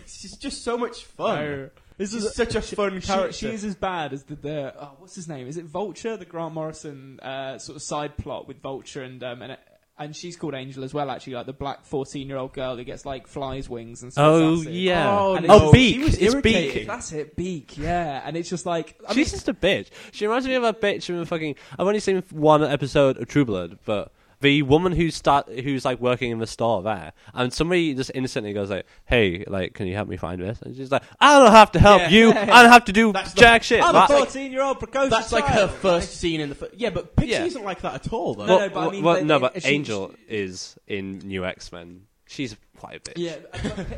she's 0.08 0.38
just 0.38 0.64
so 0.64 0.78
much 0.78 1.04
fun. 1.04 1.36
No. 1.38 1.70
This 1.98 2.14
is 2.14 2.34
such 2.34 2.56
a 2.56 2.62
fun 2.62 3.02
she, 3.02 3.08
character. 3.08 3.34
she 3.34 3.48
is 3.50 3.66
as 3.66 3.76
bad 3.76 4.14
as 4.14 4.24
the, 4.24 4.36
the 4.36 4.74
oh, 4.82 4.92
what's 5.00 5.16
his 5.16 5.28
name? 5.28 5.48
Is 5.48 5.58
it 5.58 5.66
Vulture? 5.66 6.16
The 6.16 6.24
Grant 6.24 6.54
Morrison 6.54 7.20
uh, 7.20 7.58
sort 7.58 7.76
of 7.76 7.82
side 7.82 8.16
plot 8.16 8.48
with 8.48 8.62
Vulture 8.62 9.04
and 9.04 9.22
um, 9.22 9.42
and 9.42 9.58
and 10.00 10.16
she's 10.16 10.38
called 10.38 10.54
Angel 10.54 10.86
as 10.86 10.94
well. 10.94 11.12
Actually, 11.12 11.34
like 11.34 11.46
the 11.46 11.52
black 11.52 11.84
fourteen-year-old 11.84 12.54
girl 12.54 12.78
who 12.78 12.86
gets 12.86 13.06
like 13.06 13.28
flies 13.28 13.70
wings 13.70 14.02
and 14.02 14.14
stuff. 14.14 14.26
Oh 14.26 14.56
That's 14.56 14.68
it. 14.70 14.74
yeah. 14.76 15.20
Oh, 15.20 15.36
And 15.36 15.46
oh, 15.50 15.74
Beak. 15.74 15.96
She 15.96 16.04
was 16.04 16.14
It's 16.18 16.34
irritating. 16.34 16.74
Beak. 16.74 16.88
That's 16.88 17.12
it, 17.12 17.36
Beak. 17.36 17.78
Yeah, 17.78 18.22
and 18.24 18.38
it's 18.38 18.50
just 18.50 18.66
like 18.66 18.98
I 19.06 19.10
She's 19.10 19.18
mean, 19.18 19.26
just 19.26 19.50
a 19.50 19.54
bitch. 19.54 19.90
She 20.14 20.26
reminds 20.26 20.48
me 20.48 20.54
of 20.56 20.64
a 20.64 20.74
bitch 20.74 21.04
from 21.04 21.26
fucking. 21.26 21.56
I've 21.78 21.86
only 21.86 22.00
seen 22.00 22.24
one 22.32 22.64
episode 22.64 23.18
of 23.18 23.28
True 23.28 23.44
Blood, 23.44 23.78
but 23.84 24.14
the 24.42 24.62
woman 24.64 24.92
who 24.92 25.10
start 25.12 25.48
who's 25.50 25.86
like 25.86 26.00
working 26.00 26.32
in 26.32 26.40
the 26.40 26.48
store 26.48 26.84
there, 26.84 27.14
and 27.34 27.54
somebody 27.54 27.94
just 27.94 28.12
instantly 28.14 28.54
goes 28.54 28.70
like, 28.70 28.86
"Hey, 29.06 29.44
like, 29.48 29.74
can 29.74 29.88
you 29.88 29.96
help 29.96 30.08
me 30.10 30.18
find 30.18 30.42
this?" 30.42 30.62
And 30.62 30.76
she's 30.76 30.92
like, 30.92 31.04
"I 31.20 31.40
don't 31.40 31.52
have 31.52 31.72
to 31.74 31.80
help 31.80 32.02
Yeah. 32.02 32.10
you. 32.10 32.28
Yeah, 32.30 32.46
yeah. 32.48 32.56
I 32.56 32.64
don't 32.64 32.72
have 32.72 32.86
to 32.86 32.94
do 32.94 33.14
That's 33.14 33.34
the- 33.34 33.40
jack 33.40 33.64
shit." 33.64 33.84
I'm 33.84 33.94
That- 33.94 34.10
a 34.10 34.14
14 34.18 34.52
year 34.52 34.64
old 34.64 34.80
precocious 34.80 35.10
That's 35.12 35.32
like 35.32 35.46
her 35.46 35.68
first 35.68 36.18
scene 36.18 36.42
in 36.42 36.50
the. 36.50 36.56
Fir- 36.56 36.70
yeah, 36.76 36.90
but 36.90 37.16
Pixie 37.16 37.32
Yeah. 37.32 37.46
isn't 37.46 37.64
like 37.64 37.82
that 37.82 37.94
at 38.06 38.12
all, 38.14 38.34
though. 38.36 38.46
No, 38.46 38.58
well, 38.58 38.68
no, 38.68 38.74
but 38.74 38.88
I 38.88 38.92
mean, 38.92 39.04
well, 39.04 39.16
they- 39.16 39.24
no, 39.24 39.40
but 39.40 39.62
she- 39.62 39.68
Angel 39.70 40.14
is 40.28 40.78
in 40.88 41.20
New 41.20 41.46
X 41.46 41.72
Men. 41.72 42.08
She's 42.28 42.56
quite 42.78 42.96
a 42.96 43.00
bitch. 43.12 43.14
Yeah, 43.18 43.36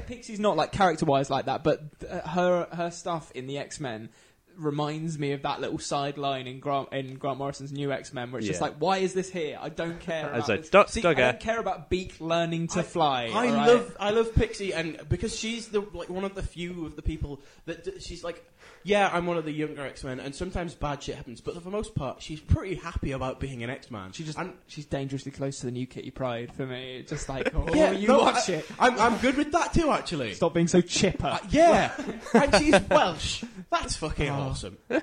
Pixie's 0.07 0.39
not 0.39 0.57
like 0.57 0.71
character 0.71 1.05
wise 1.05 1.29
like 1.29 1.45
that, 1.45 1.63
but 1.63 1.81
uh, 2.09 2.27
her 2.29 2.67
her 2.71 2.89
stuff 2.91 3.31
in 3.35 3.45
the 3.47 3.59
X 3.59 3.79
Men 3.79 4.09
reminds 4.57 5.17
me 5.19 5.31
of 5.33 5.41
that 5.43 5.61
little 5.61 5.79
sideline 5.79 6.47
in 6.47 6.59
Grant 6.59 6.89
in 6.93 7.15
Grant 7.15 7.37
Morrison's 7.37 7.71
new 7.71 7.91
X 7.91 8.13
Men, 8.13 8.31
where 8.31 8.39
it's 8.39 8.47
just 8.47 8.61
like, 8.61 8.75
why 8.77 8.97
is 8.97 9.13
this 9.13 9.29
here? 9.29 9.57
I 9.61 9.69
don't 9.69 9.99
care. 9.99 10.25
I 10.25 10.37
About 10.37 10.49
like, 10.49 10.61
this. 10.61 10.69
"Duck- 10.69 10.89
See, 10.89 11.03
I 11.03 11.13
don't 11.13 11.39
care 11.39 11.59
about 11.59 11.89
Beak 11.89 12.19
learning 12.19 12.67
to 12.69 12.83
fly. 12.83 13.23
I 13.33 13.47
alright? 13.49 13.67
love 13.67 13.97
I 13.99 14.09
love 14.11 14.33
Pixie, 14.35 14.73
and 14.73 14.97
because 15.09 15.37
she's 15.37 15.67
the 15.69 15.81
like 15.93 16.09
one 16.09 16.23
of 16.23 16.35
the 16.35 16.43
few 16.43 16.85
of 16.85 16.95
the 16.95 17.01
people 17.01 17.41
that 17.65 17.83
d- 17.83 17.99
she's 17.99 18.23
like, 18.23 18.43
yeah, 18.83 19.09
I'm 19.11 19.25
one 19.25 19.37
of 19.37 19.45
the 19.45 19.51
younger 19.51 19.85
X 19.85 20.03
Men, 20.03 20.19
and 20.19 20.33
sometimes 20.35 20.73
bad 20.75 21.01
shit 21.03 21.15
happens, 21.15 21.41
but 21.41 21.53
for 21.55 21.59
the 21.61 21.69
most 21.69 21.95
part, 21.95 22.21
she's 22.21 22.39
pretty 22.39 22.75
happy 22.75 23.11
about 23.11 23.39
being 23.39 23.63
an 23.63 23.69
X 23.69 23.89
Man. 23.91 24.11
She 24.11 24.23
just 24.23 24.37
and, 24.37 24.53
she's 24.67 24.85
dangerously 24.85 25.31
close 25.31 25.59
to 25.59 25.65
the 25.65 25.71
new 25.71 25.85
Kitty 25.87 26.11
Pryde 26.11 26.51
for 26.53 26.65
me. 26.65 26.97
It's 26.97 27.09
Just 27.09 27.29
like, 27.29 27.51
oh, 27.55 27.67
yeah, 27.73 27.91
you 27.91 28.07
no, 28.07 28.19
watch 28.19 28.49
I, 28.49 28.53
it. 28.53 28.65
I'm 28.79 28.99
I'm 28.99 29.17
good 29.19 29.37
with 29.37 29.51
that 29.53 29.73
too, 29.73 29.91
actually. 29.91 30.33
Stop 30.33 30.53
being 30.53 30.67
so 30.67 30.81
chipper. 30.81 31.27
Uh, 31.27 31.39
yeah, 31.49 31.91
and 32.33 32.55
she's 32.55 32.79
Welsh. 32.89 33.43
That's 33.71 33.95
fucking 33.95 34.29
Oh. 34.29 34.33
awesome. 34.33 34.77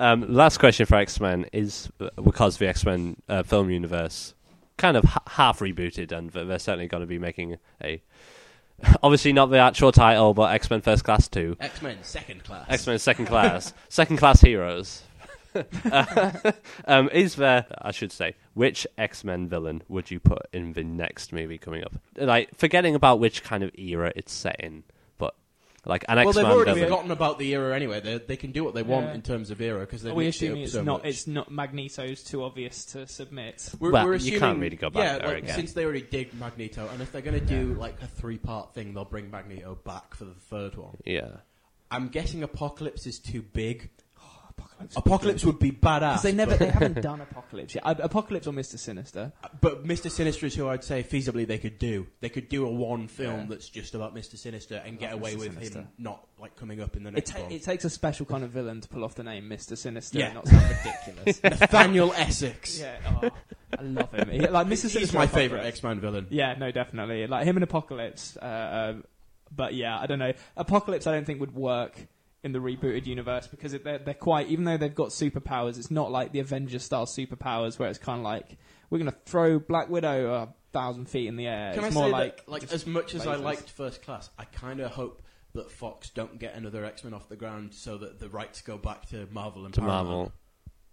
Um, 0.00 0.32
last 0.32 0.58
question 0.58 0.86
for 0.86 0.94
X 0.94 1.18
Men 1.18 1.46
is 1.52 1.90
uh, 1.98 2.10
because 2.22 2.56
the 2.58 2.68
X 2.68 2.86
Men 2.86 3.16
uh, 3.28 3.42
film 3.42 3.68
universe 3.68 4.32
kind 4.76 4.96
of 4.96 5.02
ha- 5.02 5.24
half 5.26 5.58
rebooted, 5.58 6.12
and 6.12 6.30
they're 6.30 6.44
they're 6.44 6.60
certainly 6.60 6.86
going 6.86 7.00
to 7.00 7.06
be 7.08 7.18
making 7.18 7.56
a. 7.82 8.00
Obviously, 9.02 9.32
not 9.32 9.46
the 9.46 9.58
actual 9.58 9.92
title, 9.92 10.34
but 10.34 10.52
X 10.52 10.70
Men 10.70 10.80
First 10.80 11.04
Class 11.04 11.28
2. 11.28 11.56
X 11.60 11.82
Men 11.82 11.98
second 12.02 12.44
class. 12.44 12.66
X 12.68 12.86
Men 12.86 12.98
Second 12.98 13.26
Class. 13.26 13.72
second 13.88 14.18
Class 14.18 14.40
Heroes. 14.40 15.02
Uh, 15.90 16.52
um, 16.86 17.08
is 17.10 17.36
there, 17.36 17.66
I 17.80 17.90
should 17.90 18.12
say, 18.12 18.36
which 18.54 18.86
X 18.96 19.24
Men 19.24 19.48
villain 19.48 19.82
would 19.88 20.10
you 20.10 20.20
put 20.20 20.46
in 20.52 20.74
the 20.74 20.84
next 20.84 21.32
movie 21.32 21.58
coming 21.58 21.82
up? 21.82 21.94
Like, 22.16 22.54
forgetting 22.56 22.94
about 22.94 23.18
which 23.18 23.42
kind 23.42 23.64
of 23.64 23.70
era 23.76 24.12
it's 24.14 24.32
set 24.32 24.60
in, 24.60 24.84
like 25.88 26.04
an 26.08 26.16
well, 26.18 26.28
X 26.28 26.36
they've 26.36 26.44
already 26.44 26.72
villain. 26.74 26.84
forgotten 26.88 27.10
about 27.10 27.38
the 27.38 27.50
era 27.54 27.74
anyway. 27.74 28.00
They 28.00 28.18
they 28.18 28.36
can 28.36 28.52
do 28.52 28.62
what 28.62 28.74
they 28.74 28.82
want 28.84 29.06
Yeah. 29.06 29.14
in 29.14 29.22
terms 29.22 29.50
of 29.50 29.60
era 29.60 29.80
because 29.80 30.02
they've 30.02 30.14
we 30.14 30.26
mixed 30.26 30.42
it 30.42 30.46
assuming 30.46 30.62
up 30.62 30.64
it's 30.66 30.72
so 30.74 30.82
not 30.84 31.02
much. 31.02 31.06
it's 31.10 31.26
not 31.26 31.50
Magneto's 31.50 32.22
too 32.22 32.44
obvious 32.44 32.84
to 32.86 33.06
submit? 33.06 33.70
We're, 33.80 33.90
Well, 33.90 34.04
we're 34.04 34.14
you 34.16 34.32
can't 34.32 34.42
assuming, 34.42 34.60
really 34.60 34.76
go 34.76 34.90
back 34.90 35.02
yeah, 35.02 35.18
there 35.18 35.28
like, 35.34 35.42
again. 35.44 35.54
Since 35.56 35.72
they 35.72 35.84
already 35.84 36.02
did 36.02 36.32
Magneto, 36.38 36.88
and 36.92 37.00
if 37.02 37.10
they're 37.10 37.22
going 37.22 37.40
to 37.40 37.44
do 37.46 37.74
like 37.74 38.00
a 38.02 38.06
three-part 38.06 38.74
thing, 38.74 38.94
they'll 38.94 39.04
bring 39.04 39.30
Magneto 39.30 39.74
back 39.84 40.14
for 40.14 40.24
the 40.26 40.34
third 40.34 40.76
one. 40.76 40.96
yeah. 41.04 41.28
I'm 41.90 42.08
guessing 42.08 42.42
Apocalypse 42.42 43.06
is 43.06 43.18
too 43.18 43.40
big. 43.40 43.88
Apocalypse. 44.58 44.96
Apocalypse 44.96 45.44
would 45.44 45.58
be 45.58 45.70
badass. 45.70 46.00
Because 46.00 46.22
they 46.22 46.32
never, 46.32 46.50
but, 46.52 46.58
they 46.60 46.68
haven't 46.68 47.00
done 47.02 47.20
Apocalypse 47.20 47.74
yet. 47.74 47.84
Apocalypse 47.86 48.46
or 48.46 48.52
Mister 48.52 48.76
Sinister. 48.78 49.32
but 49.60 49.84
Mr. 49.86 50.10
Sinister 50.10 50.46
is 50.46 50.54
who 50.54 50.68
I'd 50.68 50.84
say 50.84 51.02
feasibly 51.02 51.46
they 51.46 51.58
could 51.58 51.78
do. 51.78 52.06
They 52.20 52.28
could 52.28 52.48
do 52.48 52.66
a 52.66 52.70
one 52.70 53.08
film 53.08 53.40
Yeah. 53.40 53.46
that's 53.50 53.68
just 53.68 53.94
about 53.94 54.14
Mr. 54.14 54.36
Sinister 54.36 54.82
and 54.84 54.98
get 54.98 55.12
Love 55.12 55.20
away 55.20 55.34
Mr. 55.34 55.38
with 55.38 55.52
Sinister. 55.54 55.78
him 55.80 55.88
not 55.98 56.26
like 56.40 56.56
coming 56.56 56.80
up 56.80 56.96
in 56.96 57.02
the 57.02 57.08
It, 57.10 57.14
next 57.14 57.30
ta- 57.32 57.40
one. 57.42 57.52
it 57.52 57.62
takes 57.62 57.84
a 57.84 57.90
special 57.90 58.26
kind 58.26 58.44
of 58.44 58.50
villain 58.50 58.80
to 58.80 58.88
pull 58.88 59.04
off 59.04 59.14
the 59.14 59.22
name 59.24 59.48
Mister 59.48 59.76
Sinister 59.76 60.18
Yeah. 60.18 60.26
and 60.26 60.34
not 60.34 60.48
sound 60.48 60.64
ridiculous. 60.84 61.42
Nathaniel 61.42 62.12
Essex. 62.14 62.78
yeah, 62.80 62.96
oh, 63.22 63.30
I 63.78 63.82
love 63.82 64.12
him. 64.12 64.30
He, 64.30 64.46
like 64.46 64.66
Mister 64.66 64.86
He's 64.88 64.92
Sinister, 64.94 65.16
my 65.18 65.24
Apocalypse. 65.24 65.34
favourite 65.50 65.66
X-Man 65.66 66.00
villain. 66.00 66.26
Yeah, 66.30 66.54
no, 66.58 66.70
definitely. 66.70 67.26
Like 67.26 67.44
him 67.46 67.56
and 67.56 67.64
Apocalypse. 67.64 68.36
Uh, 68.40 68.44
uh, 68.44 68.94
but 69.54 69.74
yeah, 69.74 69.98
I 69.98 70.06
don't 70.06 70.18
know. 70.18 70.32
Apocalypse, 70.56 71.06
I 71.06 71.12
don't 71.12 71.24
think 71.24 71.40
would 71.40 71.54
work 71.54 72.06
in 72.42 72.52
the 72.52 72.58
rebooted 72.58 73.06
universe 73.06 73.46
because 73.46 73.74
it, 73.74 73.84
they're, 73.84 73.98
they're 73.98 74.14
quite. 74.14 74.48
Even 74.48 74.64
though 74.64 74.76
they've 74.76 74.94
got 74.94 75.08
superpowers, 75.08 75.78
it's 75.78 75.90
not 75.90 76.10
like 76.10 76.32
the 76.32 76.40
Avengers 76.40 76.84
style 76.84 77.06
superpowers 77.06 77.78
where 77.78 77.88
it's 77.88 77.98
kind 77.98 78.18
of 78.18 78.24
like 78.24 78.56
we're 78.90 78.98
gonna 78.98 79.14
throw 79.26 79.58
Black 79.58 79.88
Widow 79.88 80.32
a 80.32 80.48
thousand 80.72 81.08
feet 81.08 81.26
in 81.26 81.36
the 81.36 81.46
air. 81.46 81.74
Can 81.74 81.84
it's 81.84 81.96
I 81.96 81.98
more 81.98 82.08
say 82.08 82.12
like 82.12 82.36
that, 82.36 82.48
like 82.48 82.72
as 82.72 82.86
much 82.86 83.14
as 83.14 83.26
I 83.26 83.36
liked 83.36 83.70
First 83.70 84.02
Class, 84.02 84.30
I 84.38 84.44
kind 84.44 84.80
of 84.80 84.90
hope 84.92 85.22
that 85.54 85.70
Fox 85.70 86.10
don't 86.10 86.38
get 86.38 86.54
another 86.54 86.84
X-Men 86.84 87.14
off 87.14 87.28
the 87.28 87.36
ground 87.36 87.74
so 87.74 87.98
that 87.98 88.20
the 88.20 88.28
rights 88.28 88.60
go 88.60 88.76
back 88.76 89.06
to 89.06 89.26
Marvel 89.30 89.64
and 89.64 89.74
To 89.74 89.80
Paramount. 89.80 90.32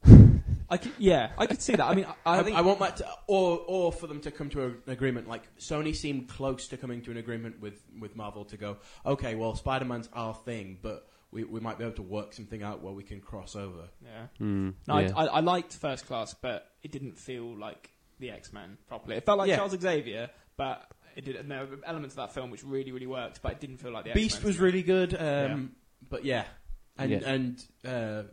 Marvel. 0.05 0.41
I 0.69 0.77
could, 0.77 0.93
yeah, 0.97 1.31
I 1.37 1.45
could 1.45 1.61
see 1.61 1.75
that. 1.75 1.85
I 1.85 1.93
mean, 1.93 2.05
I, 2.25 2.37
I, 2.37 2.39
I 2.39 2.43
think 2.43 2.57
I 2.57 2.61
want 2.61 2.79
that 2.79 2.97
to, 2.97 3.07
or 3.27 3.59
or 3.67 3.91
for 3.91 4.07
them 4.07 4.19
to 4.21 4.31
come 4.31 4.49
to 4.49 4.63
an 4.63 4.77
agreement. 4.87 5.27
Like 5.27 5.43
Sony 5.59 5.95
seemed 5.95 6.27
close 6.27 6.67
to 6.69 6.77
coming 6.77 7.01
to 7.03 7.11
an 7.11 7.17
agreement 7.17 7.61
with, 7.61 7.83
with 7.99 8.15
Marvel 8.15 8.45
to 8.45 8.57
go, 8.57 8.77
okay, 9.05 9.35
well, 9.35 9.55
Spider 9.55 9.85
Man's 9.85 10.09
our 10.13 10.33
thing, 10.33 10.79
but 10.81 11.07
we, 11.31 11.43
we 11.43 11.59
might 11.59 11.77
be 11.77 11.83
able 11.83 11.95
to 11.95 12.01
work 12.01 12.33
something 12.33 12.63
out 12.63 12.81
where 12.81 12.93
we 12.93 13.03
can 13.03 13.19
cross 13.21 13.55
over. 13.55 13.89
yeah. 14.03 14.27
Mm, 14.39 14.73
No, 14.87 14.97
yeah. 14.99 15.11
I, 15.15 15.25
I, 15.25 15.25
I 15.25 15.39
liked 15.41 15.73
First 15.73 16.07
Class, 16.07 16.33
but 16.33 16.67
it 16.83 16.91
didn't 16.91 17.17
feel 17.17 17.57
like 17.57 17.89
the 18.19 18.31
X 18.31 18.53
Men 18.53 18.77
properly. 18.87 19.17
It 19.17 19.25
felt 19.25 19.37
like 19.39 19.49
Yeah. 19.49 19.57
Charles 19.57 19.77
Xavier, 19.79 20.29
but 20.57 20.89
it 21.15 21.25
did. 21.25 21.47
There 21.49 21.65
were 21.65 21.77
elements 21.85 22.13
of 22.13 22.17
that 22.17 22.33
film 22.33 22.51
which 22.51 22.63
really, 22.63 22.91
really 22.91 23.07
worked, 23.07 23.41
but 23.41 23.51
it 23.53 23.59
didn't 23.59 23.77
feel 23.77 23.91
like 23.91 24.05
the 24.05 24.13
Beast 24.13 24.35
X-Men. 24.37 24.47
was 24.49 24.59
really 24.59 24.83
good, 24.83 25.13
um, 25.19 25.71
but 26.09 26.23
yeah, 26.23 26.45
and 26.97 27.11
Yeah. 27.11 27.19
and 27.25 27.65
uh, 27.85 28.23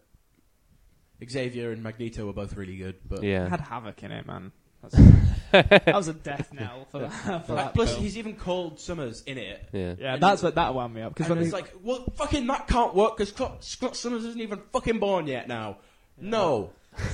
Xavier 1.28 1.70
and 1.70 1.83
Magneto 1.83 2.26
were 2.26 2.33
both 2.33 2.55
really 2.57 2.76
good. 2.76 2.96
But 3.09 3.22
It 3.24 3.28
yeah. 3.31 3.48
had 3.48 3.61
Havoc 3.61 4.02
in 4.02 4.12
it, 4.12 4.26
man. 4.26 4.52
That's, 4.83 4.94
that 5.52 5.86
was 5.94 6.08
a 6.08 6.14
death 6.14 6.52
knell 6.52 6.86
for 6.90 7.00
that. 7.00 7.12
For 7.46 7.54
that 7.54 7.74
plus, 7.74 7.90
film. 7.92 8.02
he's 8.02 8.18
even 8.18 8.34
called 8.36 8.80
Summers 8.80 9.22
in 9.26 9.38
it. 9.38 9.68
yeah. 9.72 9.94
yeah, 9.98 10.14
and- 10.14 10.22
that's 10.22 10.42
what 10.42 10.54
that 10.56 10.74
wound 10.74 10.94
me 10.94 11.02
up 11.02 11.14
because 11.14 11.30
And 11.30 11.36
when 11.38 11.46
it's 11.46 11.54
we- 11.54 11.60
like, 11.60 11.72
well, 11.82 12.04
fucking 12.16 12.46
that 12.48 12.66
can't 12.66 12.94
work 12.94 13.16
because 13.16 13.30
Scott 13.60 13.96
Summers 13.96 14.24
isn't 14.24 14.40
even 14.40 14.60
fucking 14.72 14.98
born 14.98 15.26
yet 15.26 15.46
now. 15.48 15.76
No. 16.20 16.70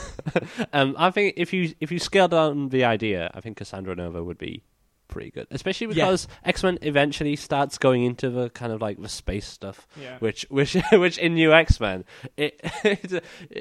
Um, 0.73 0.97
I 0.99 1.11
think 1.13 1.35
if 1.37 1.53
you 1.53 1.73
if 1.81 1.93
you 1.93 1.99
scale 2.01 2.27
down 2.29 2.71
the 2.71 2.85
idea, 2.85 3.31
I 3.33 3.41
think 3.41 3.57
Cassandra 3.59 3.95
Nova 3.95 4.23
would 4.25 4.39
be 4.39 4.63
pretty 5.09 5.31
good, 5.31 5.47
especially 5.51 5.89
Yeah. 5.89 5.95
because 6.07 6.29
X 6.45 6.63
Men 6.63 6.79
eventually 6.83 7.35
starts 7.37 7.79
going 7.79 8.05
into 8.05 8.31
the 8.31 8.51
kind 8.51 8.73
of 8.73 8.81
like 8.81 9.01
the 9.01 9.09
space 9.09 9.47
stuff, 9.47 9.87
Yeah. 10.01 10.17
which 10.21 10.47
which 10.51 10.77
which 10.93 11.19
in 11.19 11.35
New 11.35 11.53
X 11.53 11.81
Men 11.81 12.05
it, 12.37 12.61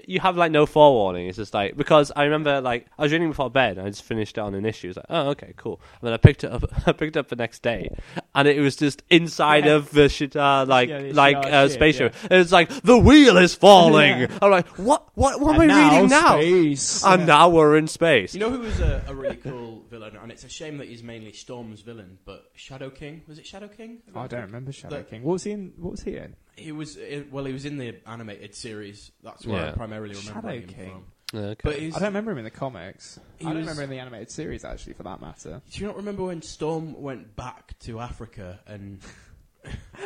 you 0.08 0.20
have 0.20 0.38
like 0.38 0.52
no 0.52 0.66
forewarning. 0.66 1.28
It's 1.28 1.38
just 1.38 1.54
like 1.54 1.76
because 1.76 2.12
I 2.16 2.24
remember 2.26 2.62
like 2.62 2.88
I 2.98 3.04
was 3.04 3.12
reading 3.12 3.30
before 3.30 3.50
bed 3.50 3.78
and 3.78 3.88
I 3.88 3.90
just 3.90 4.04
finished 4.04 4.38
it 4.38 4.42
on 4.42 4.56
an 4.56 4.66
issue. 4.66 4.90
It's 4.90 4.98
like 4.98 5.06
oh 5.10 5.30
okay 5.30 5.54
cool, 5.58 5.80
and 6.02 6.08
then 6.08 6.14
I 6.14 6.18
picked 6.18 6.44
it 6.44 6.52
up 6.52 6.64
I 6.88 6.92
picked 6.92 7.16
it 7.16 7.20
up 7.20 7.30
the 7.30 7.36
next 7.36 7.62
day, 7.62 7.90
and 8.36 8.48
it 8.48 8.60
was 8.60 8.76
just 8.76 9.04
inside 9.10 9.66
Yeah. 9.66 9.76
of 9.76 9.92
the 9.92 10.10
shit 10.10 10.36
uh, 10.36 10.66
like 10.68 10.90
Yeah, 10.90 11.02
the 11.02 11.14
like 11.14 11.38
uh, 11.38 11.68
ship, 11.68 11.72
spaceship. 11.72 12.14
yeah. 12.24 12.28
And 12.32 12.42
it's 12.42 12.52
like 12.52 12.70
the 12.82 12.98
wheel 12.98 13.38
is 13.38 13.56
falling. 13.56 14.20
Yeah. 14.22 14.38
I'm 14.42 14.52
like 14.52 14.68
what 14.78 15.08
what 15.16 15.40
what 15.42 15.56
am 15.56 15.62
And 15.62 15.72
I 15.72 15.94
reading 15.96 16.10
now? 16.10 16.36
Space. 16.40 17.04
And 17.06 17.22
Yeah. 17.22 17.26
now 17.26 17.50
we're 17.50 17.78
in 17.78 17.88
space. 17.88 18.34
You 18.34 18.42
know 18.42 18.50
who 18.52 18.60
was 18.60 18.80
a, 18.80 19.04
a 19.08 19.14
really 19.16 19.38
cool 19.38 19.67
villain, 19.90 20.16
and 20.16 20.32
it's 20.32 20.44
a 20.44 20.50
shame 20.50 20.78
that 20.78 20.88
he's 20.88 21.04
mainly 21.04 21.32
Storm's 21.34 21.82
villain, 21.82 22.18
but 22.26 22.52
Shadow 22.56 22.90
King 22.90 23.22
was 23.28 23.40
it 23.40 23.46
Shadow 23.46 23.68
King? 23.68 24.00
Oh, 24.16 24.22
I 24.22 24.28
don't 24.28 24.42
remember 24.44 24.72
Shadow 24.72 24.98
Like- 24.98 25.10
King. 25.10 25.24
What 25.24 25.34
was 25.34 25.44
he 25.44 25.52
in? 25.52 25.74
What 25.78 25.92
was 25.92 26.04
he 26.04 26.16
in? 26.18 26.36
He 26.56 26.72
was 26.72 26.98
well, 27.32 27.46
he 27.46 27.54
was 27.54 27.66
in 27.66 27.78
the 27.78 27.96
animated 28.08 28.56
series. 28.56 29.12
That's 29.24 29.46
where 29.46 29.62
Yeah. 29.66 29.70
I 29.70 29.74
primarily 29.74 30.16
remember 30.16 30.34
Shadow 30.50 30.50
him 30.60 30.68
King. 30.68 30.92
from. 30.92 31.40
Okay. 31.40 31.62
But 31.64 31.78
he's, 31.78 31.94
I 31.96 32.00
don't 32.00 32.08
remember 32.08 32.32
him 32.32 32.38
in 32.38 32.44
the 32.46 32.50
comics. 32.52 33.20
He 33.38 33.46
I 33.46 33.50
don't 33.50 33.58
was- 33.58 33.66
remember 33.68 33.84
in 33.84 33.90
the 33.90 34.00
animated 34.00 34.32
series 34.32 34.64
actually, 34.64 34.94
for 34.94 35.04
that 35.04 35.20
matter. 35.22 35.62
do 35.72 35.82
you 35.82 35.88
not 35.88 35.98
remember 35.98 36.24
when 36.24 36.42
Storm 36.42 37.00
went 37.02 37.36
back 37.36 37.78
to 37.82 38.00
Africa 38.00 38.60
and? 38.66 39.00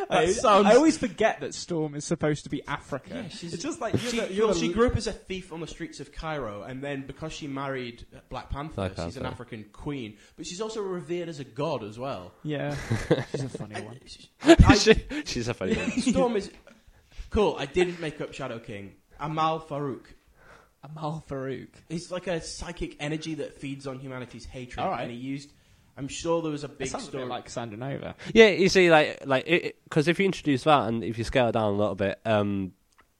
I, 0.10 0.28
sounds- 0.32 0.66
I 0.68 0.76
always 0.76 0.98
forget 0.98 1.42
that 1.42 1.54
Storm 1.54 1.96
is 1.96 2.06
supposed 2.06 2.44
to 2.46 2.50
be 2.50 2.62
Africa. 2.68 3.10
Yeah, 3.24 3.28
she's- 3.30 3.54
it's 3.54 3.64
just 3.64 3.82
like 3.82 3.98
She, 4.00 4.18
you're 4.18 4.28
the- 4.28 4.34
you're 4.34 4.48
well, 4.48 4.56
she 4.56 4.72
grew 4.72 4.88
up 4.88 4.96
as 4.96 5.08
a 5.08 5.12
thief 5.14 5.52
on 5.54 5.60
the 5.60 5.68
streets 5.68 6.00
of 6.00 6.12
Cairo, 6.12 6.64
and 6.64 6.82
then 6.84 7.06
because 7.06 7.34
she 7.34 7.48
married 7.48 8.06
Black 8.30 8.50
Panther, 8.50 8.76
Black 8.76 8.94
she's 8.96 9.18
an 9.18 9.26
African 9.26 9.66
queen. 9.72 10.18
But 10.38 10.46
she's 10.48 10.62
also 10.62 10.82
revered 10.82 11.30
as 11.30 11.40
a 11.40 11.44
god 11.44 11.84
as 11.84 12.00
well. 12.00 12.34
Yeah, 12.44 12.76
she's 13.32 13.44
a 13.44 13.50
funny 13.50 13.82
one. 13.82 14.00
I, 14.66 14.76
She- 14.76 15.04
she's 15.26 15.48
a 15.48 15.54
funny 15.54 15.76
one. 15.76 15.92
Storm 15.92 16.36
is 16.36 16.50
cool. 17.30 17.56
I 17.60 17.66
didn't 17.66 18.00
make 18.00 18.22
up 18.22 18.34
Shadow 18.34 18.60
King. 18.60 18.94
Amahl 19.20 19.60
Farouk. 19.60 20.06
Amahl 20.84 21.24
Farouk. 21.30 21.68
He's 21.90 22.12
like 22.12 22.28
a 22.28 22.42
psychic 22.42 22.98
energy 23.00 23.36
that 23.36 23.60
feeds 23.60 23.86
on 23.86 24.00
humanity's 24.00 24.46
hatred. 24.46 24.80
All 24.84 24.90
right. 24.92 25.04
And 25.04 25.12
he 25.12 25.18
used. 25.18 25.52
I'm 25.98 26.08
sure 26.08 26.42
there 26.42 26.52
was 26.52 26.64
a 26.64 26.68
It 26.68 26.78
big 26.78 26.94
a 26.94 27.00
story. 27.00 27.24
bit 27.24 27.30
like 27.30 27.50
Sandra 27.50 27.78
Nova. 27.78 28.16
Yeah, 28.34 28.48
you 28.48 28.70
see, 28.70 28.90
like, 28.90 29.24
like, 29.26 29.76
because 29.84 30.08
if 30.08 30.20
you 30.20 30.26
introduce 30.26 30.64
that 30.64 30.88
and 30.88 31.04
if 31.04 31.18
you 31.18 31.24
scale 31.24 31.50
it 31.50 31.52
down 31.54 31.74
a 31.74 31.78
little 31.78 31.96
bit, 31.96 32.20
um, 32.26 32.74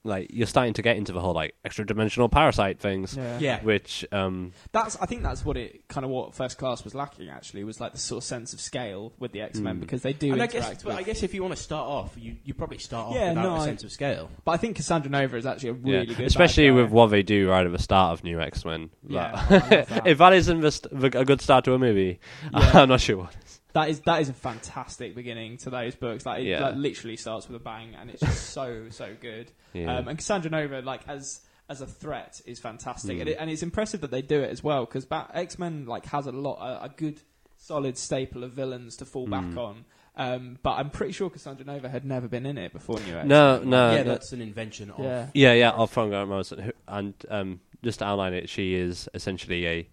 like 0.04 0.30
you're 0.34 0.48
starting 0.48 0.74
to 0.74 0.82
get 0.82 0.98
into 0.98 1.12
the 1.12 1.20
whole 1.20 1.34
like 1.34 1.54
extra 1.64 1.86
dimensional 1.86 2.28
parasite 2.28 2.80
things, 2.80 3.16
Yeah. 3.16 3.38
Yeah. 3.40 3.62
which 3.64 4.04
um, 4.12 4.52
That's 4.72 4.98
I 5.00 5.06
think 5.06 5.22
that's 5.22 5.46
what 5.46 5.58
it 5.58 5.88
kind 5.90 6.04
of 6.06 6.10
what 6.10 6.34
First 6.34 6.58
Class 6.58 6.84
was 6.84 6.96
lacking 6.96 7.30
actually 7.30 7.64
was 7.64 7.80
like 7.80 7.92
the 7.92 8.00
sort 8.00 8.18
of 8.24 8.24
sense 8.24 8.52
of 8.54 8.60
scale 8.60 9.14
with 9.20 9.32
the 9.32 9.42
X 9.42 9.60
Men 9.60 9.78
Mm. 9.78 9.82
because 9.82 10.02
they 10.02 10.14
do 10.14 10.34
And 10.34 10.42
I 10.42 10.46
interact 10.46 10.54
guess, 10.72 10.84
but. 10.84 10.96
I 10.96 11.04
guess 11.04 11.22
if 11.22 11.34
you 11.36 11.44
want 11.44 11.56
to 11.56 11.62
start 11.62 11.88
off, 11.88 12.16
you, 12.18 12.36
you 12.44 12.54
probably 12.56 12.80
start 12.80 13.10
off 13.10 13.16
Yeah, 13.16 13.30
without 13.30 13.44
no, 13.44 13.56
a 13.56 13.60
I- 13.60 13.66
sense 13.66 13.84
of 13.84 13.92
scale. 13.92 14.30
but 14.44 14.54
I 14.54 14.58
think 14.58 14.76
Cassandra 14.78 15.12
Nova 15.12 15.38
is 15.38 15.46
actually 15.46 15.70
a 15.70 15.74
yeah, 15.84 15.94
really 16.00 16.16
good, 16.16 16.26
especially 16.26 16.70
bad 16.70 16.76
guy. 16.78 16.82
with 16.82 16.92
what 16.92 17.08
they 17.08 17.22
do 17.22 17.50
right 17.50 17.66
at 17.66 17.72
the 17.72 17.78
start 17.80 18.14
of 18.14 18.24
New 18.24 18.40
X 18.42 18.66
Men. 18.66 18.90
Yeah, 19.08 19.32
I 19.36 19.54
love 19.54 19.70
that. 19.70 20.08
if 20.08 20.18
that 20.18 20.34
isn't 20.34 20.62
the 20.62 20.72
st- 20.72 21.00
the- 21.00 21.20
a 21.20 21.26
good 21.26 21.42
start 21.42 21.64
to 21.66 21.74
a 21.74 21.80
movie, 21.80 22.20
Yeah. 22.52 22.72
I'm 22.82 22.90
not 22.90 23.02
sure 23.02 23.18
what. 23.18 23.36
That 23.74 23.90
is 23.90 24.00
that 24.02 24.22
is 24.22 24.30
a 24.30 24.34
fantastic 24.34 25.16
beginning 25.16 25.58
to 25.58 25.70
those 25.70 25.96
books. 25.96 26.26
Like 26.26 26.42
it 26.42 26.48
Yeah. 26.48 26.62
like, 26.62 26.76
literally 26.76 27.16
starts 27.18 27.48
with 27.48 27.56
a 27.62 27.64
bang, 27.64 27.96
and 28.00 28.10
it's 28.10 28.20
just 28.22 28.50
so 28.54 28.88
so 28.90 29.16
good. 29.20 29.52
Yeah. 29.74 29.98
Um, 29.98 30.08
and 30.10 30.18
Cassandra 30.18 30.52
Nova, 30.52 30.82
like 30.82 31.08
as 31.08 31.42
as 31.70 31.80
a 31.82 31.88
threat, 31.88 32.42
is 32.46 32.60
fantastic, 32.60 33.18
Mm. 33.18 33.22
and, 33.22 33.30
it, 33.30 33.38
and 33.40 33.50
it's 33.50 33.64
impressive 33.64 34.02
that 34.02 34.12
they 34.12 34.22
do 34.22 34.42
it 34.42 34.50
as 34.50 34.62
well 34.64 34.86
because 34.86 35.08
X 35.34 35.58
Men 35.58 35.86
like 35.86 36.06
has 36.08 36.28
a 36.28 36.32
lot 36.34 36.56
a, 36.60 36.86
a 36.86 36.90
good 36.90 37.22
solid 37.58 37.98
staple 37.98 38.44
of 38.44 38.52
villains 38.52 38.98
to 38.98 39.06
fall 39.06 39.28
Mm. 39.28 39.32
back 39.32 39.58
on. 39.58 39.86
Um, 40.18 40.58
but 40.62 40.72
I'm 40.72 40.90
pretty 40.90 41.14
sure 41.14 41.30
Cassandra 41.30 41.66
Nova 41.66 41.88
had 41.88 42.04
never 42.04 42.28
been 42.28 42.46
in 42.46 42.58
it 42.58 42.74
before 42.74 43.00
New 43.00 43.16
X. 43.16 43.26
no, 43.26 43.60
no, 43.64 43.92
yeah, 43.92 43.98
no. 44.04 44.04
that's 44.04 44.34
an 44.34 44.42
invention 44.42 44.92
of. 44.92 45.00
Yeah. 45.00 45.28
Yeah, 45.34 45.54
yeah, 45.54 45.70
of 45.72 45.90
From 45.90 46.10
Grant 46.10 46.28
Morrison. 46.28 46.60
Who- 46.60 46.72
And 46.90 47.14
um, 47.30 47.62
just 47.82 48.00
to 48.00 48.06
outline 48.06 48.34
it, 48.34 48.50
she 48.50 48.74
is 48.76 49.08
essentially 49.14 49.66
a. 49.68 49.88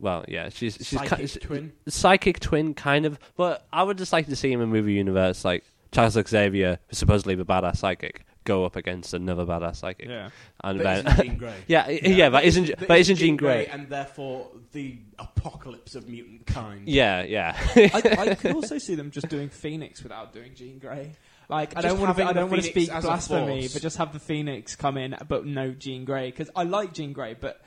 Well, 0.00 0.24
yeah, 0.28 0.48
she's 0.48 0.74
she's 0.76 0.88
Psychic 0.98 1.18
ki- 1.18 1.26
she- 1.26 1.38
twin. 1.40 1.72
psychic 1.88 2.40
twin, 2.40 2.74
kind 2.74 3.04
of. 3.06 3.18
But 3.36 3.66
I 3.72 3.82
would 3.82 3.98
just 3.98 4.12
like 4.12 4.26
to 4.26 4.36
see 4.36 4.50
him 4.52 4.60
in 4.62 4.68
a 4.68 4.72
movie 4.72 4.94
universe 4.94 5.44
like 5.44 5.62
Charles 5.92 6.14
Xavier, 6.28 6.78
who's 6.88 6.98
supposedly 6.98 7.34
the 7.34 7.44
badass 7.44 7.76
psychic, 7.76 8.24
go 8.44 8.64
up 8.64 8.76
against 8.76 9.12
another 9.12 9.44
badass 9.44 9.76
psychic, 9.76 10.08
Yeah. 10.08 10.30
and 10.64 10.78
But 10.78 10.84
then 10.84 11.06
isn't 11.06 11.24
Jean 11.26 11.36
Grey. 11.38 11.54
yeah, 11.66 11.84
i- 11.86 11.90
yeah, 12.02 12.30
but 12.30 12.44
isn't 12.44 12.88
but 12.88 12.98
isn't 12.98 13.16
Jean 13.16 13.36
Grey? 13.36 13.66
and 13.66 13.88
therefore 13.90 14.48
the 14.72 14.96
apocalypse 15.18 15.94
of 15.94 16.08
mutant 16.08 16.46
kind. 16.46 16.88
Yeah, 16.88 17.22
yeah, 17.22 17.56
I, 17.76 18.02
I 18.18 18.34
could 18.40 18.54
also 18.54 18.78
see 18.78 18.94
them 18.94 19.10
just 19.10 19.28
doing 19.28 19.48
Phoenix 19.50 20.02
without 20.02 20.32
doing 20.32 20.52
Jean 20.54 20.78
Grey. 20.78 21.12
Like 21.48 21.76
I 21.76 21.82
Just 21.82 21.94
don't 21.96 22.00
want 22.06 22.16
to. 22.16 22.24
I 22.24 22.32
don't 22.32 22.48
want 22.48 22.62
to 22.62 22.68
speak 22.70 22.88
blasphemy, 22.90 23.68
but 23.72 23.82
just 23.82 23.96
have 23.96 24.12
the 24.12 24.20
Phoenix 24.20 24.76
come 24.76 24.96
in, 24.96 25.16
but 25.28 25.44
no 25.44 25.72
Jean 25.72 26.04
Grey 26.04 26.30
because 26.30 26.48
I 26.56 26.62
like 26.62 26.92
Jean 26.94 27.12
Grey, 27.12 27.34
but. 27.38 27.60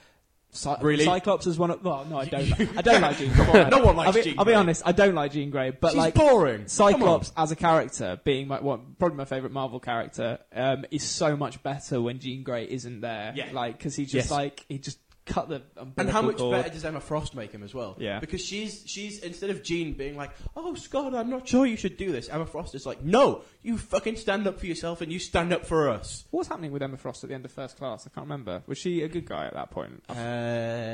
Cy- 0.55 0.77
Really? 0.81 1.03
Cyclops 1.03 1.47
is 1.47 1.57
one 1.57 1.71
of. 1.71 1.83
Well, 1.83 2.05
no, 2.09 2.19
I 2.19 2.25
don't. 2.25 2.77
I 2.77 2.81
don't 2.81 3.01
like 3.01 3.17
Jean 3.19 3.33
Grey. 3.33 3.67
No 3.69 3.79
one 3.79 3.95
likes 3.95 4.07
I'll 4.07 4.13
be, 4.13 4.21
Jean 4.21 4.35
I'll 4.37 4.45
be 4.45 4.49
Grey. 4.51 4.55
honest. 4.55 4.83
I 4.85 4.91
don't 4.91 5.15
like 5.15 5.31
Jean 5.31 5.49
Grey, 5.49 5.71
but 5.71 5.89
She's 5.89 5.97
like 5.97 6.13
boring. 6.13 6.67
Cyclops 6.67 7.31
as 7.35 7.51
a 7.51 7.55
character, 7.55 8.19
being 8.23 8.47
my 8.47 8.61
one, 8.61 8.95
probably 8.99 9.17
my 9.17 9.25
favorite 9.25 9.51
Marvel 9.51 9.79
character, 9.79 10.37
um, 10.55 10.85
is 10.91 11.01
so 11.03 11.35
much 11.35 11.61
better 11.63 11.99
when 12.01 12.19
Jean 12.19 12.43
Grey 12.43 12.65
isn't 12.69 13.01
there. 13.01 13.33
Yeah. 13.35 13.49
Like 13.51 13.77
because 13.79 13.95
he 13.95 14.03
just 14.03 14.13
Yes. 14.13 14.31
like 14.31 14.63
he 14.69 14.77
just 14.77 14.99
cut 15.25 15.47
the 15.49 15.62
And 15.97 16.09
how 16.09 16.21
much 16.21 16.38
cord. 16.38 16.51
better 16.51 16.69
does 16.73 16.83
Emma 16.83 16.99
Frost 16.99 17.33
make 17.36 17.51
him 17.51 17.63
as 17.63 17.73
well? 17.73 17.95
Yeah. 17.99 18.19
Because 18.19 18.43
she's 18.43 18.83
she's 18.86 19.19
instead 19.19 19.49
of 19.49 19.63
Jean 19.63 19.93
being 19.93 20.15
like, 20.17 20.31
"Oh 20.55 20.75
Scott, 20.75 21.15
I'm 21.15 21.29
not 21.29 21.47
sure 21.47 21.65
you 21.65 21.77
should 21.77 21.97
do 21.97 22.12
this," 22.12 22.27
Emma 22.29 22.45
Frost 22.45 22.75
is 22.75 22.86
like, 22.86 23.03
"No, 23.03 23.43
you 23.62 23.77
fucking 23.77 24.17
stand 24.17 24.47
up 24.47 24.59
for 24.59 24.65
yourself 24.65 25.01
and 25.01 25.12
you 25.12 25.19
stand 25.19 25.53
up 25.53 25.65
for 25.65 25.89
us." 25.89 26.25
What 26.31 26.39
was 26.39 26.47
happening 26.47 26.71
with 26.71 26.81
Emma 26.83 26.97
Frost 26.97 27.23
at 27.23 27.29
the 27.29 27.36
end 27.36 27.45
of 27.45 27.51
First 27.51 27.77
Class? 27.77 28.05
I 28.05 28.09
can't 28.13 28.25
remember. 28.25 28.63
Was 28.67 28.77
she 28.77 29.01
a 29.03 29.07
good 29.07 29.25
guy 29.25 29.45
at 29.45 29.53
that 29.53 29.71
point? 29.71 30.03
Uh, 30.09 30.13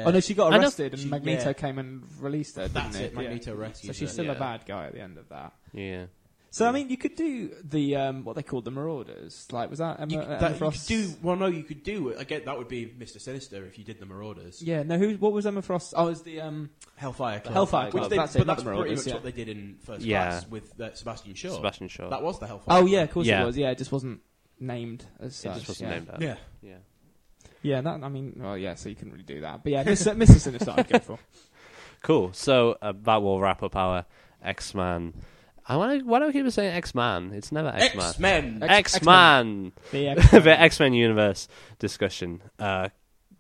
oh 0.06 0.12
no, 0.12 0.20
she 0.20 0.34
got 0.34 0.54
arrested 0.54 0.94
and 0.94 1.02
she- 1.02 1.08
Magneto 1.10 1.48
yeah. 1.48 1.54
came 1.54 1.80
and 1.80 2.04
released 2.20 2.56
her. 2.58 2.68
That's 2.68 2.98
didn't 2.98 3.06
it. 3.12 3.16
Magneto 3.16 3.54
Yeah. 3.56 3.62
rescues 3.62 3.88
So 3.88 3.94
she's 3.94 4.10
her, 4.10 4.14
still 4.24 4.30
a 4.32 4.36
bad 4.36 4.66
guy 4.68 4.86
at 4.86 4.94
the 4.94 5.02
end 5.02 5.18
of 5.18 5.30
that. 5.30 5.54
yeah. 5.74 6.06
So 6.52 6.68
I 6.68 6.72
mean, 6.72 6.90
you 6.90 6.98
could 6.98 7.16
do 7.16 7.52
the 7.64 7.96
um, 7.96 8.24
what 8.24 8.36
they 8.36 8.42
called 8.42 8.66
the 8.66 8.72
Marauders. 8.72 9.48
Like, 9.52 9.70
was 9.70 9.80
that 9.80 10.00
Emma, 10.00 10.12
You, 10.12 10.22
Emma 10.22 10.30
that, 10.30 10.42
you 10.42 10.48
could 10.48 10.58
Frost? 10.58 10.88
do 10.88 11.14
well. 11.22 11.36
No, 11.36 11.46
you 11.46 11.64
could 11.64 11.84
do 11.84 12.10
it 12.10 12.20
again. 12.20 12.42
That 12.46 12.58
would 12.58 12.68
be 12.68 12.92
Mister 12.98 13.20
Sinister 13.20 13.66
if 13.66 13.78
you 13.78 13.84
did 13.84 14.00
the 14.00 14.08
Marauders. 14.08 14.62
Yeah. 14.62 14.84
No. 14.84 14.98
Who? 14.98 15.16
What 15.18 15.32
was 15.32 15.46
Emma 15.46 15.62
Frost? 15.62 15.94
Oh, 15.96 16.08
it 16.08 16.10
was 16.10 16.24
the 16.24 16.42
um. 16.42 16.72
Hellfire 16.96 17.40
Club. 17.40 17.54
Hellfire 17.54 17.86
which 17.86 17.92
Club, 17.92 18.10
they, 18.10 18.18
that's 18.18 18.34
but 18.34 18.48
not 18.48 18.58
that's 18.58 18.64
pretty 18.64 18.78
Marauders, 18.80 19.00
much 19.00 19.08
yeah. 19.08 19.14
what 19.14 19.24
they 19.24 19.32
did 19.32 19.50
in 19.50 19.78
First 19.84 20.02
Yeah. 20.06 20.24
Class 20.24 20.48
with 20.50 20.82
uh, 20.82 20.94
Sebastian 20.94 21.34
Shaw. 21.36 21.56
Sebastian 21.56 21.88
Shaw. 21.88 22.10
That 22.10 22.24
was 22.24 22.40
the 22.40 22.48
Hellfire. 22.48 22.78
Oh 22.78 22.80
Club. 22.82 22.90
yeah, 22.90 23.02
of 23.04 23.12
course 23.12 23.28
Yeah. 23.28 23.44
it 23.44 23.46
was. 23.46 23.58
Yeah, 23.58 23.70
it 23.70 23.78
just 23.78 23.92
wasn't 23.92 24.22
named 24.60 25.06
as 25.20 25.34
it 25.34 25.36
such. 25.36 25.56
just 25.56 25.68
wasn't 25.70 25.90
yeah. 25.90 25.96
named 25.96 26.08
that. 26.08 26.22
Yeah. 26.22 26.36
yeah. 26.62 26.76
Yeah. 27.62 27.82
That. 27.82 28.04
I 28.04 28.10
mean, 28.10 28.34
well, 28.38 28.58
yeah. 28.58 28.74
So 28.74 28.90
you 28.90 28.96
couldn't 28.96 29.14
really 29.14 29.24
do 29.24 29.42
that. 29.42 29.64
But 29.64 29.72
yeah, 29.72 29.84
Mr. 29.84 30.16
Mr. 30.18 30.40
Sinister, 30.40 30.74
I'd 30.76 30.90
go 30.90 31.00
for. 31.00 31.20
Cool. 32.02 32.34
So 32.34 32.78
uh, 32.82 32.94
that 33.04 33.22
will 33.22 33.40
wrap 33.40 33.62
up 33.62 33.76
our 33.76 34.06
X 34.44 34.74
Man. 34.74 35.14
I 35.70 35.78
want 35.78 36.00
to. 36.00 36.06
Why 36.06 36.20
do 36.20 36.26
I 36.26 36.32
keep 36.32 36.50
saying 36.52 36.74
X 36.74 36.96
Man? 36.96 37.32
It's 37.34 37.52
never 37.52 37.70
X 37.70 37.96
Man. 37.96 38.00
X 38.04 38.20
Men. 38.20 38.64
X- 38.64 39.04
Man. 39.04 39.72
The 39.92 40.56
X 40.60 40.80
Men 40.80 40.94
universe 41.06 41.48
discussion. 41.78 42.42
Uh, 42.58 42.90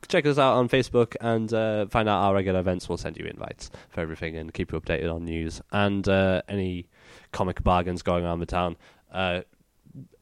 check 0.07 0.27
us 0.27 0.37
out 0.37 0.57
on 0.57 0.69
Facebook 0.69 1.15
and 1.19 1.51
uh, 1.51 1.87
find 1.87 2.07
out 2.07 2.23
our 2.23 2.35
regular 2.35 2.59
events. 2.59 2.87
We'll 2.87 2.99
send 2.99 3.17
you 3.17 3.25
invites 3.25 3.71
for 3.89 4.01
everything 4.01 4.37
and 4.37 4.53
keep 4.53 4.71
you 4.71 4.79
updated 4.79 5.13
on 5.13 5.25
news 5.25 5.59
and 5.71 6.07
uh, 6.07 6.43
any 6.47 6.87
comic 7.31 7.63
bargains 7.63 8.03
going 8.03 8.25
on 8.25 8.35
in 8.35 8.39
the 8.39 8.45
town. 8.45 8.77
Uh, 9.11 9.41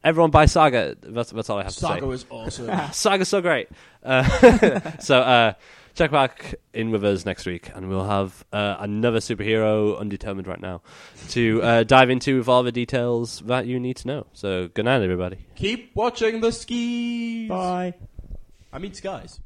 everyone 0.02 0.32
buy 0.32 0.46
Saga. 0.46 0.96
That's, 1.02 1.32
that's 1.32 1.50
all 1.50 1.60
I 1.60 1.63
have 1.63 1.74
to 1.74 1.80
say. 1.80 1.88
Saga 1.88 2.06
was 2.08 2.26
awesome. 2.30 2.93
Saga's 2.93 3.28
so 3.28 3.41
great. 3.41 3.67
Uh, 4.02 4.98
so 5.00 5.20
uh, 5.20 5.54
check 5.97 6.12
back 6.12 6.55
in 6.73 6.91
with 6.91 7.03
us 7.03 7.25
next 7.25 7.45
week, 7.45 7.71
and 7.73 7.89
we'll 7.89 8.05
have 8.05 8.45
uh, 8.53 8.75
another 8.79 9.19
superhero, 9.19 9.99
undetermined 9.99 10.47
right 10.47 10.62
now, 10.62 10.81
to 11.29 11.62
uh, 11.63 11.83
dive 11.83 12.10
into 12.10 12.38
with 12.38 12.47
all 12.47 12.62
the 12.63 12.71
details 12.71 13.39
that 13.47 13.65
you 13.65 13.79
need 13.79 13.97
to 13.97 14.07
know. 14.07 14.27
So 14.33 14.67
good 14.69 14.86
night, 14.86 15.01
everybody. 15.01 15.38
Keep 15.55 15.95
watching 15.95 16.39
the 16.39 16.51
skis. 16.51 17.49
Bye. 17.49 17.95
I 18.71 18.77
mean 18.77 18.93
skies. 18.93 19.39